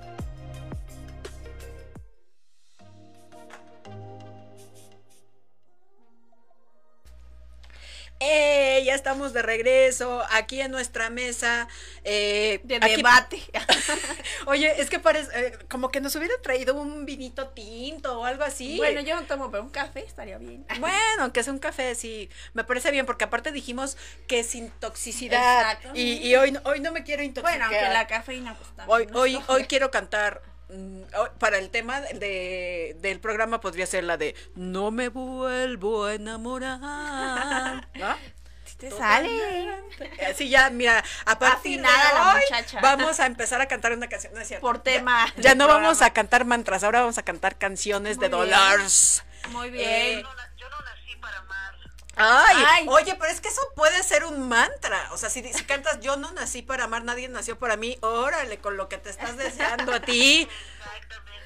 ¡Eh! 8.20 8.82
Ya 8.84 8.94
estamos 8.94 9.32
de 9.32 9.42
regreso 9.42 10.22
aquí 10.30 10.60
en 10.60 10.70
nuestra 10.70 11.10
mesa. 11.10 11.68
eh, 12.04 12.60
De 12.64 12.76
aquí- 12.76 12.96
debate. 12.96 13.42
Oye, 14.46 14.80
es 14.80 14.88
que 14.90 14.98
parece 14.98 15.28
eh, 15.38 15.58
como 15.68 15.90
que 15.90 16.00
nos 16.00 16.14
hubieran 16.16 16.40
traído 16.42 16.74
un 16.74 17.04
vinito 17.04 17.48
tinto 17.48 18.20
o 18.20 18.24
algo 18.24 18.44
así. 18.44 18.76
Bueno, 18.78 19.00
yo 19.00 19.16
no 19.16 19.22
tomo, 19.26 19.50
pero 19.50 19.62
un 19.62 19.70
café 19.70 20.00
estaría 20.04 20.38
bien. 20.38 20.64
Bueno, 20.80 21.32
que 21.32 21.42
sea 21.42 21.52
un 21.52 21.58
café, 21.58 21.94
sí, 21.94 22.30
me 22.54 22.64
parece 22.64 22.90
bien, 22.90 23.06
porque 23.06 23.24
aparte 23.24 23.52
dijimos 23.52 23.96
que 24.28 24.44
sin 24.44 24.70
toxicidad. 24.70 25.60
Exacto. 25.60 25.90
Y, 25.94 26.12
y 26.26 26.36
hoy, 26.36 26.52
no- 26.52 26.60
hoy 26.64 26.80
no 26.80 26.92
me 26.92 27.02
quiero 27.04 27.22
intoxicar. 27.22 27.58
Bueno, 27.58 27.64
aunque 27.76 27.92
la 27.92 28.06
cafeína 28.06 28.54
pues 28.56 28.88
Hoy, 28.88 29.06
hoy, 29.14 29.40
hoy 29.48 29.64
quiero 29.64 29.90
cantar. 29.90 30.42
Mm, 30.68 31.02
hoy- 31.18 31.28
Para 31.38 31.58
el 31.58 31.70
tema 31.70 32.00
de, 32.00 32.96
del 33.00 33.20
programa 33.20 33.60
podría 33.60 33.86
ser 33.86 34.04
la 34.04 34.16
de 34.16 34.34
No 34.54 34.90
me 34.90 35.08
vuelvo 35.08 36.06
a 36.06 36.14
enamorar. 36.14 37.88
¿No? 37.94 38.16
Sí 38.64 38.76
te 38.78 38.90
sale. 38.90 39.68
Así 40.28 40.48
ya, 40.48 40.70
mira, 40.70 41.02
a 41.24 41.38
partir 41.38 41.76
de 41.80 41.82
la 41.86 42.40
vamos 42.82 43.20
a 43.20 43.26
empezar 43.26 43.60
a 43.60 43.66
cantar 43.66 43.92
una 43.92 44.08
canción. 44.08 44.34
No 44.34 44.40
es 44.40 44.48
cierto. 44.48 44.66
Por 44.66 44.80
tema. 44.82 45.32
Ya, 45.36 45.54
no 45.54 45.68
vamos 45.68 46.02
a 46.02 46.10
cantar 46.12 46.44
mantras, 46.44 46.82
ahora 46.82 47.00
vamos 47.00 47.16
a 47.18 47.22
cantar 47.22 47.56
canciones 47.58 48.16
de 48.18 48.28
bien. 48.28 48.32
Dollars. 48.32 49.22
Muy 49.50 49.68
Eh, 49.68 49.70
bien. 49.70 50.26
Ay, 52.16 52.64
Ay. 52.66 52.86
oye, 52.88 53.14
pero 53.14 53.30
es 53.30 53.40
que 53.40 53.48
eso 53.48 53.60
puede 53.74 54.02
ser 54.02 54.24
un 54.24 54.48
mantra. 54.48 55.10
O 55.12 55.18
sea, 55.18 55.28
si, 55.28 55.42
si 55.52 55.64
cantas 55.64 56.00
yo 56.00 56.16
no 56.16 56.32
nací 56.32 56.62
para 56.62 56.84
amar, 56.84 57.04
nadie 57.04 57.28
nació 57.28 57.58
para 57.58 57.76
mí, 57.76 57.98
órale, 58.00 58.58
con 58.58 58.76
lo 58.76 58.88
que 58.88 58.96
te 58.98 59.10
estás 59.10 59.36
deseando 59.36 59.92
a 59.92 60.00
ti. 60.00 60.48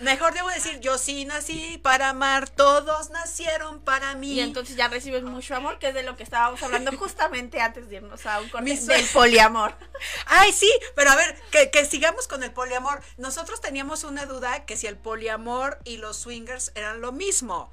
Mejor 0.01 0.33
debo 0.33 0.49
decir, 0.49 0.81
yo 0.81 0.97
sí 0.97 1.27
nací 1.27 1.77
para 1.77 2.09
amar, 2.09 2.49
todos 2.49 3.11
nacieron 3.11 3.81
para 3.81 4.15
mí. 4.15 4.33
Y 4.33 4.41
entonces 4.41 4.75
ya 4.75 4.89
recibes 4.89 5.23
mucho 5.25 5.55
amor, 5.55 5.79
que 5.79 5.89
es 5.89 5.95
de 5.95 6.03
lo 6.03 6.17
que 6.17 6.23
estábamos 6.23 6.63
hablando 6.63 6.97
justamente 6.97 7.61
antes 7.61 7.91
de 7.91 7.97
irnos 7.97 8.25
a 8.25 8.41
un 8.41 8.49
corte 8.49 8.75
del 8.75 9.07
poliamor. 9.09 9.75
Ay, 10.25 10.53
sí, 10.53 10.73
pero 10.95 11.11
a 11.11 11.17
ver, 11.17 11.39
que, 11.51 11.71
que 11.71 11.85
sigamos 11.85 12.29
con 12.29 12.43
el 12.43 12.51
poliamor. 12.51 13.03
Nosotros 13.19 13.61
teníamos 13.61 14.05
una 14.05 14.25
duda 14.25 14.65
que 14.65 14.79
si 14.79 14.87
el 14.87 14.97
poliamor 14.97 15.79
y 15.85 15.99
los 15.99 16.17
swingers 16.17 16.73
eran 16.75 17.03
lo 17.03 17.13
mismo. 17.13 17.71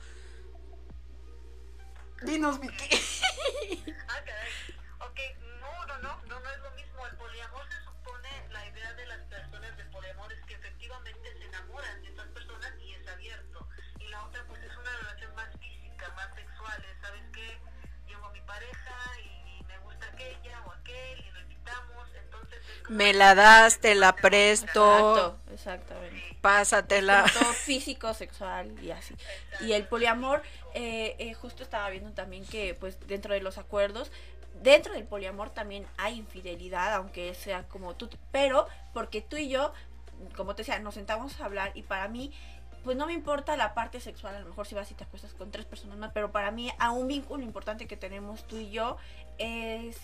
Dinos, 2.23 2.59
Vicky. 2.59 2.89
Ah, 4.09 4.21
caray. 4.25 4.51
Ok, 4.99 5.19
no, 5.61 5.85
no, 5.85 5.97
no, 5.99 6.21
no, 6.27 6.39
no 6.39 6.49
es 6.49 6.59
lo 6.59 6.71
mismo. 6.71 7.05
El 7.05 7.15
poliamor 7.17 7.63
se 7.69 7.83
supone, 7.83 8.29
la 8.51 8.65
idea 8.67 8.93
de 8.93 9.05
las 9.05 9.19
personas 9.25 9.75
del 9.77 9.87
poliamor 9.89 10.31
es 10.33 10.43
que 10.45 10.53
efectivamente 10.55 11.33
se 11.37 11.45
enamoran 11.45 12.01
de 12.01 12.09
esas 12.09 12.27
personas 12.29 12.71
y 12.83 12.93
es 12.93 13.07
abierto. 13.07 13.67
Y 13.99 14.07
la 14.07 14.23
otra, 14.23 14.43
pues 14.47 14.61
es 14.63 14.75
una 14.77 14.91
relación 14.97 15.35
más 15.35 15.49
física, 15.59 16.09
más 16.15 16.33
sexual. 16.35 16.85
es, 16.85 17.01
¿Sabes 17.01 17.23
qué? 17.33 17.59
Llevo 18.07 18.25
a 18.27 18.31
mi 18.31 18.41
pareja 18.41 18.95
y 19.23 19.63
me 19.65 19.77
gusta 19.79 20.07
aquella 20.07 20.61
o 20.65 20.71
aquel 20.71 21.19
y 21.19 21.31
lo 21.31 21.39
invitamos. 21.41 22.07
Entonces, 22.15 22.59
es 22.75 22.83
como- 22.83 22.97
Me 22.97 23.13
la 23.13 23.35
das, 23.35 23.79
te 23.79 23.93
la 23.95 24.15
presto, 24.15 25.35
Exacto, 25.35 25.53
exactamente. 25.53 26.37
pásatela. 26.41 27.25
Todo 27.33 27.53
físico, 27.53 28.13
sexual 28.13 28.73
y 28.81 28.91
así. 28.91 29.15
Y 29.61 29.73
el 29.73 29.85
poliamor, 29.87 30.41
eh, 30.73 31.15
eh, 31.19 31.33
justo 31.33 31.63
estaba 31.63 31.89
viendo 31.89 32.11
también 32.11 32.45
que 32.45 32.75
pues 32.79 32.97
dentro 33.07 33.33
de 33.33 33.41
los 33.41 33.57
acuerdos, 33.57 34.11
dentro 34.61 34.93
del 34.93 35.03
poliamor 35.03 35.49
también 35.49 35.85
hay 35.97 36.17
infidelidad, 36.17 36.93
aunque 36.93 37.33
sea 37.33 37.63
como 37.67 37.95
tú, 37.95 38.09
pero 38.31 38.67
porque 38.93 39.21
tú 39.21 39.37
y 39.37 39.49
yo, 39.49 39.73
como 40.35 40.55
te 40.55 40.61
decía, 40.61 40.79
nos 40.79 40.95
sentamos 40.95 41.39
a 41.39 41.45
hablar 41.45 41.71
y 41.75 41.83
para 41.83 42.07
mí 42.07 42.31
pues 42.83 42.95
no 42.95 43.05
me 43.05 43.13
importa 43.13 43.57
la 43.57 43.73
parte 43.73 43.99
sexual, 43.99 44.35
a 44.35 44.39
lo 44.39 44.47
mejor 44.47 44.65
si 44.65 44.73
vas 44.73 44.89
y 44.91 44.93
te 44.93 45.03
acuestas 45.03 45.33
con 45.33 45.51
tres 45.51 45.65
personas 45.65 45.97
más, 45.97 46.11
pero 46.13 46.31
para 46.31 46.51
mí 46.51 46.71
a 46.79 46.91
un 46.91 47.07
vínculo 47.07 47.43
importante 47.43 47.85
que 47.85 47.97
tenemos 47.97 48.47
tú 48.47 48.57
y 48.57 48.69
yo 48.69 48.97
es, 49.37 49.97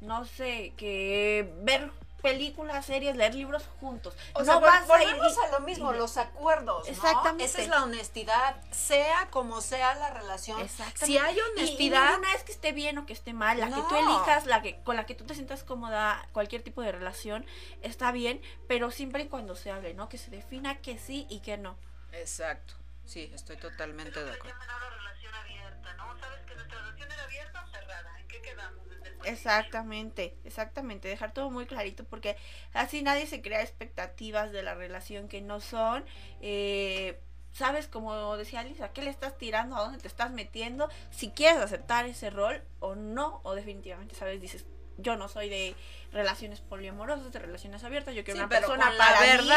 no 0.00 0.24
sé, 0.26 0.74
que 0.76 1.54
ver 1.62 1.90
películas, 2.22 2.86
series, 2.86 3.16
leer 3.16 3.34
libros 3.34 3.64
juntos. 3.80 4.14
O 4.34 4.40
no 4.40 4.44
sea, 4.44 4.58
vas 4.58 4.88
a 4.90 5.02
ir 5.02 5.08
volvemos 5.10 5.36
y- 5.36 5.46
a 5.46 5.50
lo 5.52 5.60
mismo, 5.60 5.92
los 5.92 6.16
acuerdos. 6.16 6.84
¿no? 6.86 6.92
Exactamente. 6.92 7.44
Esa 7.44 7.62
es 7.62 7.68
la 7.68 7.82
honestidad, 7.84 8.56
sea 8.70 9.28
como 9.30 9.60
sea 9.60 9.94
la 9.94 10.10
relación. 10.10 10.60
Exactamente. 10.60 11.06
Si 11.06 11.18
hay 11.18 11.38
honestidad, 11.52 12.08
Y, 12.08 12.10
ninguna 12.12 12.34
es 12.34 12.42
que 12.44 12.52
esté 12.52 12.72
bien 12.72 12.98
o 12.98 13.06
que 13.06 13.12
esté 13.12 13.32
mal. 13.32 13.58
La 13.58 13.66
que 13.68 13.82
tú 13.88 13.96
elijas, 13.96 14.46
la 14.46 14.62
que 14.62 14.82
con 14.82 14.96
la 14.96 15.06
que 15.06 15.14
tú 15.14 15.24
te 15.24 15.34
sientas 15.34 15.62
cómoda, 15.64 16.26
cualquier 16.32 16.62
tipo 16.62 16.82
de 16.82 16.92
relación, 16.92 17.46
está 17.82 18.10
bien, 18.12 18.40
pero 18.66 18.90
siempre 18.90 19.22
y 19.24 19.28
cuando 19.28 19.54
se 19.56 19.70
hable, 19.70 19.94
¿no? 19.94 20.08
Que 20.08 20.18
se 20.18 20.30
defina 20.30 20.76
que 20.80 20.98
sí 20.98 21.26
y 21.30 21.40
que 21.40 21.56
no. 21.56 21.76
Exacto. 22.12 22.74
Sí, 23.08 23.30
estoy 23.34 23.56
totalmente 23.56 24.22
de 24.22 24.32
acuerdo. 24.32 24.58
llaman 24.58 24.68
ahora 24.70 24.90
relación 24.90 25.34
abierta, 25.34 25.94
¿no? 25.94 26.18
¿Sabes 26.20 26.40
que 26.46 26.54
nuestra 26.54 26.78
relación 26.78 27.10
era 27.10 27.24
abierta 27.24 27.64
o 27.64 27.68
cerrada? 27.68 28.20
¿En 28.20 28.28
qué 28.28 28.42
quedamos 28.42 28.84
desde 28.84 28.96
el 28.96 29.14
principio? 29.14 29.32
Exactamente, 29.32 30.36
exactamente. 30.44 31.08
Dejar 31.08 31.32
todo 31.32 31.50
muy 31.50 31.64
clarito 31.64 32.04
porque 32.04 32.36
así 32.74 33.02
nadie 33.02 33.26
se 33.26 33.40
crea 33.40 33.62
expectativas 33.62 34.52
de 34.52 34.62
la 34.62 34.74
relación 34.74 35.28
que 35.28 35.40
no 35.40 35.60
son. 35.60 36.04
Eh, 36.42 37.18
Sabes, 37.50 37.88
como 37.88 38.36
decía 38.36 38.62
Lisa, 38.62 38.92
¿qué 38.92 39.02
le 39.02 39.10
estás 39.10 39.36
tirando? 39.38 39.74
¿A 39.74 39.80
dónde 39.80 39.98
te 39.98 40.06
estás 40.06 40.30
metiendo? 40.30 40.90
Si 41.10 41.30
quieres 41.30 41.60
aceptar 41.60 42.06
ese 42.06 42.30
rol 42.30 42.62
o 42.78 42.94
no, 42.94 43.40
o 43.42 43.54
definitivamente, 43.54 44.14
¿sabes? 44.14 44.40
Dices, 44.40 44.66
yo 44.98 45.16
no 45.16 45.28
soy 45.28 45.48
de 45.48 45.74
relaciones 46.12 46.60
poliamorosas, 46.60 47.32
de 47.32 47.38
relaciones 47.38 47.84
abiertas, 47.84 48.14
yo 48.14 48.24
quiero 48.24 48.38
Sí, 48.38 48.44
una 48.44 48.48
persona 48.48 48.86
con 48.86 48.96
la 48.98 49.04
para 49.04 49.20
mí. 49.42 49.50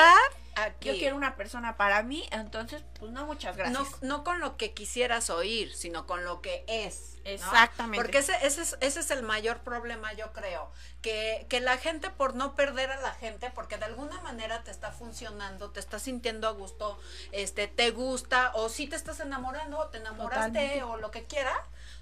aquí. 0.56 0.88
Yo 0.90 0.94
quiero 0.96 1.16
una 1.16 1.36
persona 1.36 1.78
para 1.78 2.04
mí, 2.04 2.28
entonces, 2.32 2.84
pues 3.00 3.12
no, 3.12 3.26
muchas 3.26 3.56
gracias. 3.56 4.02
No, 4.02 4.18
no 4.18 4.24
con 4.24 4.40
lo 4.40 4.58
que 4.58 4.74
quisieras 4.74 5.30
oír, 5.30 5.74
sino 5.74 6.06
con 6.08 6.26
lo 6.26 6.42
que 6.42 6.66
es. 6.68 7.18
¿no? 7.24 7.30
Exactamente. 7.30 8.04
Porque 8.04 8.18
ese, 8.18 8.34
ese, 8.46 8.62
es, 8.64 8.78
ese 8.82 9.00
es 9.00 9.12
el 9.12 9.24
mayor 9.24 9.60
problema, 9.60 10.12
yo 10.14 10.34
creo. 10.34 10.72
Que, 11.02 11.46
que 11.50 11.62
la 11.62 11.78
gente, 11.78 12.10
por 12.10 12.36
no 12.36 12.56
perder 12.56 12.92
a 12.92 13.00
la 13.00 13.14
gente, 13.14 13.50
porque 13.52 13.78
de 13.78 13.86
alguna 13.86 14.20
manera 14.22 14.64
te 14.64 14.72
está 14.72 14.92
funcionando, 14.92 15.72
te 15.72 15.80
estás 15.80 16.02
sintiendo 16.02 16.48
a 16.48 16.52
gusto, 16.52 17.00
este, 17.32 17.68
te 17.68 17.92
gusta, 17.92 18.52
o 18.56 18.70
si 18.70 18.88
te 18.88 18.96
estás 18.98 19.20
enamorando, 19.22 19.78
o 19.80 19.88
te 19.88 20.00
enamoraste, 20.00 20.48
Totalmente. 20.50 20.84
o 20.84 20.98
lo 20.98 21.12
que 21.12 21.24
quiera, 21.26 21.54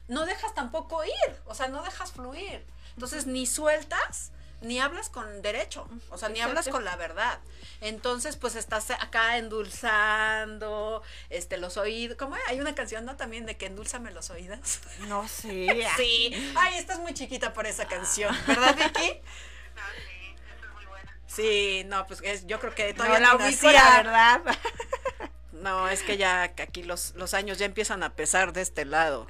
no 0.07 0.25
dejas 0.25 0.55
tampoco 0.55 1.03
ir, 1.05 1.41
o 1.45 1.53
sea, 1.53 1.67
no 1.67 1.83
dejas 1.83 2.11
fluir. 2.13 2.65
Entonces, 2.99 3.27
ni 3.27 3.45
sueltas, 3.45 4.33
ni 4.59 4.77
hablas 4.81 5.07
con 5.07 5.41
derecho, 5.41 5.87
o 6.09 6.17
sea, 6.17 6.27
ni 6.27 6.41
hablas 6.41 6.67
con 6.67 6.83
la 6.83 6.97
verdad. 6.97 7.39
Entonces, 7.79 8.35
pues 8.35 8.55
estás 8.57 8.91
acá 8.91 9.37
endulzando, 9.37 11.01
este, 11.29 11.55
los 11.57 11.77
oídos. 11.77 12.17
¿Cómo 12.17 12.35
hay 12.49 12.59
una 12.59 12.75
canción, 12.75 13.05
no? 13.05 13.15
También 13.15 13.45
de 13.45 13.55
que 13.55 13.67
endulzame 13.67 14.11
los 14.11 14.29
oídos. 14.31 14.81
No 15.07 15.25
sé. 15.29 15.87
Sí. 15.95 16.53
Ay, 16.57 16.75
estás 16.77 16.99
muy 16.99 17.13
chiquita 17.13 17.53
por 17.53 17.67
esa 17.67 17.85
canción, 17.87 18.35
¿verdad, 18.45 18.75
Vicky? 18.75 19.21
Ah, 19.77 19.91
sí, 19.95 20.35
es 20.65 20.73
muy 20.73 20.85
buena. 20.87 21.17
Sí, 21.25 21.83
no, 21.85 22.05
pues 22.05 22.19
es- 22.21 22.45
yo 22.45 22.59
creo 22.59 22.75
que 22.75 22.89
No 22.91 22.95
todavía 23.05 23.19
la 23.21 23.33
no 23.35 23.45
ubico, 23.45 23.71
la 23.71 23.95
verdad. 24.03 24.41
No, 25.53 25.87
es 25.87 26.03
que 26.03 26.17
ya 26.17 26.43
aquí 26.43 26.83
los, 26.83 27.15
los 27.15 27.33
años 27.33 27.57
ya 27.59 27.65
empiezan 27.65 28.03
a 28.03 28.13
pesar 28.13 28.51
de 28.51 28.61
este 28.61 28.83
lado. 28.83 29.25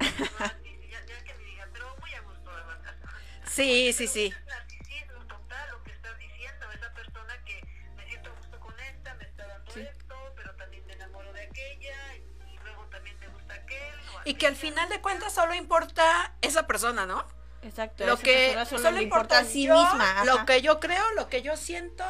Sí, 3.52 3.92
sí, 3.92 4.06
sí. 4.06 4.26
Es 4.36 4.46
narcisismo 4.46 5.24
total 5.26 5.70
lo 5.70 5.82
que 5.82 5.90
estás 5.92 6.16
diciendo. 6.18 6.66
Esa 6.72 6.92
persona 6.94 7.34
que 7.44 7.62
me 7.96 8.06
siento 8.06 8.30
a 8.30 8.34
gusto 8.34 8.60
con 8.60 8.78
esta, 8.80 9.14
me 9.14 9.24
está 9.24 9.46
dando 9.46 9.74
esto, 9.74 10.14
pero 10.36 10.54
también 10.56 10.86
me 10.86 10.92
enamoro 10.94 11.32
de 11.32 11.42
aquella, 11.42 12.14
y 12.16 12.58
luego 12.62 12.84
también 12.86 13.18
me 13.20 13.28
gusta 13.28 13.54
aquel. 13.54 13.94
o 14.16 14.20
Y 14.24 14.34
que 14.34 14.46
al 14.46 14.56
final 14.56 14.88
de 14.88 15.00
cuentas 15.00 15.32
solo 15.34 15.54
importa 15.54 16.34
esa 16.42 16.66
persona, 16.66 17.06
¿no? 17.06 17.24
Exacto. 17.62 18.06
Lo 18.06 18.16
que 18.16 18.52
solo, 18.66 18.82
solo 18.82 19.02
importa 19.02 19.38
a 19.40 19.44
sí 19.44 19.66
yo, 19.66 19.74
misma. 19.74 20.24
lo 20.24 20.46
que 20.46 20.62
yo 20.62 20.80
creo, 20.80 21.12
lo 21.12 21.28
que 21.28 21.42
yo 21.42 21.56
siento 21.58 22.04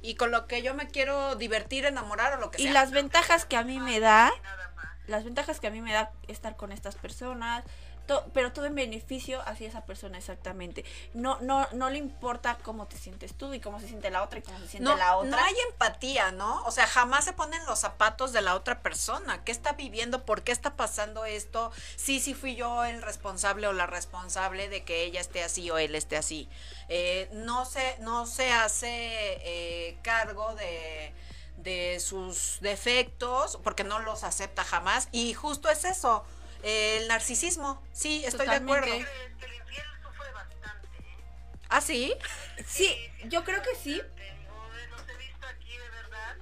y 0.00 0.14
con 0.14 0.30
lo 0.30 0.46
que 0.46 0.62
yo 0.62 0.72
me 0.74 0.86
quiero 0.88 1.34
divertir, 1.36 1.84
enamorar 1.84 2.32
o 2.34 2.40
lo 2.40 2.50
que 2.50 2.62
Y 2.62 2.64
sea. 2.64 2.72
las 2.72 2.90
ventajas 2.90 3.44
que 3.44 3.56
a 3.58 3.64
mí 3.64 3.80
me 3.80 4.00
da, 4.00 4.32
las 5.06 5.24
ventajas 5.24 5.60
que 5.60 5.66
a 5.66 5.70
mí 5.70 5.82
me 5.82 5.92
da 5.92 6.10
estar 6.26 6.56
con 6.56 6.72
estas 6.72 6.94
personas, 6.94 7.64
to- 8.06 8.24
pero 8.32 8.52
todo 8.52 8.64
en 8.66 8.74
beneficio 8.74 9.40
hacia 9.46 9.68
esa 9.68 9.84
persona 9.84 10.18
exactamente. 10.18 10.84
No, 11.14 11.38
no, 11.40 11.66
no 11.72 11.90
le 11.90 11.98
importa 11.98 12.58
cómo 12.62 12.86
te 12.86 12.96
sientes 12.96 13.34
tú 13.34 13.52
y 13.54 13.60
cómo 13.60 13.80
se 13.80 13.88
siente 13.88 14.10
la 14.10 14.22
otra 14.22 14.38
y 14.38 14.42
cómo 14.42 14.58
se 14.58 14.68
siente 14.68 14.88
no, 14.88 14.96
la 14.96 15.16
otra. 15.16 15.30
no 15.30 15.36
hay 15.38 15.54
empatía, 15.70 16.32
¿no? 16.32 16.62
O 16.64 16.70
sea, 16.70 16.86
jamás 16.86 17.24
se 17.24 17.32
ponen 17.32 17.64
los 17.66 17.78
zapatos 17.80 18.32
de 18.32 18.42
la 18.42 18.54
otra 18.54 18.80
persona. 18.82 19.44
¿Qué 19.44 19.52
está 19.52 19.72
viviendo? 19.72 20.24
¿Por 20.24 20.42
qué 20.42 20.52
está 20.52 20.76
pasando 20.76 21.24
esto? 21.24 21.72
Sí, 21.96 22.20
sí 22.20 22.34
fui 22.34 22.56
yo 22.56 22.84
el 22.84 23.02
responsable 23.02 23.66
o 23.66 23.72
la 23.72 23.86
responsable 23.86 24.68
de 24.68 24.84
que 24.84 25.04
ella 25.04 25.20
esté 25.20 25.42
así 25.42 25.70
o 25.70 25.78
él 25.78 25.94
esté 25.94 26.16
así. 26.16 26.48
Eh, 26.88 27.28
no 27.32 27.64
se, 27.64 27.96
no 28.00 28.26
se 28.26 28.52
hace 28.52 28.88
eh, 28.90 29.98
cargo 30.02 30.54
de 30.54 31.14
de 31.56 31.98
sus 32.00 32.58
defectos 32.60 33.58
porque 33.62 33.84
no 33.84 34.00
los 34.00 34.24
acepta 34.24 34.64
jamás 34.64 35.08
y 35.12 35.32
justo 35.34 35.70
es 35.70 35.84
eso 35.84 36.24
el 36.64 37.08
narcisismo 37.08 37.82
sí 37.92 38.24
estoy 38.24 38.46
de 38.46 38.56
acuerdo 38.56 38.92
el 38.94 39.00
infiel 39.00 39.84
sufre 40.02 40.32
bastante, 40.32 40.88
¿eh? 40.98 41.16
ah 41.68 41.80
sí 41.80 42.14
Sí, 42.66 42.96
yo 43.26 43.44
creo 43.44 43.62
que 43.62 43.74
sí. 43.74 44.00
Te 44.16 44.22
digo, 44.38 44.54
los 44.90 45.08
he 45.08 45.16
visto 45.16 45.46
aquí 45.46 45.76
de 45.76 45.88
verdad. 45.90 46.36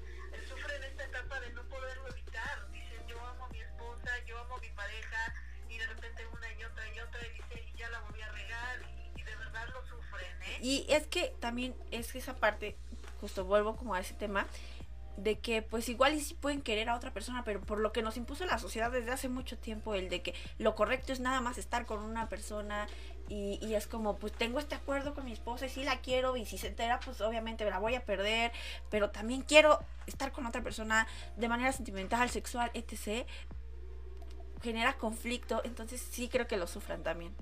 Sufren 0.49 0.85
esta 0.85 1.05
etapa 1.05 1.41
de 1.41 1.51
no 1.53 1.63
poderlo 1.69 2.09
evitar. 2.09 2.71
Dicen, 2.71 3.07
yo 3.09 3.21
amo 3.21 3.47
a 3.47 3.49
mi 3.49 3.61
esposa, 3.61 4.11
yo 4.27 4.39
amo 4.39 4.57
a 4.57 4.61
mi 4.61 4.69
pareja, 4.71 5.35
y 5.69 5.79
de 5.79 5.87
repente 5.87 6.27
una 6.27 6.53
y 6.53 6.65
otra 6.65 6.95
y 6.95 7.01
otra, 7.01 7.21
y 7.27 7.31
dice, 7.33 7.69
y 7.75 7.79
ya 7.79 7.89
la 7.89 8.01
volví 8.01 8.21
a 8.21 8.29
regar, 8.31 8.83
y, 8.83 9.21
y 9.21 9.25
de 9.25 9.37
verdad 9.37 9.69
lo 9.73 9.83
sufren, 9.87 10.43
¿eh? 10.43 10.59
Y 10.61 10.87
es 10.89 11.07
que 11.07 11.35
también 11.41 11.75
es 11.91 12.13
que 12.13 12.19
esa 12.19 12.37
parte, 12.37 12.77
justo 13.21 13.45
vuelvo 13.45 13.77
como 13.77 13.95
a 13.95 14.01
ese 14.01 14.15
tema, 14.15 14.47
de 15.17 15.39
que 15.39 15.63
pues 15.63 15.89
igual 15.89 16.15
y 16.15 16.21
sí 16.21 16.35
pueden 16.35 16.63
querer 16.63 16.89
a 16.89 16.97
otra 16.97 17.13
persona, 17.13 17.45
pero 17.45 17.61
por 17.61 17.79
lo 17.79 17.93
que 17.93 18.03
nos 18.03 18.17
impuso 18.17 18.45
la 18.47 18.59
sociedad 18.59 18.91
desde 18.91 19.11
hace 19.11 19.29
mucho 19.29 19.59
tiempo, 19.59 19.95
el 19.95 20.09
de 20.09 20.23
que 20.23 20.35
lo 20.59 20.75
correcto 20.75 21.13
es 21.13 21.21
nada 21.21 21.41
más 21.41 21.59
estar 21.59 21.87
con 21.87 22.01
una 22.01 22.29
persona 22.29 22.87
y, 23.29 23.59
y 23.63 23.75
es 23.75 23.87
como 23.87 24.17
pues 24.17 24.33
tengo 24.33 24.59
este 24.59 24.75
acuerdo 24.75 25.15
con 25.15 25.25
mi 25.25 25.33
esposa 25.33 25.67
y 25.67 25.69
sí 25.69 25.85
la 25.85 26.01
quiero 26.01 26.37
y 26.37 26.45
si 26.47 26.59
se 26.59 26.69
entera 26.69 27.01
pues 27.01 27.21
obviamente 27.21 27.65
me 27.65 27.71
la 27.71 27.79
voy 27.79 27.95
a 27.95 28.05
perder, 28.05 28.53
pero 28.91 29.11
también 29.11 29.43
quiero 29.43 29.81
estar 30.07 30.33
con 30.33 30.47
otra 30.47 30.63
persona 30.63 31.07
de 31.37 31.49
manera 31.49 31.73
sentimental, 31.73 32.29
sexual, 32.31 32.71
etc. 32.75 33.27
Genera 34.63 34.95
conflicto, 34.95 35.61
entonces 35.65 36.01
sí 36.01 36.29
creo 36.29 36.47
que 36.47 36.57
lo 36.57 36.67
sufran 36.67 37.03
también. 37.03 37.35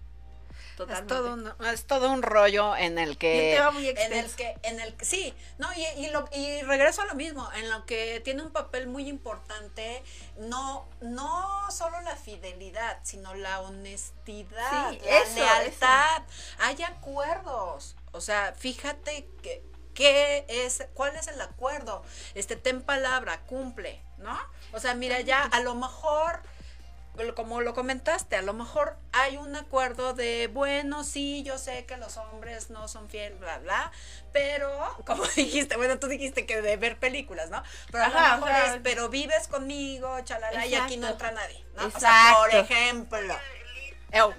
Es 0.78 1.06
todo 1.06 1.34
un, 1.34 1.52
es 1.66 1.84
todo 1.86 2.10
un 2.10 2.22
rollo 2.22 2.74
en 2.76 2.98
el 2.98 3.18
que 3.18 3.34
Y 3.34 3.50
un 3.50 3.56
tema 3.56 3.70
muy 3.72 3.88
en 3.88 4.12
el 4.12 4.30
que 4.34 4.56
en 4.62 4.80
el 4.80 4.94
que- 4.96 5.04
sí 5.04 5.34
no 5.58 5.68
y, 5.74 5.84
y 6.04 6.10
lo 6.10 6.28
y 6.32 6.62
regreso 6.62 7.02
a 7.02 7.06
lo 7.06 7.14
mismo 7.14 7.48
en 7.54 7.68
lo 7.70 7.84
que 7.86 8.20
tiene 8.24 8.42
un 8.42 8.50
papel 8.50 8.86
muy 8.86 9.08
importante 9.08 10.02
no 10.38 10.88
no 11.00 11.70
solo 11.70 12.00
la 12.00 12.16
fidelidad 12.16 12.98
sino 13.02 13.34
la 13.34 13.60
honestidad 13.60 14.90
Sí, 14.90 14.98
la 15.04 15.18
eso, 15.18 15.34
lealtad. 15.36 16.22
hay 16.58 16.82
acuerdos 16.82 17.96
o 18.12 18.20
sea 18.20 18.54
fíjate 18.56 19.28
que 19.42 19.62
qué 19.94 20.46
es 20.48 20.86
cuál 20.94 21.14
es 21.16 21.26
el 21.26 21.40
acuerdo. 21.40 22.02
Este 22.34 22.56
ten 22.56 22.80
palabra 22.80 23.40
cumple 23.42 24.02
no 24.18 24.38
o 24.72 24.80
sea 24.80 24.94
mira 24.94 25.20
ya 25.20 25.42
a 25.42 25.60
lo 25.60 25.74
mejor 25.74 26.42
como 27.34 27.60
lo 27.60 27.74
comentaste, 27.74 28.36
a 28.36 28.42
lo 28.42 28.54
mejor 28.54 28.96
hay 29.12 29.36
un 29.36 29.54
acuerdo 29.54 30.14
de, 30.14 30.48
bueno, 30.52 31.04
sí, 31.04 31.42
yo 31.42 31.58
sé 31.58 31.84
que 31.84 31.96
los 31.96 32.16
hombres 32.16 32.70
no 32.70 32.88
son 32.88 33.08
fieles, 33.10 33.38
bla, 33.38 33.58
bla, 33.58 33.92
pero, 34.32 34.70
como 35.06 35.24
dijiste, 35.36 35.76
bueno, 35.76 35.98
tú 35.98 36.06
dijiste 36.08 36.46
que 36.46 36.62
de 36.62 36.76
ver 36.76 36.98
películas, 36.98 37.50
¿no? 37.50 37.62
Pero 37.90 38.04
a 38.04 38.06
Ajá, 38.06 38.36
lo 38.36 38.42
o 38.42 38.46
mejor 38.46 38.50
sea, 38.50 38.74
es, 38.76 38.80
pero 38.82 39.08
vives 39.08 39.48
conmigo, 39.48 40.18
chalala, 40.24 40.66
y 40.66 40.74
aquí 40.74 40.96
no 40.96 41.08
entra 41.08 41.30
nadie, 41.32 41.64
¿no? 41.76 41.86
O 41.86 41.90
sea, 41.90 42.34
por 42.38 42.54
ejemplo. 42.54 43.34
Eh, 44.12 44.18
Ew. 44.18 44.34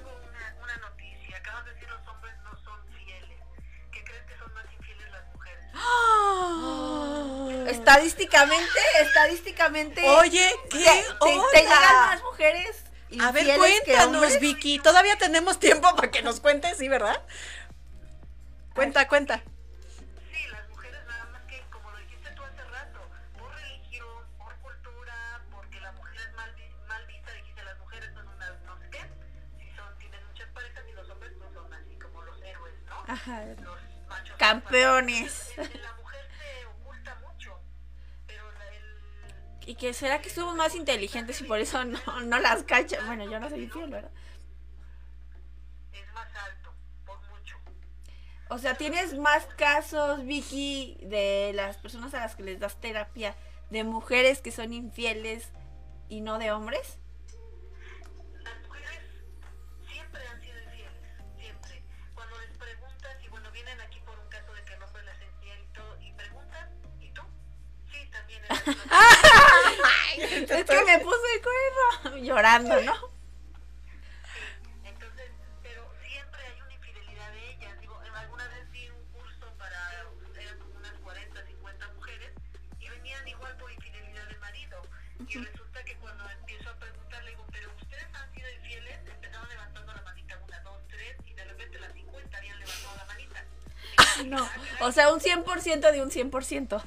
Estadísticamente, 7.67 8.79
estadísticamente. 9.01 10.07
Oye, 10.09 10.49
¿qué 10.69 10.77
te, 10.79 10.83
te- 11.25 11.41
te 11.53 11.61
llegan 11.61 11.95
más 12.07 12.23
mujeres. 12.23 12.83
A 13.19 13.31
ver, 13.31 13.57
cuéntanos. 13.57 14.39
Vicky. 14.39 14.79
Todavía 14.79 15.17
tenemos 15.17 15.59
tiempo 15.59 15.93
para 15.95 16.11
que 16.11 16.21
nos 16.21 16.39
cuentes, 16.39 16.77
¿sí, 16.77 16.87
verdad? 16.87 17.21
Cuenta, 18.73 19.07
cuenta. 19.07 19.41
Sí, 20.31 20.47
las 20.49 20.67
mujeres 20.69 20.99
nada 21.07 21.25
más 21.31 21.41
que, 21.43 21.61
como 21.71 21.91
lo 21.91 21.97
dijiste 21.97 22.29
tú 22.31 22.43
hace 22.43 22.63
rato, 22.71 22.99
por 23.37 23.53
religión, 23.53 24.07
por 24.37 24.55
cultura, 24.59 25.41
porque 25.51 25.79
la 25.81 25.91
mujer 25.93 26.21
es 26.21 26.33
mal, 26.35 26.53
vi- 26.55 26.87
mal 26.87 27.05
vista, 27.07 27.31
dijiste 27.33 27.63
las 27.63 27.77
mujeres 27.79 28.09
son 28.13 28.27
unas 28.29 28.51
no 28.65 28.77
sé 28.79 28.89
qué, 28.91 28.99
si 29.59 29.75
son, 29.75 29.97
tienen 29.99 30.25
muchas 30.27 30.47
parejas 30.49 30.83
y 30.89 30.93
los 30.93 31.09
hombres 31.09 31.33
no 31.37 31.51
son 31.53 31.73
así 31.73 31.95
como 32.01 32.21
los 32.21 32.41
héroes, 32.41 32.75
¿no? 32.87 33.03
Ajá. 33.13 33.43
Los. 33.61 33.80
Campeones. 34.41 35.53
La 35.57 35.93
mujer 35.93 36.27
se 36.39 36.65
oculta 36.65 37.15
mucho, 37.27 37.59
pero 38.25 38.51
la- 38.51 38.75
el, 38.75 39.69
Y 39.69 39.75
que 39.75 39.93
será 39.93 40.19
que 40.21 40.29
somos 40.31 40.55
más 40.55 40.73
inteligentes 40.75 41.39
y 41.41 41.43
por 41.43 41.59
eso 41.59 41.85
no, 41.85 41.99
no 42.25 42.39
las 42.39 42.63
cachan. 42.63 43.05
Bueno, 43.05 43.29
yo 43.29 43.39
no 43.39 43.49
soy 43.49 43.63
infiel, 43.63 43.89
¿verdad? 43.91 44.11
es 45.93 46.13
más 46.13 46.27
alto, 46.35 46.73
por 47.05 47.19
mucho. 47.29 47.55
O 48.49 48.57
sea, 48.57 48.75
tienes 48.75 49.13
más 49.17 49.45
casos, 49.57 50.25
Vicky, 50.25 50.97
de 51.03 51.51
las 51.53 51.77
personas 51.77 52.13
a 52.15 52.21
las 52.21 52.35
que 52.35 52.43
les 52.43 52.59
das 52.59 52.81
terapia, 52.81 53.35
de 53.69 53.83
mujeres 53.83 54.41
que 54.41 54.51
son 54.51 54.73
infieles 54.73 55.49
y 56.09 56.21
no 56.21 56.39
de 56.39 56.51
hombres. 56.51 56.97
Es 70.17 70.65
que 70.65 70.83
me 70.85 70.99
puse 70.99 71.27
el 71.35 71.41
cuerno 71.41 72.17
llorando, 72.23 72.81
¿no? 72.81 72.93
Entonces, 74.83 75.31
pero 75.63 75.87
siempre 76.07 76.41
hay 76.43 76.61
una 76.61 76.73
infidelidad 76.73 77.31
de 77.31 77.51
ellas. 77.53 77.79
Digo, 77.81 77.99
en- 78.05 78.15
alguna 78.15 78.47
vez 78.47 78.71
di 78.71 78.89
un 78.89 79.03
curso 79.19 79.47
para, 79.57 80.03
eran 80.39 80.57
como 80.59 80.75
unas 80.77 80.93
40, 81.03 81.45
50 81.45 81.87
mujeres, 81.95 82.31
y 82.79 82.89
venían 82.89 83.27
igual 83.27 83.55
por 83.57 83.71
infidelidad 83.71 84.25
del 84.27 84.39
marido. 84.39 84.81
Y 85.27 85.37
resulta 85.37 85.83
que 85.83 85.95
cuando 85.97 86.29
empiezo 86.29 86.69
a 86.69 86.75
preguntar, 86.75 87.23
le 87.23 87.29
digo, 87.31 87.45
pero 87.51 87.69
ustedes 87.81 88.05
han 88.13 88.33
sido 88.33 88.49
infieles, 88.51 88.99
empezaron 89.07 89.47
levantando 89.49 89.93
la 89.93 90.01
manita, 90.01 90.37
una, 90.47 90.59
dos, 90.61 90.77
tres, 90.89 91.15
y 91.25 91.33
de 91.33 91.43
repente 91.45 91.79
las 91.79 91.93
50 91.93 92.37
habían 92.37 92.59
levantado 92.59 92.95
la 92.97 93.05
manita. 93.05 93.43
No. 94.25 94.47
O 94.81 94.91
sea, 94.91 95.11
un 95.11 95.19
100% 95.19 95.91
de 95.91 96.01
un 96.01 96.11
100%. 96.11 96.81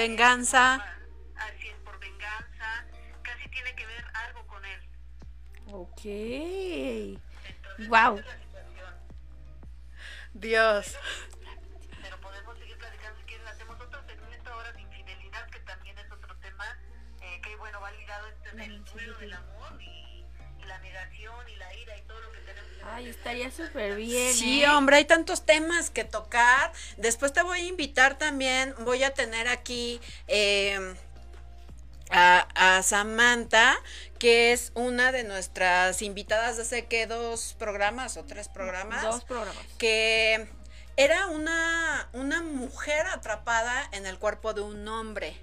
Venganza. 0.00 0.74
Así 1.36 1.68
es, 1.68 1.76
por 1.84 1.98
venganza. 2.00 2.84
Casi 3.22 3.48
tiene 3.50 3.74
que 3.74 3.86
ver 3.86 4.04
algo 4.14 4.46
con 4.46 4.64
él. 4.64 4.80
Ok. 5.72 6.00
Entonces, 6.04 7.88
Wow. 7.88 8.22
Dios. 10.32 10.96
Súper 23.80 23.96
bien. 23.96 24.34
Sí, 24.34 24.62
¿eh? 24.62 24.68
hombre, 24.68 24.96
hay 24.96 25.04
tantos 25.04 25.44
temas 25.44 25.90
que 25.90 26.04
tocar. 26.04 26.72
Después 26.96 27.32
te 27.32 27.42
voy 27.42 27.60
a 27.60 27.66
invitar 27.66 28.18
también, 28.18 28.74
voy 28.80 29.02
a 29.04 29.14
tener 29.14 29.48
aquí 29.48 30.00
eh, 30.28 30.94
a, 32.10 32.76
a 32.76 32.82
Samantha, 32.82 33.76
que 34.18 34.52
es 34.52 34.72
una 34.74 35.12
de 35.12 35.24
nuestras 35.24 36.02
invitadas 36.02 36.56
de 36.56 36.62
hace 36.62 36.86
que 36.86 37.06
dos 37.06 37.54
programas 37.58 38.16
o 38.16 38.24
tres 38.24 38.48
programas. 38.48 39.02
Dos 39.02 39.24
programas. 39.24 39.64
que 39.78 40.48
era 40.96 41.26
una, 41.28 42.08
una 42.12 42.42
mujer 42.42 43.06
atrapada 43.06 43.88
en 43.92 44.06
el 44.06 44.18
cuerpo 44.18 44.52
de 44.52 44.60
un 44.60 44.86
hombre. 44.88 45.40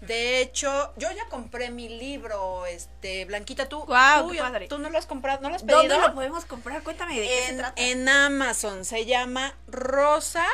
De 0.00 0.40
hecho, 0.40 0.92
yo 0.96 1.10
ya 1.10 1.26
compré 1.28 1.70
mi 1.70 1.88
libro, 1.88 2.66
este, 2.66 3.24
Blanquita, 3.24 3.68
tú, 3.68 3.84
Guau, 3.84 4.30
tú, 4.30 4.36
tú 4.68 4.78
no 4.78 4.90
lo 4.90 4.98
has 4.98 5.06
comprado, 5.06 5.40
no 5.40 5.48
lo 5.48 5.56
has 5.56 5.62
pedido. 5.62 5.80
¿Dónde 5.82 5.98
lo 5.98 6.14
podemos 6.14 6.44
comprar? 6.44 6.82
Cuéntame 6.82 7.18
de 7.18 7.26
qué 7.26 7.46
se 7.48 7.54
trata. 7.54 7.82
en 7.82 8.08
Amazon 8.08 8.84
se 8.84 9.06
llama 9.06 9.54
Rosa 9.66 10.44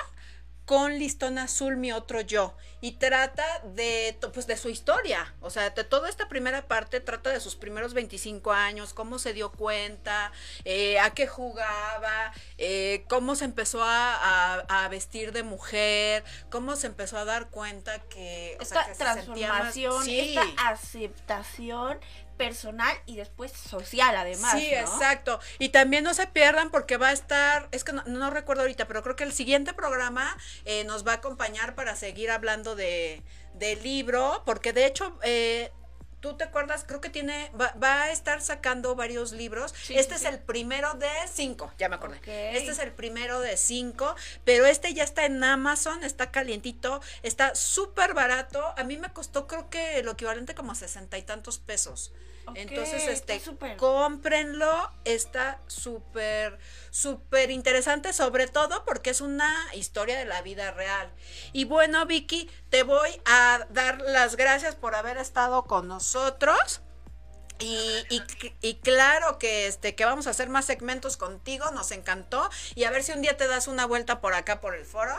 con 0.66 0.98
listón 0.98 1.38
azul 1.38 1.76
mi 1.76 1.92
otro 1.92 2.20
yo 2.22 2.56
y 2.80 2.92
trata 2.92 3.44
de 3.74 4.16
pues 4.32 4.46
de 4.46 4.56
su 4.56 4.68
historia, 4.70 5.34
o 5.40 5.50
sea, 5.50 5.70
de 5.70 5.84
toda 5.84 6.08
esta 6.08 6.28
primera 6.28 6.66
parte 6.66 7.00
trata 7.00 7.30
de 7.30 7.40
sus 7.40 7.54
primeros 7.56 7.92
25 7.94 8.52
años, 8.52 8.94
cómo 8.94 9.18
se 9.18 9.32
dio 9.34 9.52
cuenta, 9.52 10.32
eh, 10.64 10.98
a 11.00 11.10
qué 11.10 11.26
jugaba, 11.26 12.32
eh, 12.58 13.04
cómo 13.08 13.36
se 13.36 13.44
empezó 13.44 13.82
a, 13.82 14.14
a- 14.14 14.84
a 14.84 14.88
vestir 14.88 15.32
de 15.32 15.42
mujer, 15.42 16.24
cómo 16.50 16.76
se 16.76 16.86
empezó 16.86 17.18
a 17.18 17.24
dar 17.24 17.50
cuenta 17.50 18.00
que, 18.08 18.56
o 18.60 18.64
sea, 18.64 18.82
esta 18.82 18.94
se 18.94 19.04
más- 19.04 19.24
transformación, 19.24 20.04
Sí. 20.04 20.36
esta 20.36 20.70
aceptación 20.70 21.98
personal 22.36 22.96
y 23.06 23.16
después 23.16 23.52
social 23.52 24.16
además. 24.16 24.52
Sí, 24.52 24.70
¿no? 24.72 24.80
exacto. 24.80 25.40
Y 25.58 25.70
también 25.70 26.04
no 26.04 26.14
se 26.14 26.26
pierdan 26.26 26.70
porque 26.70 26.96
va 26.96 27.08
a 27.08 27.12
estar, 27.12 27.68
es 27.72 27.84
que 27.84 27.92
no, 27.92 28.02
no 28.06 28.30
recuerdo 28.30 28.62
ahorita, 28.62 28.86
pero 28.86 29.02
creo 29.02 29.16
que 29.16 29.24
el 29.24 29.32
siguiente 29.32 29.72
programa 29.72 30.36
eh, 30.64 30.84
nos 30.84 31.06
va 31.06 31.12
a 31.12 31.16
acompañar 31.16 31.74
para 31.74 31.96
seguir 31.96 32.30
hablando 32.30 32.76
de 32.76 33.22
del 33.54 33.82
libro, 33.82 34.42
porque 34.44 34.72
de 34.72 34.86
hecho... 34.86 35.18
eh, 35.22 35.72
¿Tú 36.24 36.38
te 36.38 36.44
acuerdas? 36.44 36.84
Creo 36.88 37.02
que 37.02 37.10
tiene, 37.10 37.50
va, 37.60 37.74
va 37.74 38.04
a 38.04 38.10
estar 38.10 38.40
sacando 38.40 38.94
varios 38.94 39.32
libros. 39.32 39.74
Sí, 39.82 39.94
este 39.94 40.16
sí, 40.16 40.24
es 40.24 40.32
el 40.32 40.38
primero 40.38 40.94
de 40.94 41.06
cinco, 41.30 41.70
ya 41.76 41.90
me 41.90 41.96
acordé. 41.96 42.16
Este 42.56 42.70
es 42.70 42.78
el 42.78 42.92
primero 42.92 43.40
de 43.40 43.58
cinco, 43.58 44.16
pero 44.42 44.64
este 44.64 44.94
ya 44.94 45.04
está 45.04 45.26
en 45.26 45.44
Amazon, 45.44 46.02
está 46.02 46.30
calientito, 46.30 47.02
está 47.22 47.54
súper 47.54 48.14
barato. 48.14 48.72
A 48.78 48.84
mí 48.84 48.96
me 48.96 49.12
costó 49.12 49.46
creo 49.46 49.68
que 49.68 50.02
lo 50.02 50.12
equivalente 50.12 50.54
como 50.54 50.72
a 50.72 50.74
sesenta 50.74 51.18
y 51.18 51.22
tantos 51.24 51.58
pesos. 51.58 52.10
Entonces, 52.54 53.08
este, 53.08 53.40
súper. 53.40 53.76
cómprenlo, 53.76 54.90
está 55.04 55.60
súper, 55.66 56.58
súper 56.90 57.50
interesante, 57.50 58.12
sobre 58.12 58.46
todo 58.46 58.84
porque 58.84 59.10
es 59.10 59.20
una 59.20 59.52
historia 59.74 60.18
de 60.18 60.24
la 60.24 60.42
vida 60.42 60.70
real. 60.72 61.10
Y 61.52 61.64
bueno, 61.64 62.06
Vicky, 62.06 62.50
te 62.70 62.82
voy 62.82 63.20
a 63.24 63.66
dar 63.70 64.00
las 64.02 64.36
gracias 64.36 64.74
por 64.74 64.94
haber 64.94 65.16
estado 65.16 65.64
con 65.64 65.88
nosotros. 65.88 66.80
Y, 67.60 68.04
y, 68.10 68.22
y 68.60 68.74
claro 68.80 69.38
que 69.38 69.68
este 69.68 69.94
que 69.94 70.04
vamos 70.04 70.26
a 70.26 70.30
hacer 70.30 70.48
más 70.48 70.64
segmentos 70.64 71.16
contigo, 71.16 71.70
nos 71.70 71.92
encantó. 71.92 72.50
Y 72.74 72.84
a 72.84 72.90
ver 72.90 73.02
si 73.02 73.12
un 73.12 73.22
día 73.22 73.36
te 73.36 73.46
das 73.46 73.68
una 73.68 73.86
vuelta 73.86 74.20
por 74.20 74.34
acá 74.34 74.60
por 74.60 74.74
el 74.74 74.84
foro. 74.84 75.14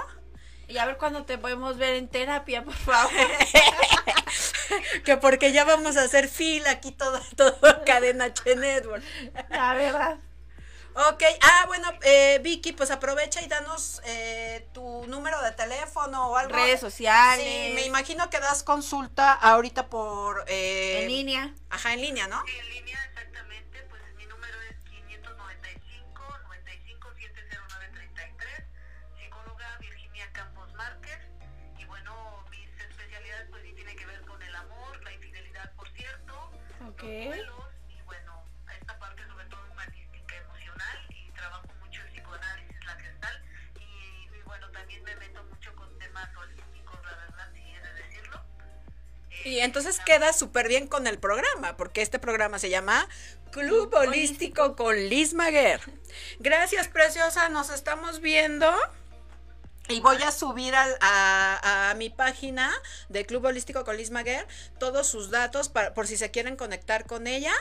Y 0.67 0.77
a 0.77 0.85
ver 0.85 0.97
cuándo 0.97 1.25
te 1.25 1.37
podemos 1.37 1.77
ver 1.77 1.95
en 1.95 2.07
terapia, 2.07 2.63
por 2.63 2.73
favor. 2.75 3.11
Que 5.05 5.17
porque 5.17 5.51
ya 5.51 5.63
vamos 5.65 5.97
a 5.97 6.03
hacer 6.03 6.27
fila 6.29 6.71
aquí 6.71 6.91
todo, 6.91 7.19
todo 7.35 7.83
cadena 7.85 8.25
H 8.25 8.55
Network. 8.55 9.03
La 9.49 9.73
verdad. 9.73 10.17
Ok, 11.09 11.23
ah, 11.41 11.65
bueno, 11.67 11.91
eh, 12.03 12.39
Vicky, 12.41 12.71
pues 12.71 12.89
aprovecha 12.89 13.41
y 13.41 13.47
danos 13.47 14.01
eh, 14.05 14.65
tu 14.73 15.05
número 15.07 15.41
de 15.41 15.51
teléfono 15.51 16.29
o 16.29 16.37
algo. 16.37 16.55
Redes 16.55 16.79
sociales. 16.79 17.45
Sí, 17.45 17.73
me 17.75 17.81
imagino 17.85 18.29
que 18.29 18.39
das 18.39 18.63
consulta 18.63 19.33
ahorita 19.33 19.87
por... 19.87 20.45
eh, 20.47 21.01
En 21.01 21.09
línea. 21.09 21.53
Ajá, 21.69 21.93
en 21.93 22.01
línea, 22.01 22.27
¿no? 22.29 22.41
Sí, 22.47 22.53
en 22.57 22.69
línea, 22.69 23.04
Duelos, 37.05 37.65
y 37.89 38.01
bueno, 38.03 38.43
esta 38.79 38.97
parte 38.99 39.25
sobre 39.27 39.45
todo 39.45 39.59
humanística, 39.71 40.35
emocional, 40.37 40.97
y 41.09 41.31
trabajo 41.31 41.67
mucho 41.79 42.01
el 42.01 42.11
psicoanálisis, 42.11 42.85
la 42.85 42.95
gestal, 42.95 43.43
y, 43.79 44.35
y 44.35 44.41
bueno, 44.45 44.69
también 44.71 45.03
me 45.03 45.15
meto 45.17 45.43
mucho 45.43 45.75
con 45.75 45.97
temas 45.99 46.29
holísticos, 46.35 46.99
la 47.03 47.15
verdad, 47.15 47.49
si 47.53 47.61
he 47.61 47.81
de 47.81 47.93
decirlo. 47.93 48.41
Y 49.43 49.59
entonces 49.59 49.99
queda 49.99 50.33
súper 50.33 50.67
bien 50.67 50.87
con 50.87 51.07
el 51.07 51.19
programa, 51.19 51.77
porque 51.77 52.01
este 52.01 52.19
programa 52.19 52.59
se 52.59 52.69
llama 52.69 53.07
Club 53.51 53.93
Holístico 53.93 54.75
con 54.75 54.95
Liz 54.95 55.33
Maguer. 55.33 55.79
Gracias, 56.39 56.87
preciosa, 56.87 57.49
nos 57.49 57.69
estamos 57.69 58.19
viendo. 58.19 58.73
Y 59.87 59.99
voy 59.99 60.21
a 60.23 60.31
subir 60.31 60.73
al- 60.75 60.97
a, 61.01 61.89
a 61.91 61.93
mi 61.95 62.09
página 62.09 62.73
de 63.09 63.25
Club 63.25 63.45
Holístico 63.45 63.83
con 63.85 63.97
Liz 63.97 64.09
Maguer 64.11 64.47
todos 64.79 65.07
sus 65.07 65.29
datos 65.29 65.69
para, 65.69 65.93
por 65.93 66.07
si 66.07 66.17
se 66.17 66.31
quieren 66.31 66.55
conectar 66.55 67.05
con 67.05 67.27
ella. 67.27 67.53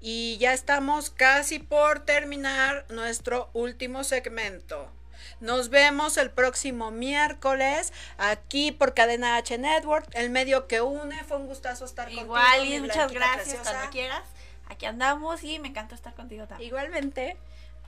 Y 0.00 0.38
ya 0.38 0.52
estamos 0.52 1.10
casi 1.10 1.58
por 1.58 2.04
terminar 2.04 2.86
nuestro 2.88 3.50
último 3.52 4.04
segmento. 4.04 4.92
Nos 5.40 5.68
vemos 5.70 6.16
el 6.16 6.30
próximo 6.30 6.92
miércoles 6.92 7.92
aquí 8.18 8.70
por 8.70 8.94
Cadena 8.94 9.36
H 9.36 9.58
Network, 9.58 10.06
el 10.12 10.30
medio 10.30 10.68
que 10.68 10.80
une. 10.80 11.24
Fue 11.24 11.36
un 11.38 11.48
gustazo 11.48 11.84
estar 11.84 12.06
contigo. 12.06 12.24
Igual, 12.26 12.60
mi 12.62 12.74
y 12.76 12.80
muchas 12.80 13.10
gracias 13.10 13.36
preciosa. 13.46 13.70
cuando 13.72 13.90
quieras. 13.90 14.22
Aquí 14.68 14.86
andamos 14.86 15.42
y 15.42 15.58
me 15.58 15.68
encanta 15.68 15.96
estar 15.96 16.14
contigo 16.14 16.46
también. 16.46 16.68
Igualmente. 16.68 17.36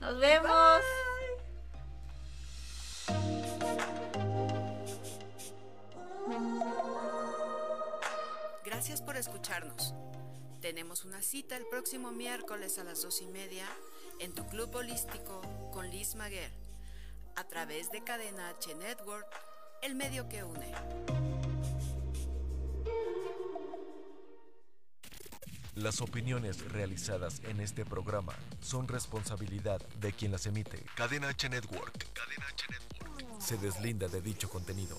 Nos 0.01 0.19
vemos. 0.19 0.81
Gracias 8.63 9.01
por 9.01 9.15
escucharnos. 9.15 9.93
Tenemos 10.61 11.05
una 11.05 11.21
cita 11.21 11.57
el 11.57 11.65
próximo 11.67 12.11
miércoles 12.11 12.77
a 12.77 12.83
las 12.83 13.01
dos 13.01 13.21
y 13.21 13.27
media 13.27 13.65
en 14.19 14.33
tu 14.33 14.45
club 14.47 14.73
holístico 14.75 15.41
con 15.71 15.89
Liz 15.89 16.15
Maguer, 16.15 16.51
a 17.35 17.43
través 17.47 17.91
de 17.91 18.03
Cadena 18.03 18.49
H 18.49 18.75
Network, 18.75 19.27
el 19.81 19.95
medio 19.95 20.29
que 20.29 20.43
une. 20.43 20.71
Las 25.75 26.01
opiniones 26.01 26.69
realizadas 26.71 27.41
en 27.45 27.59
este 27.61 27.85
programa 27.85 28.33
son 28.61 28.87
responsabilidad 28.87 29.81
de 29.99 30.11
quien 30.13 30.31
las 30.31 30.45
emite. 30.45 30.83
Cadena 30.95 31.29
H 31.29 31.49
Network. 31.49 32.13
Cadena 32.13 32.45
H 32.47 32.65
Network. 32.69 33.10
Se 33.41 33.57
deslinda 33.57 34.07
de 34.07 34.21
dicho 34.21 34.47
contenido. 34.49 34.95